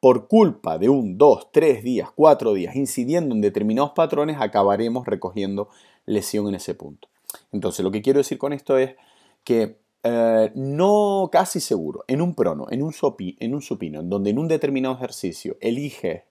[0.00, 5.68] por culpa de un, dos, tres días, cuatro días, incidiendo en determinados patrones, acabaremos recogiendo
[6.06, 7.06] lesión en ese punto.
[7.52, 8.96] Entonces, lo que quiero decir con esto es
[9.44, 14.08] que eh, no casi seguro, en un prono, en un, sopi, en un supino, en
[14.08, 16.24] donde en un determinado ejercicio elige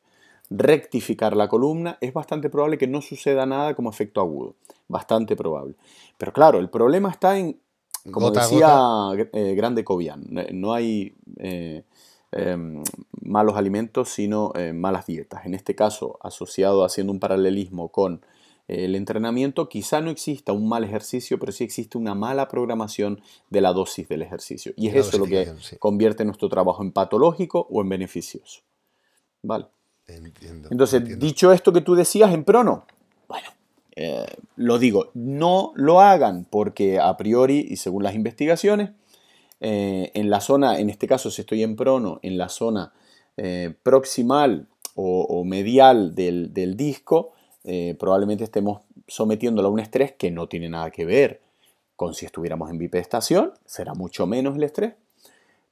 [0.49, 4.55] rectificar la columna, es bastante probable que no suceda nada como efecto agudo.
[4.87, 5.75] Bastante probable.
[6.17, 7.59] Pero claro, el problema está en,
[8.11, 11.83] como decía eh, Grande Cobian, no hay eh,
[12.31, 12.81] em,
[13.21, 15.45] malos alimentos, sino malas dietas.
[15.45, 18.21] En este caso, asociado haciendo un paralelismo con
[18.69, 23.61] el entrenamiento, quizá no exista un mal ejercicio, pero sí existe una mala programación de
[23.61, 24.73] la dosis del ejercicio.
[24.77, 28.61] Y es eso lo que convierte nuestro trabajo en patológico o en beneficioso.
[29.41, 29.65] ¿Vale?
[30.07, 32.85] Entonces, dicho esto que tú decías en prono,
[33.27, 33.49] bueno,
[33.95, 34.25] eh,
[34.55, 38.91] lo digo, no lo hagan porque a priori y según las investigaciones,
[39.61, 42.93] eh, en la zona, en este caso si estoy en prono, en la zona
[43.35, 44.67] eh, proximal
[45.01, 47.31] o, medial del, del disco,
[47.63, 51.41] eh, probablemente estemos sometiéndolo a un estrés que no tiene nada que ver
[51.95, 54.93] con si estuviéramos en bipedestación, será mucho menos el estrés.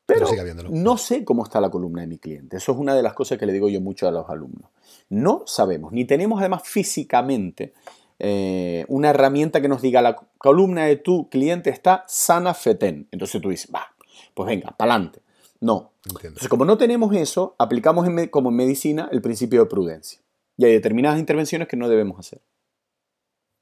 [0.05, 0.27] Pero,
[0.69, 2.57] no sé cómo está la columna de mi cliente.
[2.57, 4.69] Eso es una de las cosas que le digo yo mucho a los alumnos.
[5.09, 7.73] No sabemos, ni tenemos además físicamente
[8.19, 13.07] eh, una herramienta que nos diga la columna de tu cliente está sana fetén.
[13.11, 13.93] Entonces tú dices, va,
[14.33, 15.21] pues venga, para adelante.
[15.59, 15.91] No.
[16.05, 20.19] Entonces, como no tenemos eso, aplicamos como en medicina el principio de prudencia.
[20.57, 22.41] Y hay determinadas intervenciones que no debemos hacer.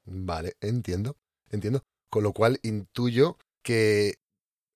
[0.04, 1.16] Vale, entiendo,
[1.50, 1.82] entiendo.
[2.08, 4.14] Con lo cual intuyo que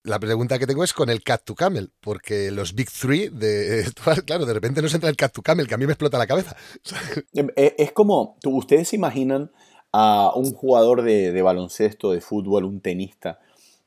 [0.03, 3.85] la pregunta que tengo es con el cat to camel, porque los big three, de,
[4.27, 6.27] claro, de repente nos entra el cat to camel, que a mí me explota la
[6.27, 6.57] cabeza.
[7.33, 9.51] Em, e, es como, ustedes se imaginan
[9.93, 13.41] a un jugador de, de baloncesto, de fútbol, un tenista,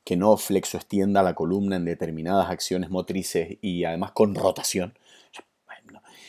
[0.04, 4.94] que no flexo extienda la columna en determinadas acciones motrices y además con rotación.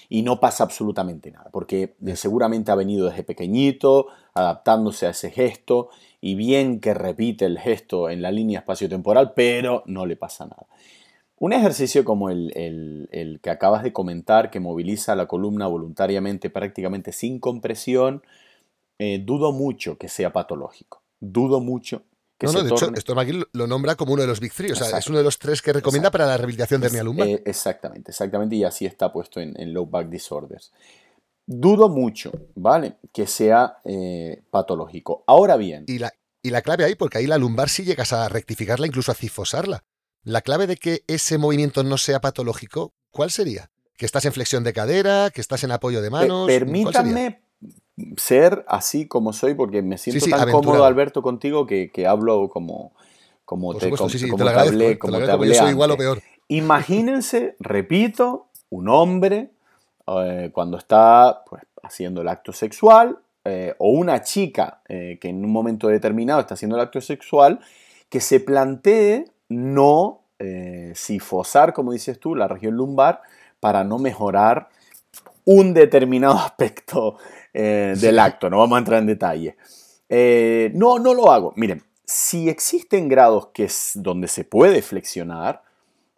[0.10, 5.90] Y no pasa absolutamente nada, porque seguramente ha venido desde pequeñito, adaptándose a ese gesto,
[6.22, 10.68] y bien que repite el gesto en la línea espacio-temporal, pero no le pasa nada.
[11.38, 17.40] Un ejercicio como el, que acabas de comentar, que moviliza la columna voluntariamente prácticamente sin
[17.40, 18.24] compresión,
[19.00, 21.02] eh, dudo mucho que sea patológico.
[21.20, 22.04] Dudo mucho
[22.42, 24.98] no, no, de hecho, aquí lo nombra como uno de los Big Three, o sea,
[24.98, 27.28] es uno de los tres que recomienda para la rehabilitación de hernia lumbar.
[27.28, 30.74] Eh, exactamente, exactamente, y así está puesto en, Low Back Disorders.
[31.48, 32.98] Dudo mucho, ¿vale?
[33.14, 35.24] Que sea eh, patológico.
[35.28, 35.86] Ahora bien.
[35.88, 39.12] Y la, y la clave ahí, porque ahí la lumbar sí llegas a rectificarla, incluso
[39.12, 39.84] a cifosarla.
[40.24, 43.70] La clave de que ese movimiento no sea patológico, ¿cuál sería?
[43.96, 45.30] ¿Que estás en flexión de cadera?
[45.30, 46.48] ¿Que estás en apoyo de manos?
[46.48, 47.45] permítanme
[48.18, 52.94] ser así como soy, porque me siento tan cómodo, Alberto, contigo que, hablo como,
[53.46, 56.22] como te, como, te, hablé, como te hablé soy igual o peor.
[56.48, 59.52] Imagínense, repito, un hombre
[60.08, 65.46] eh, cuando está pues, haciendo el acto sexual, eh, o una chica eh, que en
[65.46, 67.60] un momento determinado está haciendo el acto sexual,
[68.10, 70.22] que se plantee no
[70.94, 73.22] sifosar, como dices tú, la región lumbar
[73.62, 74.68] para no mejorar
[75.46, 77.18] un determinado aspecto
[77.58, 79.56] eh, del acto, no vamos a entrar en detalle.
[80.10, 81.54] Eh, no, no lo hago.
[81.56, 85.64] Miren, si existen grados que es donde se puede flexionar,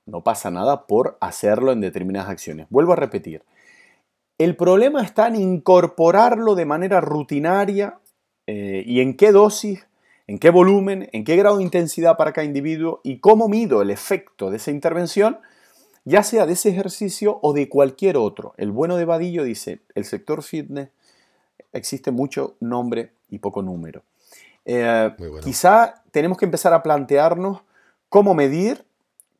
[0.07, 2.65] no pasa nada por hacerlo en determinadas acciones.
[2.71, 3.43] Vuelvo a repetir.
[4.39, 7.99] El problema está en incorporarlo de manera rutinaria
[8.47, 9.85] eh, y en qué dosis,
[10.25, 13.91] en qué volumen, en qué grado de intensidad para cada individuo y cómo mido el
[13.91, 15.37] efecto de esa intervención,
[16.03, 18.55] ya sea de ese ejercicio o de cualquier otro.
[18.57, 20.89] El bueno de Vadillo dice, el sector fitness
[21.73, 24.03] existe mucho nombre y poco número.
[24.65, 25.11] Eh,
[25.43, 27.61] quizá tenemos que empezar a plantearnos
[28.09, 28.85] cómo medir,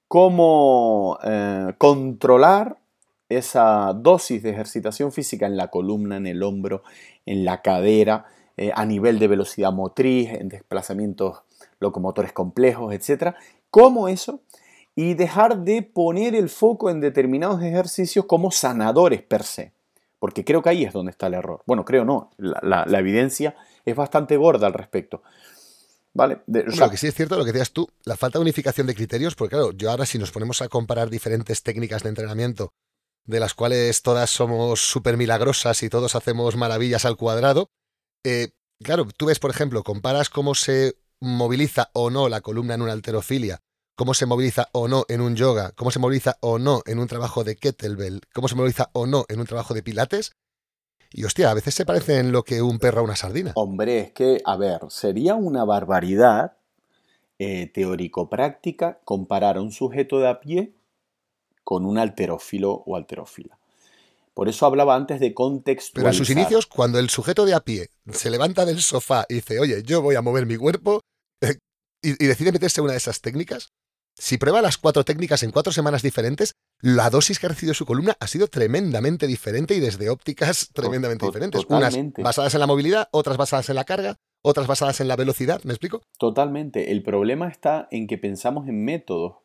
[0.08, 2.78] cómo eh, controlar
[3.30, 6.84] esa dosis de ejercitación física en la columna, en el hombro,
[7.26, 8.26] en la cadera,
[8.56, 11.42] eh, a nivel de velocidad motriz, en desplazamientos
[11.80, 13.36] locomotores complejos, etc.
[13.70, 14.40] ¿Cómo eso?
[14.96, 19.77] Y dejar de poner el foco en determinados ejercicios como sanadores per se
[20.20, 21.64] porque creo que ahí es donde está el error.
[21.66, 25.22] Bueno, creo no, la, evidencia es bastante gorda al respecto.
[26.14, 26.42] ¿Vale?
[26.48, 29.36] lo que sí es cierto, lo que decías tú, la falta de unificación de criterios,
[29.36, 32.74] porque claro, yo ahora si nos ponemos a comparar diferentes técnicas de entrenamiento,
[33.26, 37.70] de las cuales todas somos súper milagrosas y todos hacemos maravillas al cuadrado,
[38.24, 38.50] eh,
[38.84, 42.94] claro, tú ves, por ejemplo, comparas cómo se moviliza o no la columna en una
[42.94, 43.62] alterofilia
[43.98, 47.08] cómo se moviliza o no en un yoga, cómo se moviliza o no en un
[47.08, 50.34] trabajo de kettlebell, cómo se moviliza o no en un trabajo de pilates.
[51.12, 53.54] Y hostia, a veces se parece en lo que un perro a una sardina.
[53.56, 56.58] Hombre, es que, a ver, sería una barbaridad
[57.40, 60.74] eh, teórico-práctica comparar a un sujeto de a pie
[61.64, 63.58] con un alterófilo o alterófila.
[64.36, 66.04] Por eso hablaba antes de contextualizar.
[66.04, 69.36] Pero en sus inicios, cuando el sujeto de a pie se levanta del sofá y
[69.36, 71.02] dice, oye, yo voy a mover mi cuerpo,
[71.42, 71.56] eh,
[72.04, 73.70] y, y, decide meterse una de esas técnicas,
[74.18, 77.86] si prueba las cuatro técnicas en cuatro semanas diferentes, la dosis que ha recibido su
[77.86, 81.66] columna ha sido tremendamente diferente y desde ópticas tremendamente diferentes.
[81.70, 85.64] Unas basadas en la movilidad, otras basadas en la carga, otras basadas en la velocidad,
[85.64, 86.02] ¿me explico?
[86.18, 86.92] Totalmente.
[86.92, 89.36] El problema está en que pensamos en métodos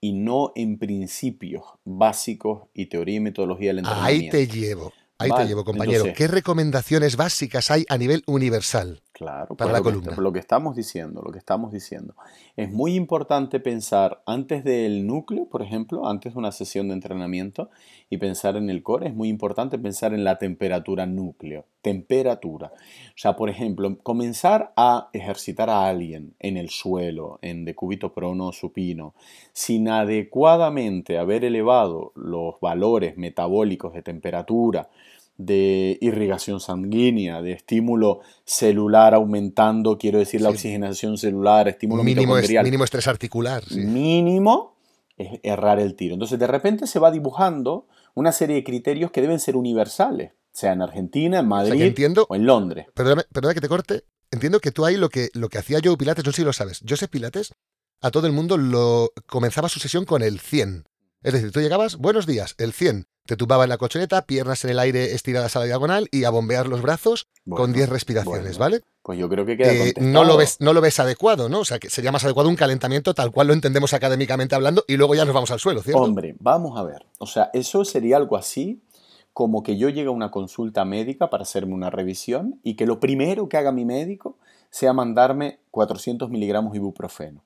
[0.00, 4.36] y no en principios básicos y teoría y metodología del entrenamiento.
[4.36, 4.92] Ahí te llevo.
[5.18, 6.04] Ahí te llevo, compañero.
[6.16, 9.00] ¿Qué recomendaciones básicas hay a nivel universal?
[9.22, 10.14] Claro, para pues la lo columna.
[10.14, 12.14] Que, lo que estamos diciendo, lo que estamos diciendo.
[12.56, 17.70] Es muy importante pensar antes del núcleo, por ejemplo, antes de una sesión de entrenamiento
[18.10, 19.08] y pensar en el core.
[19.08, 21.66] Es muy importante pensar en la temperatura núcleo.
[21.82, 22.72] Temperatura.
[22.74, 28.52] O sea, por ejemplo, comenzar a ejercitar a alguien en el suelo, en decúbito prono
[28.52, 29.14] supino,
[29.52, 34.88] sin adecuadamente haber elevado los valores metabólicos de temperatura,
[35.36, 42.84] de irrigación sanguínea, de estímulo celular aumentando, quiero decir la oxigenación celular, estímulo mínimo, mínimo
[42.84, 43.64] estrés articular.
[43.72, 44.76] Mínimo,
[45.16, 46.14] es errar el tiro.
[46.14, 50.72] Entonces de repente se va dibujando una serie de criterios que deben ser universales, sea
[50.72, 51.94] en Argentina, en Madrid
[52.28, 52.86] o, en Londres.
[52.94, 54.04] Perdóname, que te corte.
[54.30, 56.52] Entiendo que tú ahí lo que, lo que hacía Joe Pilates, no sé si lo
[56.52, 56.82] sabes.
[56.88, 57.52] Joseph Pilates,
[58.00, 60.84] a todo el mundo lo comenzaba su sesión con el 100.
[61.22, 63.06] Es decir, tú llegabas, buenos días, el 100.
[63.26, 66.30] Te tumbaba en la colchoneta, piernas en el aire estiradas a la diagonal y a
[66.30, 68.80] bombear los brazos con 10 respiraciones, ¿vale?
[69.02, 71.60] Pues yo creo que queda eh, no lo ves No lo ves adecuado, ¿no?
[71.60, 74.96] O sea, que sería más adecuado un calentamiento tal cual lo entendemos académicamente hablando y
[74.96, 76.02] luego ya nos vamos al suelo, ¿cierto?
[76.02, 77.06] Hombre, vamos a ver.
[77.18, 78.82] O sea, eso sería algo así
[79.32, 82.98] como que yo llegue a una consulta médica para hacerme una revisión y que lo
[82.98, 84.36] primero que haga mi médico
[84.70, 87.44] sea mandarme 400 miligramos ibuprofeno.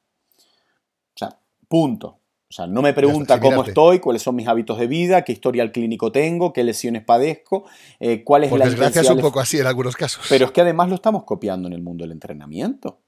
[1.15, 1.39] O sea,
[1.69, 2.19] punto.
[2.57, 6.11] Sea, no me pregunta cómo estoy, cuáles son mis hábitos de vida, qué historial clínico
[6.11, 7.67] tengo, qué lesiones padezco,
[8.01, 10.25] eh, cuál es Por la desgracia es un poco así en algunos casos.
[10.31, 13.01] Pero es que además lo estamos copiando en el mundo del entrenamiento.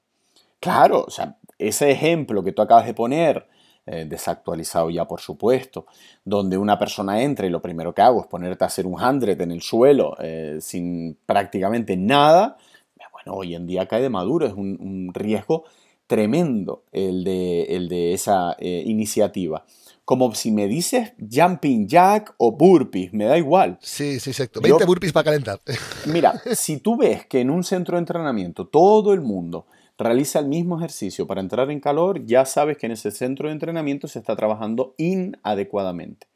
[0.60, 3.48] Claro, o sea, ese ejemplo que tú acabas de poner,
[3.86, 5.86] eh, desactualizado ya por supuesto,
[6.26, 9.40] donde una persona entra y lo primero que hago es ponerte a hacer un hundred
[9.40, 12.58] en el suelo eh, sin prácticamente nada,
[13.14, 15.64] bueno, hoy en día cae de maduro, es un riesgo
[16.08, 19.64] tremendo el de, el de esa eh, iniciativa.
[20.04, 23.78] Como si me dices jumping jack o burpees, me da igual.
[23.82, 24.60] Sí, sí, exacto.
[24.60, 25.60] 20 burpees para calentar.
[26.06, 29.66] Mira, si tú ves que en un centro de entrenamiento todo el mundo
[29.98, 33.52] realiza el mismo ejercicio para entrar en calor, ya sabes que en ese centro de
[33.52, 36.26] entrenamiento se está trabajando inadecuadamente.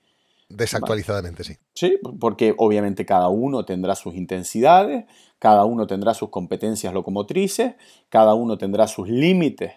[0.57, 1.57] Desactualizadamente, sí.
[1.74, 5.05] Sí, porque obviamente cada uno tendrá sus intensidades,
[5.39, 7.74] cada uno tendrá sus competencias locomotrices,
[8.09, 9.73] cada uno tendrá sus límites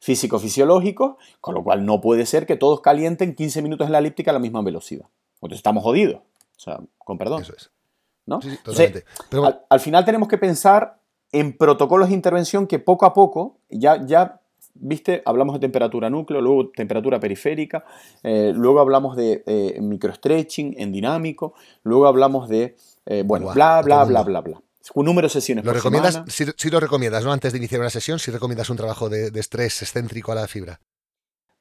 [0.00, 4.30] físico-fisiológicos, con lo cual no puede ser que todos calienten 15 minutos en la elíptica
[4.30, 5.06] a la misma velocidad.
[5.36, 6.16] Entonces estamos jodidos.
[6.16, 7.42] O sea, con perdón.
[7.42, 7.70] Eso es.
[8.26, 8.40] ¿no?
[9.68, 10.98] al, final tenemos que pensar
[11.32, 14.40] en protocolos de intervención que poco a poco, ya, ya
[14.74, 15.22] ¿Viste?
[15.24, 17.84] Hablamos de temperatura núcleo, luego temperatura periférica,
[18.22, 22.76] eh, luego hablamos de eh, microstretching en dinámico, luego hablamos de,
[23.06, 24.60] eh, bueno, bla, bla, bla, bla, bla.
[24.92, 26.22] Un número de sesiones ¿Lo recomiendas?
[26.26, 27.32] Si, lo recomiendas, ¿no?
[27.32, 30.46] Antes de iniciar una sesión, si recomiendas un trabajo de, de estrés excéntrico a la
[30.46, 30.80] fibra.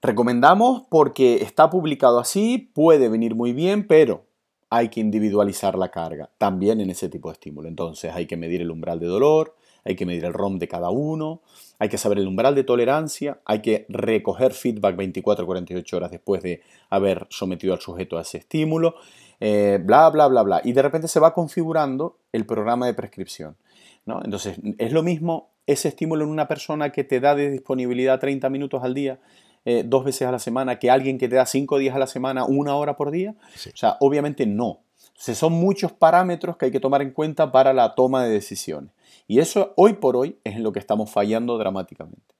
[0.01, 4.25] Recomendamos porque está publicado así, puede venir muy bien, pero
[4.69, 7.69] hay que individualizar la carga también en ese tipo de estímulo.
[7.69, 10.89] Entonces hay que medir el umbral de dolor, hay que medir el ROM de cada
[10.89, 11.41] uno,
[11.79, 16.41] hay que saber el umbral de tolerancia, hay que recoger feedback 24 48 horas después
[16.41, 18.95] de haber sometido al sujeto a ese estímulo,
[19.39, 20.61] eh, bla, bla, bla, bla.
[20.63, 23.57] Y de repente se va configurando el programa de prescripción.
[24.05, 24.21] ¿no?
[24.23, 28.49] Entonces, es lo mismo ese estímulo en una persona que te da de disponibilidad 30
[28.49, 29.19] minutos al día,
[29.65, 32.07] eh, dos veces a la semana, que alguien que te da 5 días a la
[32.07, 33.35] semana, una hora por día.
[33.55, 34.79] O sea, obviamente no.
[35.09, 38.91] Entonces, son muchos parámetros que hay que tomar en cuenta para la toma de decisiones.
[39.27, 42.35] Y eso hoy por hoy es en lo que estamos fallando dramáticamente.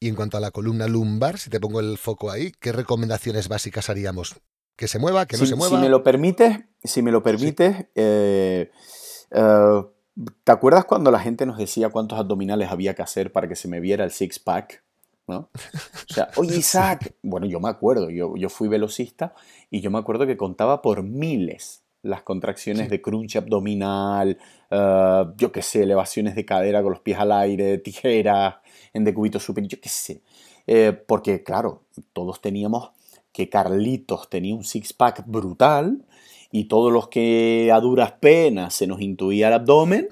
[0.00, 3.48] Y en cuanto a la columna lumbar, si te pongo el foco ahí, ¿qué recomendaciones
[3.48, 4.36] básicas haríamos?
[4.76, 5.26] ¿Que se mueva?
[5.26, 5.76] ¿Que no se mueva?
[5.76, 8.70] Si me lo permites, si me lo permites, eh,
[9.30, 9.82] eh,
[10.44, 13.68] ¿te acuerdas cuando la gente nos decía cuántos abdominales había que hacer para que se
[13.68, 14.84] me viera el six-pack?
[15.26, 15.50] ¿no?
[16.08, 19.34] O sea, oye Isaac, bueno, yo me acuerdo, yo, yo fui velocista
[19.70, 24.38] y yo me acuerdo que contaba por miles las contracciones de crunch abdominal,
[24.70, 28.56] eh, yo qué sé, elevaciones de cadera con los pies al aire, tijeras
[28.92, 30.22] en decúbito superior, yo qué sé.
[30.66, 32.90] Eh, porque, claro, todos teníamos
[33.32, 36.04] que Carlitos tenía un six-pack brutal
[36.50, 40.08] y todos los que a duras penas se nos intuía el abdomen,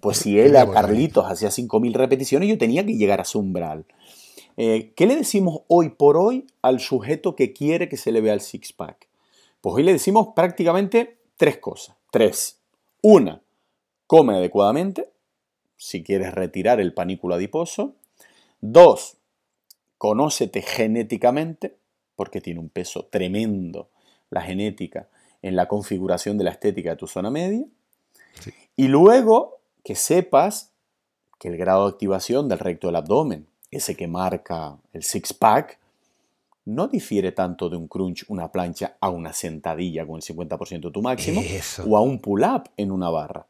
[0.00, 3.86] pues si él a Carlitos hacía 5.000 repeticiones, yo tenía que llegar a su umbral.
[4.56, 8.34] Eh, ¿Qué le decimos hoy por hoy al sujeto que quiere que se le vea
[8.34, 9.08] el six-pack?
[9.60, 11.96] Pues hoy le decimos prácticamente tres cosas.
[12.10, 12.60] Tres.
[13.02, 13.42] Una,
[14.06, 15.10] come adecuadamente,
[15.76, 17.94] si quieres retirar el panículo adiposo.
[18.60, 19.18] Dos,
[19.98, 21.76] conócete genéticamente,
[22.16, 23.90] porque tiene un peso tremendo
[24.30, 25.08] la genética
[25.42, 27.64] en la configuración de la estética de tu zona media.
[28.76, 30.72] Y luego que sepas
[31.38, 35.78] que el grado de activación del recto del abdomen, ese que marca el six-pack,
[36.66, 40.90] no difiere tanto de un crunch, una plancha, a una sentadilla con el 50% de
[40.90, 41.42] tu máximo
[41.86, 43.46] o a un pull-up en una barra.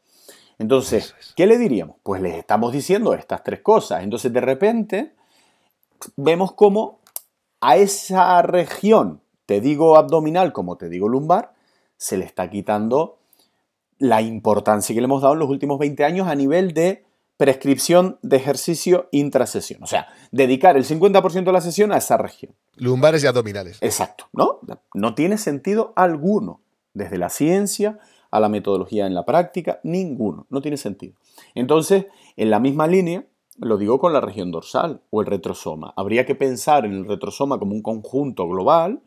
[0.57, 1.97] Entonces, ¿qué le diríamos?
[2.03, 4.03] Pues les estamos diciendo estas tres cosas.
[4.03, 5.15] Entonces, de repente,
[6.15, 6.99] vemos cómo
[7.61, 11.53] a esa región, te digo abdominal como te digo lumbar,
[11.97, 13.17] se le está quitando
[13.97, 17.05] la importancia que le hemos dado en los últimos 20 años a nivel de
[17.37, 19.83] prescripción de ejercicio intrasesión.
[19.83, 22.53] O sea, dedicar el 50% de la sesión a esa región.
[22.75, 23.77] Lumbares y abdominales.
[23.81, 24.59] Exacto, ¿no?
[24.93, 26.61] No tiene sentido alguno,
[26.93, 27.99] desde la ciencia
[28.31, 31.15] a la metodología en la práctica, ninguno, no tiene sentido.
[31.53, 33.25] Entonces, en la misma línea,
[33.57, 35.93] lo digo con la región dorsal o el retrosoma.
[35.95, 39.01] Habría que pensar en el retrosoma como un conjunto global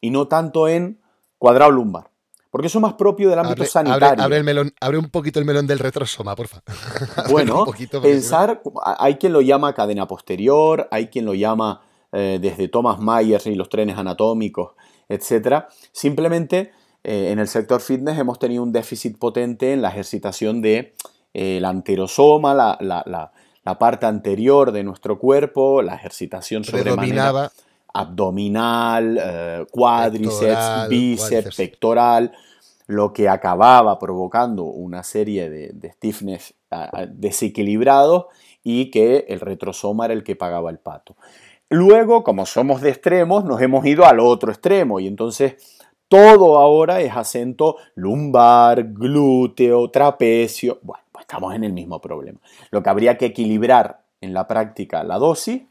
[0.00, 1.00] y no tanto en
[1.38, 2.10] cuadrado lumbar.
[2.50, 4.24] Porque eso es más propio del ámbito sanitario.
[4.24, 6.62] Abre, el melón, abre un poquito el melón del retrosoma, porfa.
[7.30, 7.66] Bueno,
[8.00, 8.62] pensar,
[8.98, 13.54] hay quien lo llama cadena posterior, hay quien lo llama eh, desde Thomas Myers y
[13.54, 14.72] los trenes anatómicos,
[15.10, 15.64] etc.
[15.92, 16.72] Simplemente
[17.04, 20.94] eh, en el sector fitness hemos tenido un déficit potente en la ejercitación del
[21.34, 23.30] de, eh, anterosoma, la, la,
[23.62, 27.52] la, parte anterior de nuestro cuerpo, la ejercitación sobremanera
[27.92, 32.32] abdominal, cuádriceps, bíceps, pectoral,
[32.86, 36.54] lo que acababa provocando una serie de, stiffness
[37.10, 38.26] desequilibrados
[38.64, 41.16] y que el retrosoma era el que pagaba el pato.
[41.70, 45.56] Luego, como somos de extremos, nos hemos ido al otro extremo y entonces
[46.08, 50.78] todo ahora es acento lumbar, glúteo, trapecio.
[50.82, 52.40] Bueno, pues estamos en el mismo problema.
[52.70, 55.62] Lo que habría que equilibrar en la práctica la dosis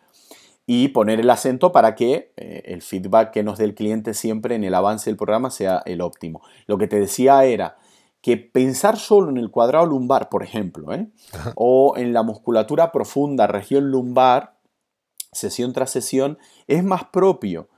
[0.68, 4.54] y poner el acento para que eh, el feedback que nos dé el cliente siempre
[4.56, 6.44] en el avance del programa sea el óptimo.
[6.68, 7.78] Lo que te decía era
[8.22, 11.08] que pensar solo en el cuadrado lumbar, por ejemplo, ¿eh?
[11.56, 14.57] o en la musculatura profunda, región lumbar,
[15.32, 16.38] sesión tras sesión,
[16.68, 17.70] es más propio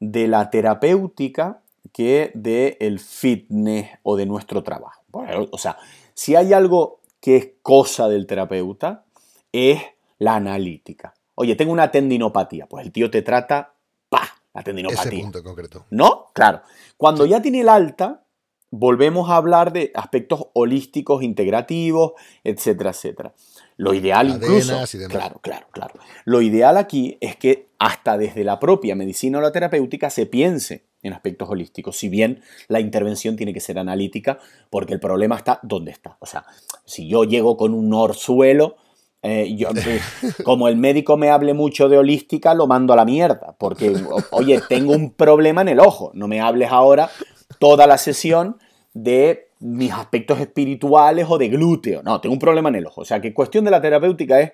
[0.00, 1.62] de la terapéutica
[1.92, 5.02] que del el fitness o de nuestro trabajo.
[5.50, 5.78] o sea,
[6.14, 9.04] si hay algo que es cosa del terapeuta,
[9.52, 9.80] es
[10.18, 11.14] la analítica.
[11.34, 12.66] Oye, tengo una tendinopatía.
[12.66, 13.74] Pues el tío te trata,
[14.08, 15.12] pa, la tendinopatía.
[15.12, 15.86] Ese punto concreto.
[15.90, 16.26] ¿No?
[16.32, 16.62] Claro.
[16.96, 18.24] Cuando ya tiene el alta,
[18.70, 22.12] volvemos a hablar de aspectos holísticos, integrativos,
[22.44, 23.34] etcétera, etcétera.
[23.78, 24.76] Lo ideal incluso,
[25.08, 25.94] claro, claro, claro.
[26.24, 30.88] Lo ideal aquí es que hasta desde la propia medicina o la terapéutica se piense
[31.00, 35.60] en aspectos holísticos, si bien la intervención tiene que ser analítica, porque el problema está
[35.62, 36.16] donde está.
[36.18, 36.44] O sea,
[36.84, 38.76] si yo llego con un orzuelo,
[39.22, 39.68] eh, yo,
[40.44, 43.94] como el médico me hable mucho de holística, lo mando a la mierda, porque,
[44.32, 47.10] oye, tengo un problema en el ojo, no me hables ahora
[47.60, 48.58] toda la sesión
[48.92, 53.02] de mis aspectos espirituales o de glúteo, no, tengo un problema en el ojo.
[53.02, 54.52] O sea, que cuestión de la terapéutica es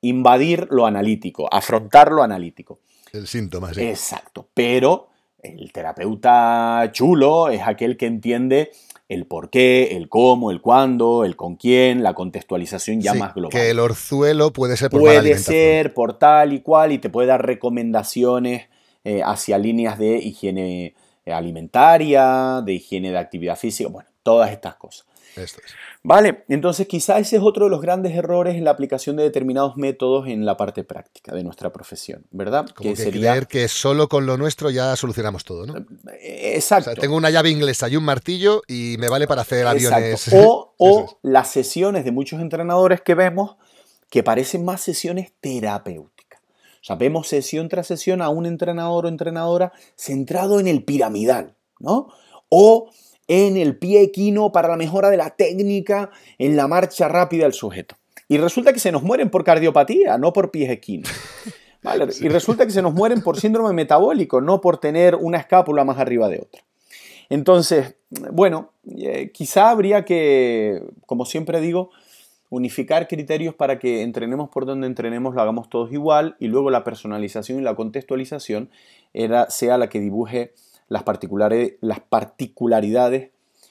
[0.00, 2.78] invadir lo analítico, afrontar lo analítico.
[3.12, 3.82] El síntoma, sí.
[3.82, 5.08] Exacto, pero
[5.42, 8.70] el terapeuta chulo es aquel que entiende
[9.08, 13.50] el por qué, el cómo, el cuándo, el con quién, la contextualización ya más global.
[13.50, 17.28] Que el orzuelo puede ser por Puede ser por tal y cual y te puede
[17.28, 18.68] dar recomendaciones
[19.04, 20.94] eh, hacia líneas de higiene
[21.24, 25.06] eh, alimentaria, de higiene de actividad física, bueno, todas estas cosas.
[25.36, 25.72] Esto es.
[26.02, 29.78] Vale, entonces quizá ese es otro de los grandes errores en la aplicación de determinados
[29.78, 32.68] métodos en la parte práctica de nuestra profesión, ¿verdad?
[32.74, 33.30] Como que, sería...
[33.32, 35.76] creer que solo con lo nuestro ya solucionamos todo, ¿no?
[36.20, 36.94] Eh, exacto.
[36.94, 40.28] tengo una llave inglesa y un martillo y me vale para hacer aviones.
[40.34, 43.56] O, o las sesiones de muchos entrenadores que vemos
[44.10, 46.42] que parecen más sesiones terapéuticas.
[46.82, 51.56] O sea, vemos sesión tras sesión a un entrenador o entrenadora centrado en el piramidal,
[51.78, 52.08] ¿no?
[52.50, 52.90] O
[53.28, 57.52] en el pie equino para la mejora de la técnica en la marcha rápida del
[57.52, 57.96] sujeto.
[58.26, 61.10] Y resulta que se nos mueren por cardiopatía, no por pies equinos.
[62.20, 65.98] Y resulta que se nos mueren por síndrome metabólico, no por tener una escápula más
[65.98, 66.62] arriba de otra.
[67.30, 67.94] Entonces,
[68.32, 71.90] bueno, eh, quizá habría que, como siempre digo,
[72.50, 76.84] unificar criterios para que entrenemos por donde entrenemos, lo hagamos todos igual y luego la
[76.84, 78.70] personalización y la contextualización
[79.12, 80.54] era, sea la que dibuje
[80.88, 81.04] las,
[81.80, 83.30] las particularidades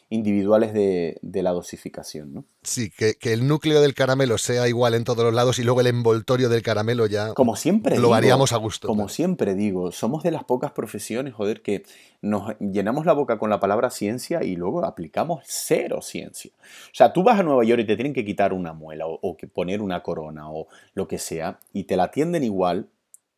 [0.10, 2.34] individuales de, la dosificación.
[2.34, 2.46] ¿no?
[2.64, 5.88] Sí, que, el núcleo del caramelo sea igual en todos los lados y luego el
[5.88, 8.88] envoltorio del caramelo ya como siempre lo haríamos a gusto.
[8.88, 11.84] Como siempre digo, somos de las pocas profesiones, joder, que
[12.22, 16.52] nos llenamos la boca con la palabra ciencia y luego aplicamos cero ciencia.
[16.58, 19.20] O sea, tú vas a Nueva York y te tienen que quitar una muela o,
[19.22, 22.90] o que poner una corona o lo que sea y te la atienden igual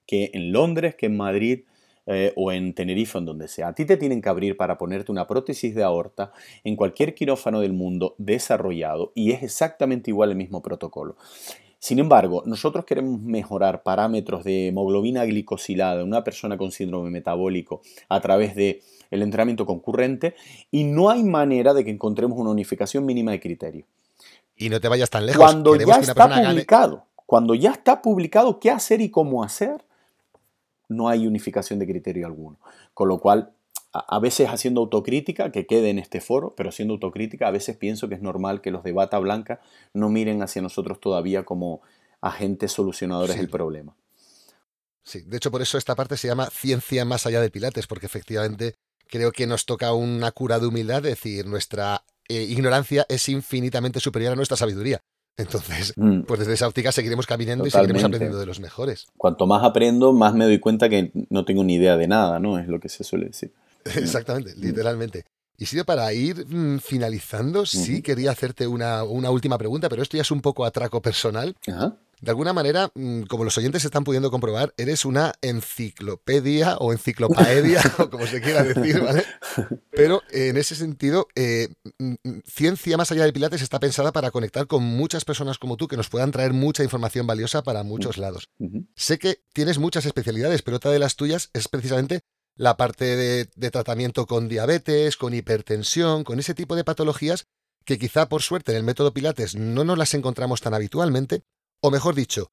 [0.06, 1.65] que en Londres, que en Madrid,
[2.11, 3.68] eh, o en Tenerife, en donde sea.
[3.68, 6.31] A ti te tienen que abrir para ponerte una prótesis de aorta
[6.64, 11.18] en cualquier quirófano del mundo desarrollado y es exactamente igual el mismo protocolo.
[11.77, 17.81] Sin embargo, nosotros queremos mejorar parámetros de hemoglobina glicosilada en una persona con síndrome metabólico
[18.10, 18.81] a través de
[19.11, 20.34] el entrenamiento concurrente
[20.72, 23.86] y no hay manera de que encontremos una unificación mínima de criterio.
[24.57, 25.40] Y no te vayas tan lejos.
[25.40, 29.86] Cuando ya está publicado, cuando ya está publicado qué hacer y cómo hacer,
[30.89, 32.59] no hay unificación de criterio alguno.
[32.93, 33.53] Con lo cual,
[33.93, 38.09] a veces haciendo autocrítica, que quede en este foro, pero haciendo autocrítica, a veces pienso
[38.09, 39.61] que es normal que los de bata blanca
[39.93, 41.81] no miren hacia nosotros todavía como
[42.21, 43.95] agentes solucionadores del problema.
[45.03, 48.05] Sí, de hecho por eso esta parte se llama ciencia más allá de Pilates, porque
[48.05, 48.75] efectivamente
[49.07, 53.99] creo que nos toca una cura de humildad, es decir, nuestra eh, ignorancia es infinitamente
[53.99, 54.99] superior a nuestra sabiduría.
[55.39, 56.21] Entonces, Mm.
[56.21, 59.07] pues desde esa óptica seguiremos caminando y seguiremos aprendiendo de los mejores.
[59.17, 62.59] Cuanto más aprendo, más me doy cuenta que no tengo ni idea de nada, ¿no?
[62.59, 63.53] Es lo que se suele decir.
[63.95, 65.25] Exactamente, literalmente.
[65.57, 70.15] Y si para ir mm, finalizando, sí quería hacerte una, una última pregunta, pero esto
[70.15, 71.55] ya es un poco atraco personal.
[71.67, 71.97] Ajá.
[72.21, 77.81] De alguna manera, mm, como los oyentes están pudiendo comprobar, eres una enciclopedia o enciclopaedia,
[77.97, 79.23] o como se quiera decir, ¿vale?
[79.91, 84.31] Pero en ese sentido, eh, mm, mm, Ciencia más allá del Pilates está pensada para
[84.31, 88.17] conectar con muchas personas como tú que nos puedan traer mucha información valiosa para muchos
[88.17, 88.49] lados.
[88.95, 92.21] Sé que tienes muchas especialidades, pero otra de las tuyas es precisamente
[92.55, 97.45] la parte de, de tratamiento con diabetes, con hipertensión, con ese tipo de patologías
[97.85, 101.43] que quizá por suerte en el método Pilates no nos las encontramos tan habitualmente,
[101.81, 102.51] o mejor dicho,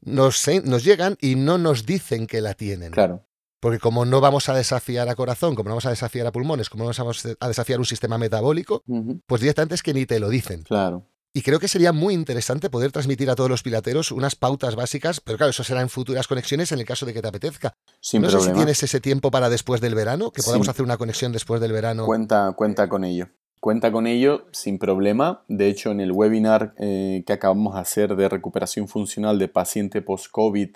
[0.00, 2.92] nos, nos llegan y no nos dicen que la tienen.
[2.92, 3.24] Claro.
[3.60, 6.70] Porque como no vamos a desafiar a corazón, como no vamos a desafiar a pulmones,
[6.70, 8.84] como no vamos a desafiar un sistema metabólico,
[9.26, 10.62] pues directamente es que ni te lo dicen.
[10.62, 11.04] Claro.
[11.34, 15.20] Y creo que sería muy interesante poder transmitir a todos los pilateros unas pautas básicas,
[15.20, 17.74] pero claro, eso será en futuras conexiones en el caso de que te apetezca.
[18.00, 20.70] Sin no sé si tienes ese tiempo para después del verano, que podamos Sí.
[20.70, 22.06] hacer una conexión después del verano.
[22.06, 23.28] Cuenta, cuenta con ello.
[23.68, 25.42] Cuenta con ello sin problema.
[25.46, 30.00] De hecho, en el webinar eh, que acabamos de hacer de recuperación funcional de paciente
[30.00, 30.70] post-COVID,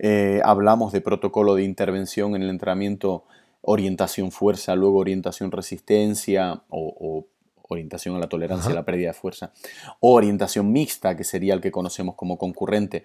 [0.00, 3.24] eh, hablamos de protocolo de intervención en el entrenamiento
[3.62, 7.26] orientación fuerza, luego orientación resistencia o, o
[7.68, 9.52] orientación a la tolerancia a la pérdida de fuerza,
[10.00, 13.04] o orientación mixta, que sería el que conocemos como concurrente,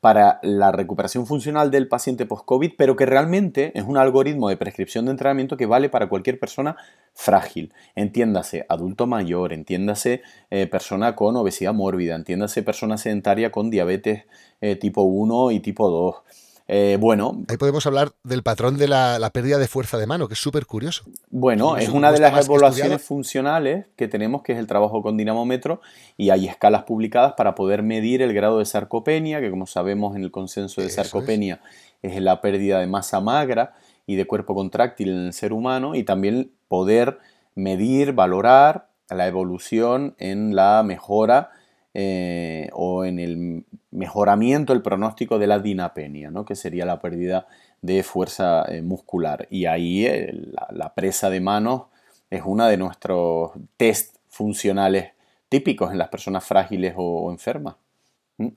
[0.00, 5.04] para la recuperación funcional del paciente post-COVID, pero que realmente es un algoritmo de prescripción
[5.04, 6.76] de entrenamiento que vale para cualquier persona
[7.14, 7.72] frágil.
[7.94, 14.24] Entiéndase adulto mayor, entiéndase eh, persona con obesidad mórbida, entiéndase persona sedentaria con diabetes
[14.60, 16.41] eh, tipo 1 y tipo 2.
[16.68, 20.28] Eh, bueno, Ahí podemos hablar del patrón de la, la pérdida de fuerza de mano,
[20.28, 21.04] que es súper curioso.
[21.30, 25.80] Bueno, es una de las evaluaciones funcionales que tenemos, que es el trabajo con dinamómetro,
[26.16, 30.22] y hay escalas publicadas para poder medir el grado de sarcopenia, que como sabemos en
[30.22, 31.08] el consenso de Eso es.
[31.08, 31.60] sarcopenia
[32.02, 32.20] es.
[32.20, 33.74] la pérdida de masa magra
[34.06, 37.18] y de cuerpo contráctil en el ser humano, y también poder
[37.54, 41.50] medir, valorar la evolución en la mejora
[41.94, 46.44] eh, o en el mejoramiento, el pronóstico de la dinapenia, ¿no?
[46.44, 47.46] que sería la pérdida
[47.82, 49.46] de fuerza eh, muscular.
[49.50, 51.82] Y ahí eh, la, la presa de manos
[52.30, 55.12] es uno de nuestros test funcionales
[55.48, 57.74] típicos en las personas frágiles o, o enfermas.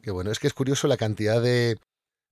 [0.02, 1.76] Que bueno, es que es curioso la cantidad de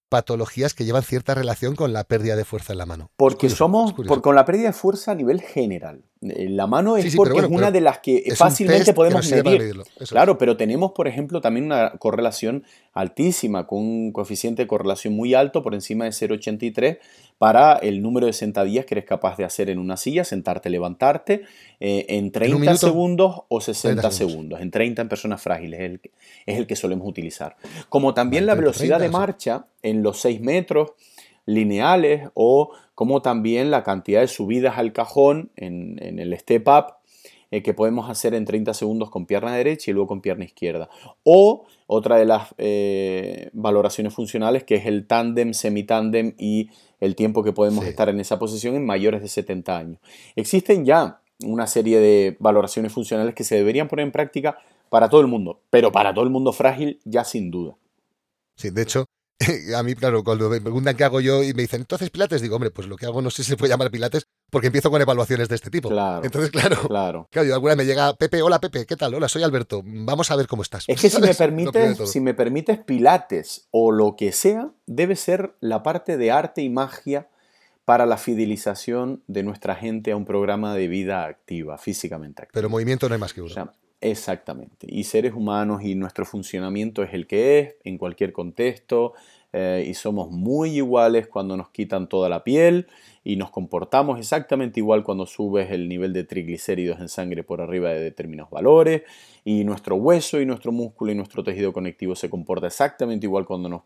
[0.10, 3.10] patologías que llevan cierta relación con la pérdida de fuerza en la mano.
[3.18, 6.04] Porque curioso, somos, por- con la pérdida de fuerza a nivel general.
[6.32, 8.86] Eh, La mano es Sí, sí, porque bueno, es una de las que Es fácilmente
[8.86, 9.44] que podemos medir.
[9.60, 10.10] medirlo, eso es.
[10.10, 12.64] Claro, pero tenemos, por ejemplo, también una correlación
[12.94, 17.00] altísima, con un coeficiente de correlación muy alto, por encima de 0,83,
[17.38, 21.42] para el número de sentadillas que eres capaz de hacer en una silla, sentarte, levantarte,
[21.80, 22.78] eh, en 30 minuto?
[22.78, 24.32] segundos o 60 30 segundos.
[24.34, 24.62] segundos.
[24.62, 26.12] En 30 en personas frágiles es el, que-
[26.46, 27.58] es el que solemos utilizar.
[27.90, 29.22] Como también la 30, velocidad de 30, sí.
[29.22, 30.92] marcha en los 6 metros
[31.46, 36.86] lineales o como también la cantidad de subidas al cajón en, en el step up
[37.52, 40.90] eh, que podemos hacer en 30 segundos con pierna derecha y luego con pierna izquierda.
[41.24, 47.44] O otra de las eh, valoraciones funcionales que es el tándem, semitándem y el tiempo
[47.44, 47.90] que podemos Sí.
[47.92, 50.00] estar en esa posición en mayores de 70 años.
[50.36, 54.58] Existen ya una serie de valoraciones funcionales que se deberían poner en práctica
[54.90, 57.76] para todo el mundo, pero para todo el mundo frágil ya sin duda.
[58.56, 59.06] Sí, de hecho,
[59.76, 62.42] a mí, claro, cuando me preguntan qué hago yo y me dicen, ¿tú haces pilates?
[62.42, 64.92] Digo, hombre, pues lo que hago no sé si se puede llamar pilates porque empiezo
[64.92, 65.90] con evaluaciones de este tipo.
[65.90, 66.24] Claro.
[66.24, 67.28] Entonces, claro, Claro.
[67.32, 69.14] claro, yo alguna vez me llega, Pepe, hola Pepe, ¿qué tal?
[69.16, 70.86] Hola, soy Alberto, vamos a ver cómo estás.
[70.88, 75.56] Es que si me permites, si me permites pilates o lo que sea, debe ser
[75.60, 77.28] la parte de arte y magia
[77.86, 82.54] para la fidelización de nuestra gente a un programa de vida activa, físicamente activa.
[82.54, 83.54] Pero movimiento no hay más que O uno.
[83.54, 84.88] sea, exactamente.
[84.90, 89.14] Y seres humanos y nuestro funcionamiento es el que es en cualquier contexto
[89.54, 92.88] eh, y somos muy iguales cuando nos quitan toda la piel
[93.24, 97.90] y nos comportamos exactamente igual cuando subes el nivel de triglicéridos en sangre por arriba
[97.92, 99.04] de determinados valores
[99.46, 103.70] y nuestro hueso y nuestro músculo y nuestro tejido conectivo se comporta exactamente igual cuando
[103.70, 103.84] nos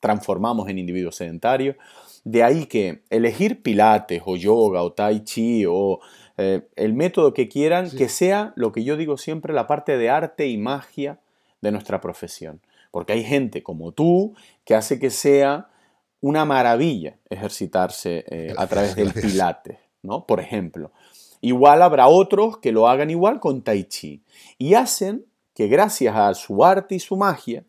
[0.00, 1.76] transformamos en individuos sedentarios.
[2.24, 6.00] De ahí que elegir pilates o yoga o tai chi o
[6.38, 7.96] eh, el método que quieran, Sí.
[7.96, 11.18] que sea lo que yo digo siempre, la parte de arte y magia
[11.60, 12.60] de nuestra profesión.
[12.92, 15.68] Porque hay gente como tú que hace que sea
[16.20, 19.32] una maravilla ejercitarse eh, a través del Gracias.
[19.32, 20.24] pilates, ¿no?
[20.26, 20.92] Por ejemplo.
[21.40, 24.22] Igual habrá otros que lo hagan igual con tai chi.
[24.58, 25.24] Y hacen
[25.54, 27.64] que gracias a su arte y su magia,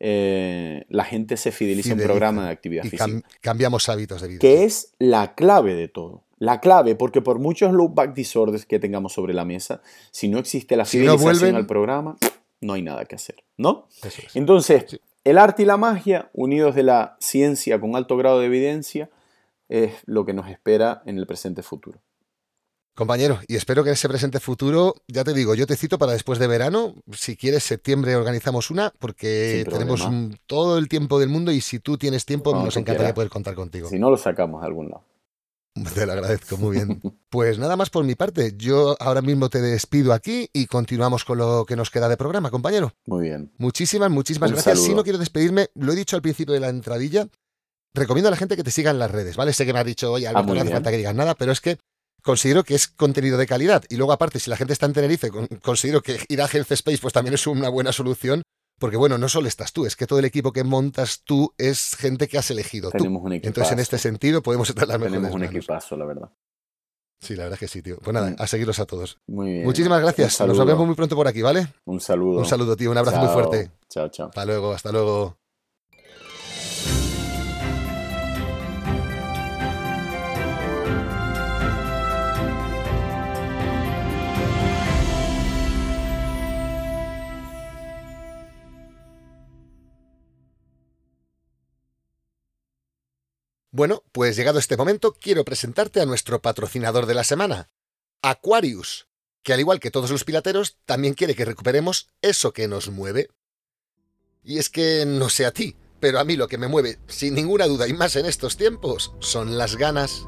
[0.00, 4.22] eh, la gente se fidelice a un programa de actividad Y física cam- cambiamos hábitos
[4.22, 4.38] de vida.
[4.38, 6.22] que es la clave de todo.
[6.38, 9.82] La clave, porque por muchos low back disorders que tengamos sobre la mesa,
[10.12, 12.16] si no existe la Si no fidelización vuelven- al programa,
[12.60, 13.88] no hay nada que hacer, ¿no?
[14.02, 14.34] Eso es.
[14.36, 15.00] Entonces, Sí.
[15.24, 19.10] el arte y la magia, unidos de la ciencia con alto grado de evidencia,
[19.68, 22.00] es lo que nos espera en el presente futuro.
[22.94, 26.12] Compañero, y espero que en ese presente futuro, ya te digo, yo te cito para
[26.12, 26.96] después de verano.
[27.12, 31.78] Si quieres, septiembre organizamos una, porque tenemos un- todo el tiempo del mundo y si
[31.78, 33.88] tú tienes tiempo, Cuando nos encantaría poder contar contigo.
[33.88, 35.04] Si no, lo sacamos de algún lado.
[35.94, 37.00] Te lo agradezco, muy bien.
[37.30, 38.54] Pues nada más por mi parte.
[38.56, 42.50] Yo ahora mismo te despido aquí y continuamos con lo que nos queda de programa,
[42.50, 42.92] compañero.
[43.06, 43.52] Muy bien.
[43.58, 44.78] Muchísimas, muchísimas Un gracias.
[44.78, 44.96] Si saludo.
[44.98, 47.28] no quiero despedirme, lo he dicho al principio de la entradilla,
[47.94, 49.52] recomiendo a la gente que te siga en las redes, ¿vale?
[49.52, 51.52] Sé que me has dicho, oye, Alberto, muy no hace falta que digas nada, pero
[51.52, 51.78] es que
[52.22, 53.84] considero que es contenido de calidad.
[53.88, 56.72] Y luego, aparte, si la gente está en Tenerife, con- considero que ir a Health
[56.72, 58.42] Space pues también es una buena solución.
[58.78, 61.96] Porque bueno, no solo estás tú, es que todo el equipo que montas tú es
[61.96, 62.98] gente que has elegido tú.
[62.98, 63.48] Tenemos un equipazo.
[63.48, 65.54] Entonces, en este sentido, podemos estar las mejores Tenemos un manos.
[65.56, 66.30] equipazo, la verdad.
[67.20, 67.98] Sí, la verdad es que sí, tío.
[67.98, 68.36] Pues nada, Mm.
[68.38, 69.18] a seguirlos a todos.
[69.26, 69.64] Muy bien.
[69.64, 70.38] Muchísimas gracias.
[70.40, 71.66] Un Nos vemos muy pronto por aquí, ¿vale?
[71.84, 72.38] Un saludo.
[72.38, 72.90] Un saludo, tío.
[72.92, 73.72] Un abrazo muy fuerte.
[73.88, 74.28] Chao, chao.
[74.28, 75.36] Hasta luego, hasta luego.
[93.78, 97.70] Bueno, pues llegado este momento, quiero presentarte a nuestro patrocinador de la semana,
[98.22, 99.06] Aquarius,
[99.44, 103.28] que al igual que todos los pilateros, también quiere que recuperemos eso que nos mueve.
[104.42, 107.34] Y es que no sé a ti, pero a mí lo que me mueve, sin
[107.34, 110.24] ninguna duda y más en estos tiempos, son las ganas.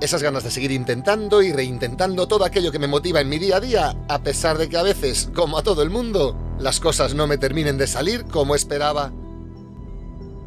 [0.00, 3.58] Esas ganas de seguir intentando y reintentando todo aquello que me motiva en mi día
[3.58, 7.14] a día, a pesar de que a veces, como a todo el mundo, las cosas
[7.14, 9.12] no me terminen de salir como esperaba.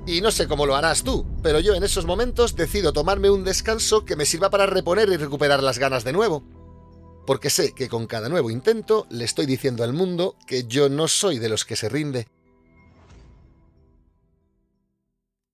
[0.10, 3.44] Y no sé cómo lo harás tú, pero yo en esos momentos decido tomarme un
[3.44, 6.44] descanso que me sirva para reponer y recuperar las ganas de nuevo.
[7.28, 11.08] Porque sé que con cada nuevo intento le estoy diciendo al mundo que yo no
[11.08, 12.28] soy de los que se rinde.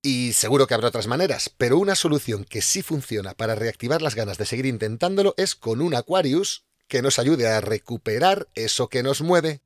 [0.02, 4.16] Y seguro que habrá otras maneras, pero una solución que sí funciona para reactivar las
[4.16, 9.04] ganas de seguir intentándolo es con un Aquarius que nos ayude a recuperar eso que
[9.04, 9.65] nos mueve.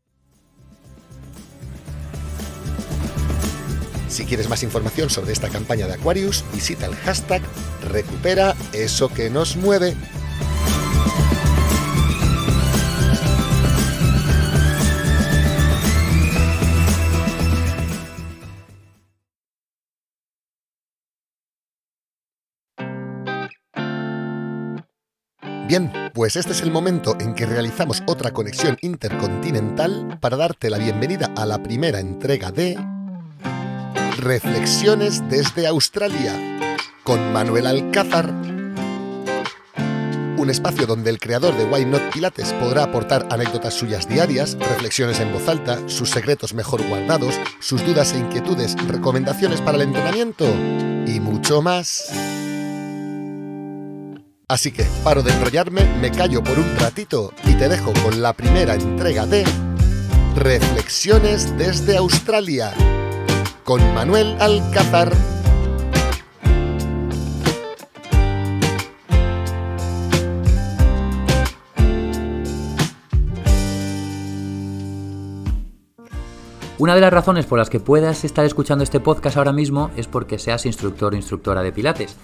[4.10, 7.42] Si quieres más información sobre esta campaña de Aquarius, visita el hashtag
[7.90, 9.96] recupera eso que nos mueve.
[25.68, 30.80] Bien, pues este es el momento en que realizamos otra conexión intercontinental para darte la
[30.80, 32.76] bienvenida a la primera entrega de
[34.20, 36.34] Reflexiones desde Australia
[37.04, 38.30] con Manuel Alcázar.
[40.38, 45.22] Un espacio donde el creador de Why Not Pilates podrá aportar anécdotas suyas diarias, reflexiones
[45.22, 50.46] en voz alta, sus secretos mejor guardados, sus dudas e inquietudes, recomendaciones para el entrenamiento
[51.08, 52.12] y mucho más.
[54.50, 58.34] Así que paro de enrollarme, me callo por un ratito y te dejo con la
[58.34, 59.46] primera entrega de
[60.36, 62.74] Reflexiones desde Australia
[63.70, 65.16] con Manuel Alcázar.
[76.80, 80.08] Una de las razones por las que puedas estar escuchando este podcast ahora mismo es
[80.08, 82.18] porque seas instructor o instructora de Pilates.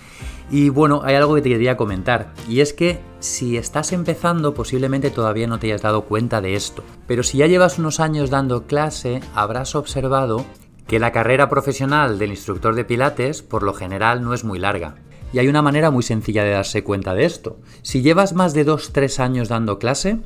[0.50, 5.12] Y bueno, hay algo que te quería comentar, y es que si estás empezando posiblemente
[5.12, 8.66] todavía no te hayas dado cuenta de esto, pero si ya llevas unos años dando
[8.66, 10.44] clase, habrás observado
[10.88, 14.96] que la carrera profesional del instructor de Pilates por lo general no es muy larga.
[15.34, 17.58] Y hay una manera muy sencilla de darse cuenta de esto.
[17.82, 20.20] Si llevas más de 2-3 años dando clase,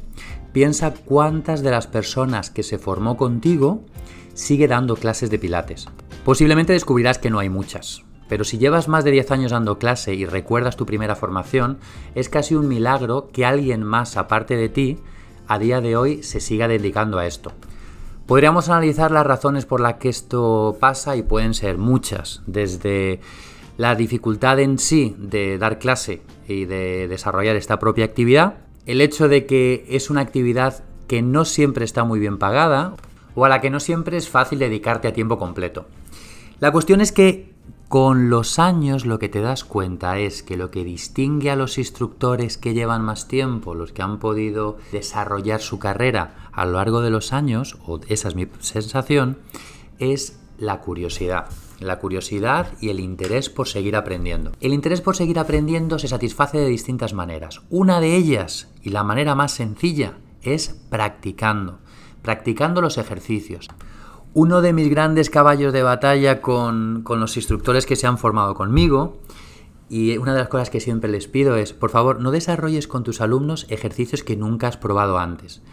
[0.51, 3.85] piensa cuántas de las personas que se formó contigo
[4.33, 5.87] sigue dando clases de pilates.
[6.25, 10.13] Posiblemente descubrirás que no hay muchas, pero si llevas más de 10 años dando clase
[10.13, 11.79] y recuerdas tu primera formación,
[12.13, 14.99] es casi un milagro que alguien más aparte de ti
[15.47, 17.51] a día de hoy se siga dedicando a esto.
[18.29, 23.21] Podríamos analizar las razones por las que esto pasa y pueden ser muchas, desde
[23.75, 29.29] la dificultad en sí de dar clase y de desarrollar esta propia actividad, el hecho
[29.29, 32.93] de que es una actividad que no siempre está muy bien pagada
[33.33, 35.87] o a la que no siempre es fácil dedicarte a tiempo completo.
[36.59, 37.48] La cuestión es que
[37.89, 41.79] con los años lo que te das cuenta es que lo que distingue a los
[41.79, 47.01] instructores que llevan más tiempo, los que han podido desarrollar su carrera a lo largo
[47.01, 49.39] de los años, o esa es mi sensación,
[49.97, 51.49] es la curiosidad.
[51.79, 54.51] La curiosidad y el interés por seguir aprendiendo.
[54.61, 57.61] El interés por seguir aprendiendo se satisface de distintas maneras.
[57.71, 61.79] Una de ellas, y la manera más sencilla, es practicando
[62.21, 63.67] practicando los ejercicios.
[64.33, 68.53] Uno de mis grandes caballos de batalla con, con los instructores que se han formado
[68.53, 69.17] conmigo
[69.89, 73.03] y una de las cosas que siempre les pido es, por favor, no desarrolles con
[73.03, 75.63] tus alumnos ejercicios que nunca has probado antes.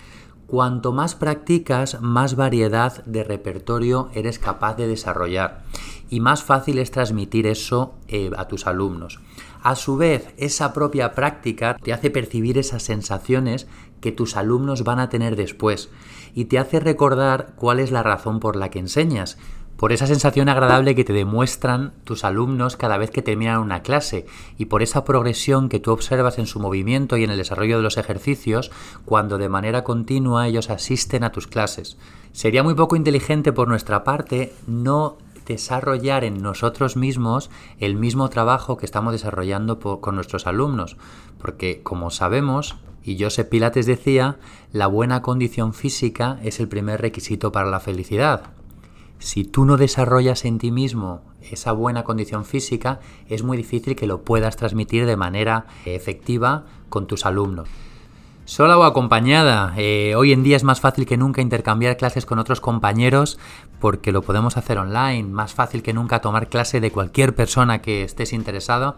[0.46, 5.64] Cuanto más practicas, más variedad de repertorio eres capaz de desarrollar
[6.08, 9.20] y más fácil es transmitir eso eh, a tus alumnos.
[9.62, 13.66] A su vez, esa propia práctica te hace percibir esas sensaciones
[14.00, 15.90] que tus alumnos van a tener después
[16.36, 19.38] y te hace recordar cuál es la razón por la que enseñas,
[19.78, 24.26] por esa sensación agradable que te demuestran tus alumnos cada vez que terminan una clase
[24.58, 27.82] y por esa progresión que tú observas en su movimiento y en el desarrollo de
[27.82, 28.70] los ejercicios
[29.06, 31.96] cuando de manera continua ellos asisten a tus clases.
[32.32, 38.76] Sería muy poco inteligente por nuestra parte no desarrollar en nosotros mismos el mismo trabajo
[38.76, 40.98] que estamos desarrollando con nuestros alumnos,
[41.38, 42.76] porque como sabemos,
[43.06, 44.36] y Joseph Pilates decía,
[44.72, 48.50] la buena condición física es el primer requisito para la felicidad.
[49.20, 54.08] Si tú no desarrollas en ti mismo esa buena condición física, es muy difícil que
[54.08, 57.68] lo puedas transmitir de manera efectiva con tus alumnos.
[58.44, 62.40] Sola o acompañada, eh, hoy en día es más fácil que nunca intercambiar clases con
[62.40, 63.38] otros compañeros
[63.80, 68.02] porque lo podemos hacer online, más fácil que nunca tomar clase de cualquier persona que
[68.02, 68.96] estés interesado.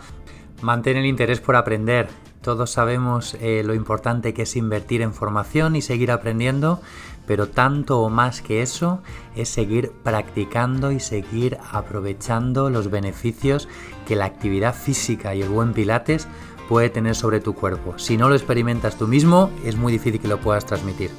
[0.62, 2.08] Mantén el interés por aprender.
[2.48, 6.80] Todos sabemos eh, lo importante que es invertir en formación y seguir aprendiendo,
[7.26, 9.02] pero tanto o más que eso
[9.36, 13.68] es seguir practicando y seguir aprovechando los beneficios
[14.06, 16.26] que la actividad física y el buen pilates
[16.70, 17.98] puede tener sobre tu cuerpo.
[17.98, 21.10] Si no lo experimentas tú mismo, es muy difícil que lo puedas transmitir.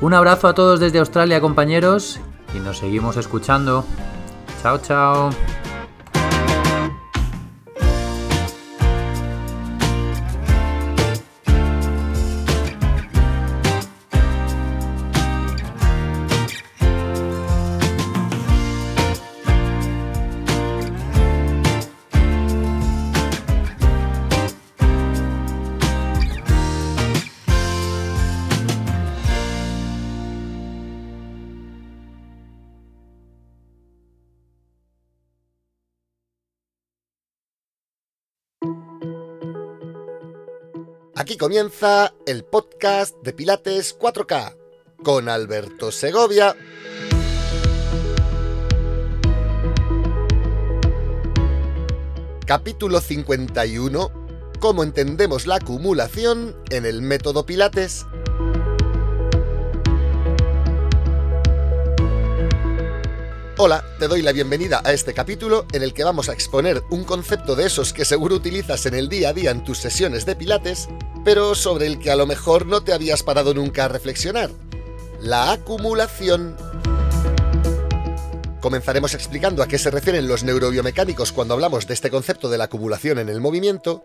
[0.00, 2.18] Un abrazo a todos desde Australia, compañeros,
[2.56, 3.84] y nos seguimos escuchando.
[4.62, 5.30] Chao, chao.
[41.38, 44.56] Comienza el podcast de Pilates 4K
[45.04, 46.56] con Alberto Segovia.
[52.44, 54.10] Capítulo 51.
[54.58, 58.04] ¿Cómo entendemos la acumulación en el método Pilates?
[63.60, 67.02] Hola, te doy la bienvenida a este capítulo en el que vamos a exponer un
[67.02, 70.36] concepto de esos que seguro utilizas en el día a día en tus sesiones de
[70.36, 70.88] pilates,
[71.24, 74.52] pero sobre el que a lo mejor no te habías parado nunca a reflexionar.
[75.20, 76.56] La acumulación.
[78.60, 82.64] Comenzaremos explicando a qué se refieren los neurobiomecánicos cuando hablamos de este concepto de la
[82.64, 84.04] acumulación en el movimiento.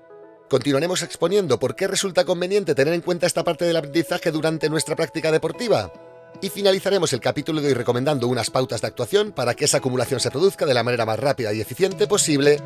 [0.49, 4.95] Continuaremos exponiendo por qué resulta conveniente tener en cuenta esta parte del aprendizaje durante nuestra
[4.95, 5.93] práctica deportiva
[6.41, 10.19] y finalizaremos el capítulo de hoy recomendando unas pautas de actuación para que esa acumulación
[10.19, 12.59] se produzca de la manera más rápida y eficiente posible.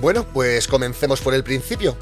[0.00, 1.96] Bueno, pues comencemos por el principio.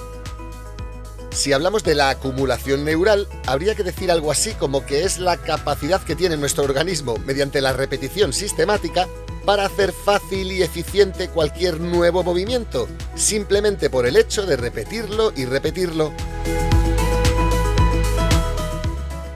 [1.32, 5.36] Si hablamos de la acumulación neural, habría que decir algo así como que es la
[5.36, 9.06] capacidad que tiene nuestro organismo mediante la repetición sistemática
[9.44, 15.44] para hacer fácil y eficiente cualquier nuevo movimiento, simplemente por el hecho de repetirlo y
[15.44, 16.12] repetirlo.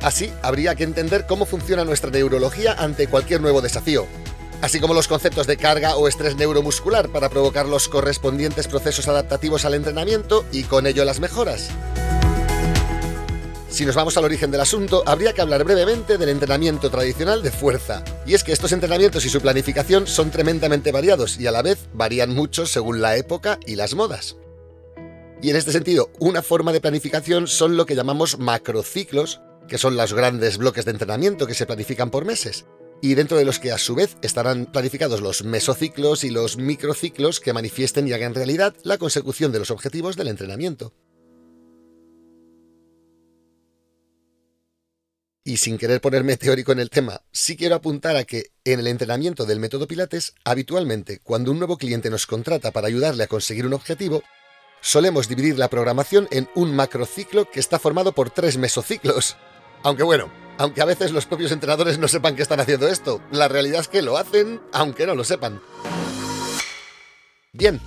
[0.03, 4.07] Así, habría que entender cómo funciona nuestra neurología ante cualquier nuevo desafío,
[4.61, 9.65] así como los conceptos de carga o estrés neuromuscular para provocar los correspondientes procesos adaptativos
[9.65, 11.71] al entrenamiento y con ello las mejoras.
[13.75, 17.51] Si nos vamos al origen del asunto, habría que hablar brevemente del entrenamiento tradicional de
[17.51, 18.05] fuerza.
[18.25, 21.89] Y es que estos entrenamientos y su planificación son tremendamente variados y a la vez
[21.93, 24.37] varían mucho según la época y las modas.
[25.43, 29.97] Y en este sentido, una forma de planificación son lo que llamamos macrociclos, que son
[29.97, 32.67] los grandes bloques de entrenamiento que se planifican por meses,
[33.03, 37.41] y dentro de los que a su vez estarán planificados los mesociclos y los microciclos
[37.41, 40.93] que manifiesten y hagan realidad la consecución de los objetivos del entrenamiento.
[45.47, 48.87] Y sin querer ponerme teórico en el tema, sí quiero apuntar a que en el
[48.87, 53.67] entrenamiento del método Pilates, habitualmente cuando un nuevo cliente nos contrata para ayudarle a conseguir
[53.67, 54.23] un objetivo,
[54.81, 59.37] solemos dividir la programación en un macrociclo que está formado por tres mesociclos.
[59.83, 63.49] Aunque bueno, aunque a veces los propios entrenadores no sepan que están haciendo esto, la
[63.49, 65.61] realidad es que lo hacen aunque no lo sepan.
[67.53, 67.81] Bien,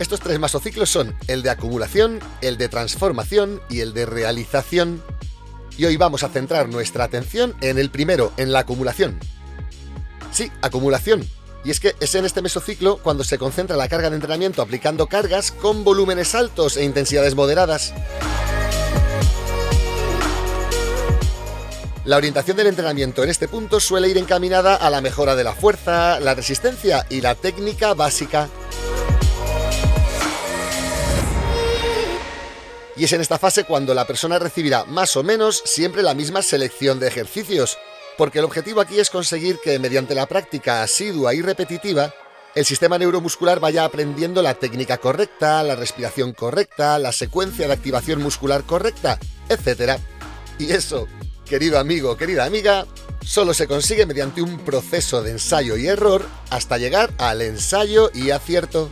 [0.00, 5.02] estos tres masociclos son el de acumulación, el de transformación y el de realización.
[5.78, 9.18] Y hoy vamos a centrar nuestra atención en el primero, en la acumulación.
[10.32, 11.28] Sí, acumulación.
[11.64, 15.06] Y es que es en este mesociclo cuando se concentra la carga de entrenamiento aplicando
[15.06, 17.92] cargas con volúmenes altos e intensidades moderadas.
[22.04, 25.54] La orientación del entrenamiento en este punto suele ir encaminada a la mejora de la
[25.54, 28.48] fuerza, la resistencia y la técnica básica.
[32.96, 36.42] Y es en esta fase cuando la persona recibirá más o menos siempre la misma
[36.42, 37.78] selección de ejercicios,
[38.16, 42.14] porque el objetivo aquí es conseguir que mediante la práctica asidua y repetitiva,
[42.54, 48.22] el sistema neuromuscular vaya aprendiendo la técnica correcta, la respiración correcta, la secuencia de activación
[48.22, 49.18] muscular correcta,
[49.50, 50.00] etc.
[50.58, 51.06] Y eso
[51.46, 52.86] querido amigo, querida amiga,
[53.24, 58.30] solo se consigue mediante un proceso de ensayo y error hasta llegar al ensayo y
[58.30, 58.90] acierto.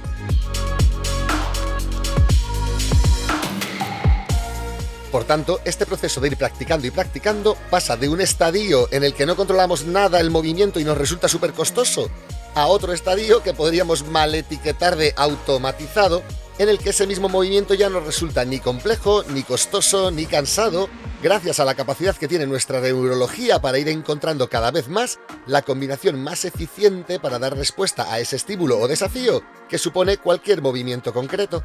[5.15, 9.15] Por tanto, este proceso de ir practicando y practicando pasa de un estadio en el
[9.15, 12.11] que no controlamos nada el movimiento y nos resulta súper costoso,
[12.57, 16.25] a otro estadio que podríamos mal etiquetar de automatizado,
[16.59, 20.89] en el que ese mismo movimiento ya no resulta ni complejo, ni costoso, ni cansado,
[21.23, 25.63] gracias a la capacidad que tiene nuestra neurología para ir encontrando cada vez más la
[25.63, 31.13] combinación más eficiente para dar respuesta a ese estímulo o desafío que supone cualquier movimiento
[31.13, 31.65] concreto.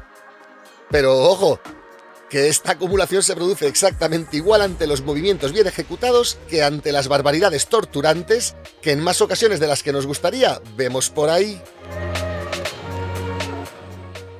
[0.88, 1.60] Pero ojo,
[2.30, 7.08] que esta acumulación se produce exactamente igual ante los movimientos bien ejecutados que ante las
[7.08, 11.60] barbaridades torturantes que en más ocasiones de las que nos gustaría vemos por ahí.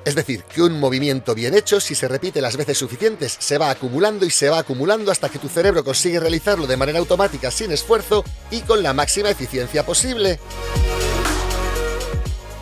[0.05, 3.71] Es decir, que un movimiento bien hecho, si se repite las veces suficientes, se va
[3.71, 7.71] acumulando y se va acumulando hasta que tu cerebro consigue realizarlo de manera automática sin
[7.71, 10.41] esfuerzo y con la máxima eficiencia posible.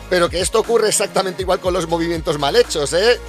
[0.09, 3.19] Pero que esto ocurre exactamente igual con los movimientos mal hechos, ¿eh?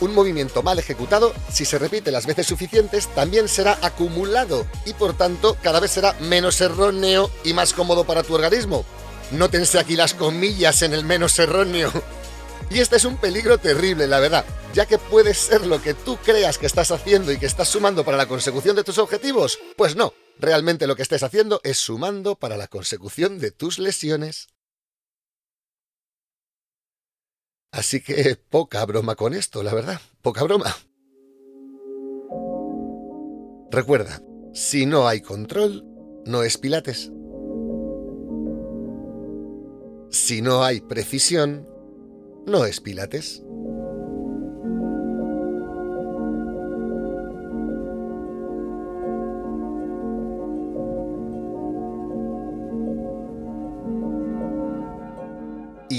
[0.00, 5.16] Un movimiento mal ejecutado, si se repite las veces suficientes, también será acumulado y por
[5.16, 8.84] tanto cada vez será menos erróneo y más cómodo para tu organismo.
[9.32, 11.92] Nótense aquí las comillas en el menos erróneo.
[12.70, 14.44] Y este es un peligro terrible, la verdad,
[14.74, 18.04] ya que puede ser lo que tú creas que estás haciendo y que estás sumando
[18.04, 19.58] para la consecución de tus objetivos.
[19.76, 24.48] Pues no, realmente lo que estés haciendo es sumando para la consecución de tus lesiones.
[27.70, 30.74] Así que poca broma con esto, la verdad, poca broma.
[33.70, 34.22] Recuerda,
[34.54, 35.84] si no hay control,
[36.24, 37.12] no es pilates.
[40.10, 41.68] Si no hay precisión,
[42.46, 43.42] no es Pilates.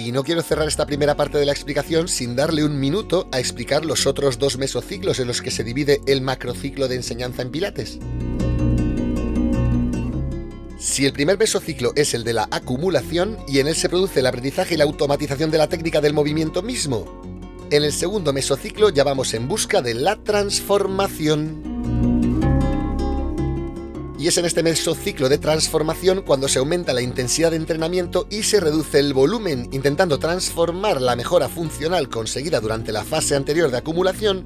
[0.10, 3.38] Y no quiero cerrar esta primera parte de la explicación sin darle un minuto a
[3.38, 7.52] explicar los otros dos mesociclos en los que se divide el macrociclo de enseñanza en
[7.52, 8.00] Pilates.
[10.80, 14.26] Si el primer mesociclo es el de la acumulación y en él se produce el
[14.26, 17.06] aprendizaje y la automatización de la técnica del movimiento mismo,
[17.70, 21.79] en el segundo mesociclo ya vamos en busca de la transformación.
[24.20, 28.44] Y es en este mesociclo de transformación cuando se aumenta la intensidad de entrenamiento y
[28.44, 33.78] se reduce el volumen, intentando transformar la mejora funcional conseguida durante la fase anterior de
[33.78, 34.46] acumulación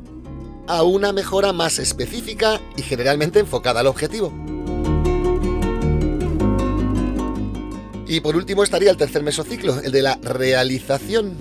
[0.67, 4.31] a una mejora más específica y generalmente enfocada al objetivo.
[8.07, 11.33] Y por último estaría el tercer mesociclo, el de la realización.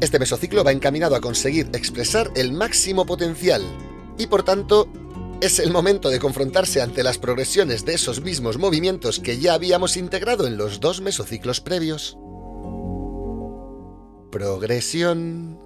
[0.00, 3.62] Este mesociclo va encaminado a conseguir expresar el máximo potencial
[4.18, 4.88] y por tanto
[5.40, 9.96] es el momento de confrontarse ante las progresiones de esos mismos movimientos que ya habíamos
[9.96, 12.18] integrado en los dos mesociclos previos.
[14.32, 15.60] Progresión.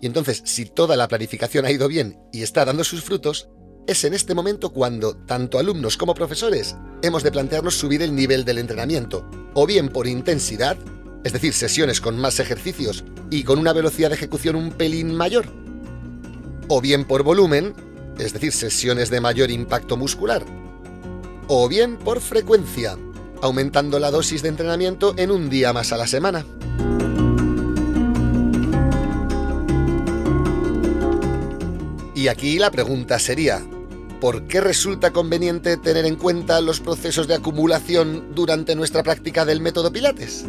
[0.00, 3.48] Y entonces, si toda la planificación ha ido bien y está dando sus frutos,
[3.86, 8.44] es en este momento cuando, tanto alumnos como profesores, hemos de plantearnos subir el nivel
[8.44, 10.76] del entrenamiento, o bien por intensidad,
[11.22, 15.63] es decir, sesiones con más ejercicios y con una velocidad de ejecución un pelín mayor,
[16.68, 17.74] o bien por volumen,
[18.18, 20.44] es decir, sesiones de mayor impacto muscular,
[21.48, 22.96] o bien por frecuencia,
[23.42, 26.44] aumentando la dosis de entrenamiento en un día más a la semana.
[32.14, 33.60] Y aquí la pregunta sería,
[34.20, 39.60] ¿por qué resulta conveniente tener en cuenta los procesos de acumulación durante nuestra práctica del
[39.60, 40.46] método Pilates?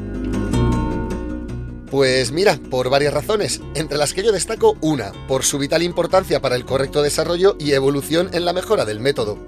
[1.96, 6.42] Pues mira, por varias razones, entre las que yo destaco una, por su vital importancia
[6.42, 9.40] para el correcto desarrollo y evolución en la mejora del método.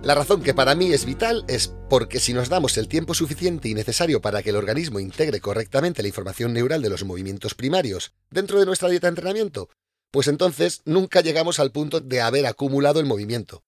[0.00, 3.68] La razón que para mí es vital es porque si nos damos el tiempo suficiente
[3.68, 8.12] y necesario para que el organismo integre correctamente la información neural de los movimientos primarios
[8.30, 9.68] dentro de nuestra dieta de entrenamiento,
[10.12, 13.64] pues entonces nunca llegamos al punto de haber acumulado el movimiento.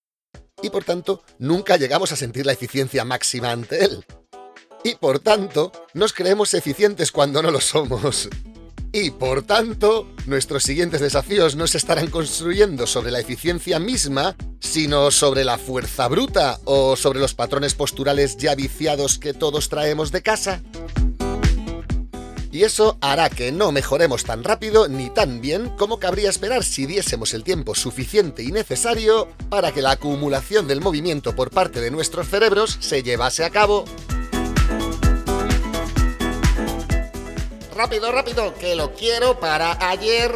[0.62, 4.04] Y por tanto, nunca llegamos a sentir la eficiencia máxima ante él.
[4.84, 8.28] Y por tanto, nos creemos eficientes cuando no lo somos.
[8.92, 15.10] Y por tanto, nuestros siguientes desafíos no se estarán construyendo sobre la eficiencia misma, sino
[15.10, 20.22] sobre la fuerza bruta o sobre los patrones posturales ya viciados que todos traemos de
[20.22, 20.62] casa.
[22.50, 26.86] Y eso hará que no mejoremos tan rápido ni tan bien como cabría esperar si
[26.86, 31.90] diésemos el tiempo suficiente y necesario para que la acumulación del movimiento por parte de
[31.90, 33.84] nuestros cerebros se llevase a cabo
[37.78, 40.34] rápido, rápido, que lo quiero para ayer.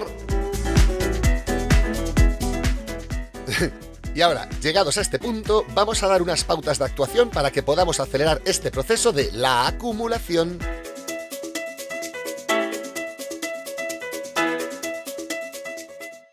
[4.14, 7.64] y ahora, llegados a este punto, vamos a dar unas pautas de actuación para que
[7.64, 10.60] podamos acelerar este proceso de la acumulación.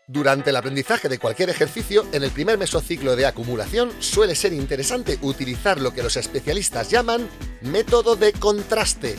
[0.06, 5.18] Durante el aprendizaje de cualquier ejercicio, en el primer mesociclo de acumulación suele ser interesante
[5.22, 7.28] utilizar lo que los especialistas llaman
[7.62, 9.16] método de contraste.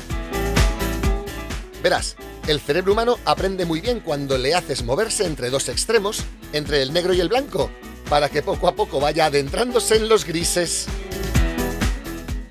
[1.84, 2.16] Verás,
[2.48, 6.94] el cerebro humano aprende muy bien cuando le haces moverse entre dos extremos, entre el
[6.94, 7.72] negro y el blanco,
[8.08, 10.86] para que poco a poco vaya adentrándose en los grises.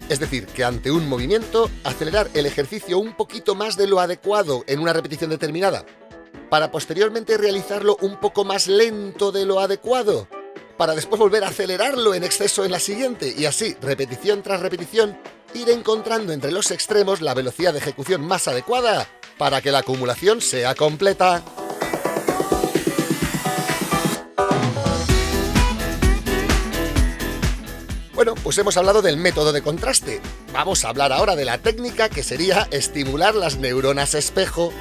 [0.08, 4.64] Es decir, que ante un movimiento, acelerar el ejercicio un poquito más de lo adecuado
[4.66, 5.86] en una repetición determinada,
[6.48, 10.26] para posteriormente realizarlo un poco más lento de lo adecuado,
[10.76, 15.16] para después volver a acelerarlo en exceso en la siguiente, y así, repetición tras repetición,
[15.54, 19.08] ir encontrando entre los extremos la velocidad de ejecución más adecuada
[19.38, 21.42] para que la acumulación sea completa.
[28.14, 30.20] Bueno, pues hemos hablado del método de contraste.
[30.52, 34.74] Vamos a hablar ahora de la técnica que sería estimular las neuronas espejo.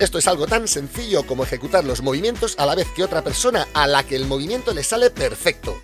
[0.00, 3.68] Esto es algo tan sencillo como ejecutar los movimientos a la vez que otra persona
[3.74, 5.80] a la que el movimiento le sale perfecto.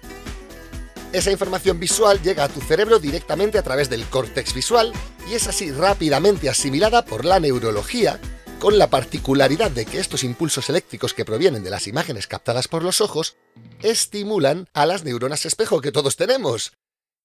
[1.12, 4.94] Esa información visual llega a tu cerebro directamente a través del córtex visual
[5.28, 8.18] y es así rápidamente asimilada por la neurología,
[8.58, 12.82] con la particularidad de que estos impulsos eléctricos que provienen de las imágenes captadas por
[12.82, 13.36] los ojos
[13.82, 16.72] estimulan a las neuronas espejo que todos tenemos.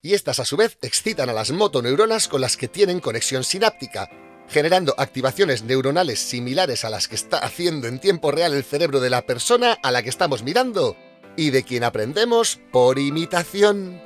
[0.02, 4.10] Y estas a su vez excitan a las motoneuronas con las que tienen conexión sináptica,
[4.50, 9.10] generando activaciones neuronales similares a las que está haciendo en tiempo real el cerebro de
[9.10, 10.98] la persona a la que estamos mirando
[11.38, 14.02] y de quien aprendemos por imitación.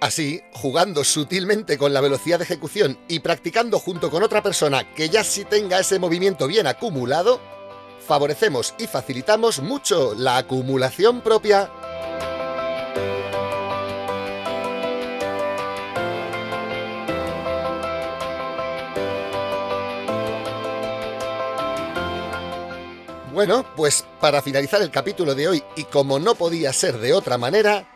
[0.00, 5.08] Así, jugando sutilmente con la velocidad de ejecución y practicando junto con otra persona que
[5.08, 7.40] ya sí tenga ese movimiento bien acumulado,
[8.04, 11.70] favorecemos y facilitamos mucho la acumulación propia.
[23.32, 27.38] Bueno, pues para finalizar el capítulo de hoy, y como no podía ser de otra
[27.38, 27.88] manera,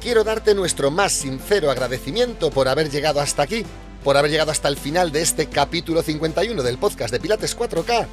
[0.00, 3.66] quiero darte nuestro más sincero agradecimiento por haber llegado hasta aquí,
[4.02, 8.06] por haber llegado hasta el final de este capítulo 51 del podcast de Pilates 4K,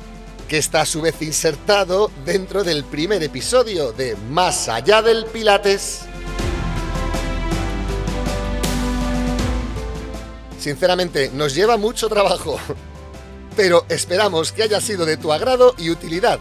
[0.49, 6.01] que está a su vez insertado dentro del primer episodio de Más allá del Pilates.
[10.59, 12.59] Sinceramente, nos lleva mucho trabajo,
[13.55, 16.37] pero esperamos que haya sido de tu agrado y utilidad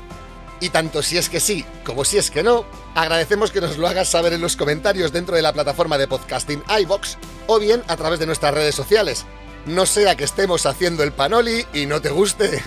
[0.65, 2.65] y tanto si es que sí como si es que no,
[2.95, 6.63] agradecemos que nos lo hagas saber en los comentarios dentro de la plataforma de podcasting
[6.81, 9.27] iBox o bien a través de nuestras redes sociales.
[9.67, 12.63] No sea que estemos haciendo el panoli y no te guste.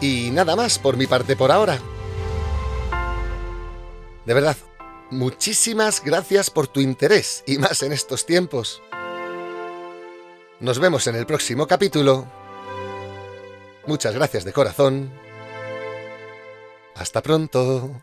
[0.00, 1.78] Y nada más por mi parte por ahora.
[4.24, 4.56] De verdad,
[5.12, 8.82] muchísimas gracias por tu interés y más en estos tiempos.
[10.60, 12.26] Nos vemos en el próximo capítulo.
[13.86, 15.10] Muchas gracias de corazón.
[16.94, 18.02] Hasta pronto.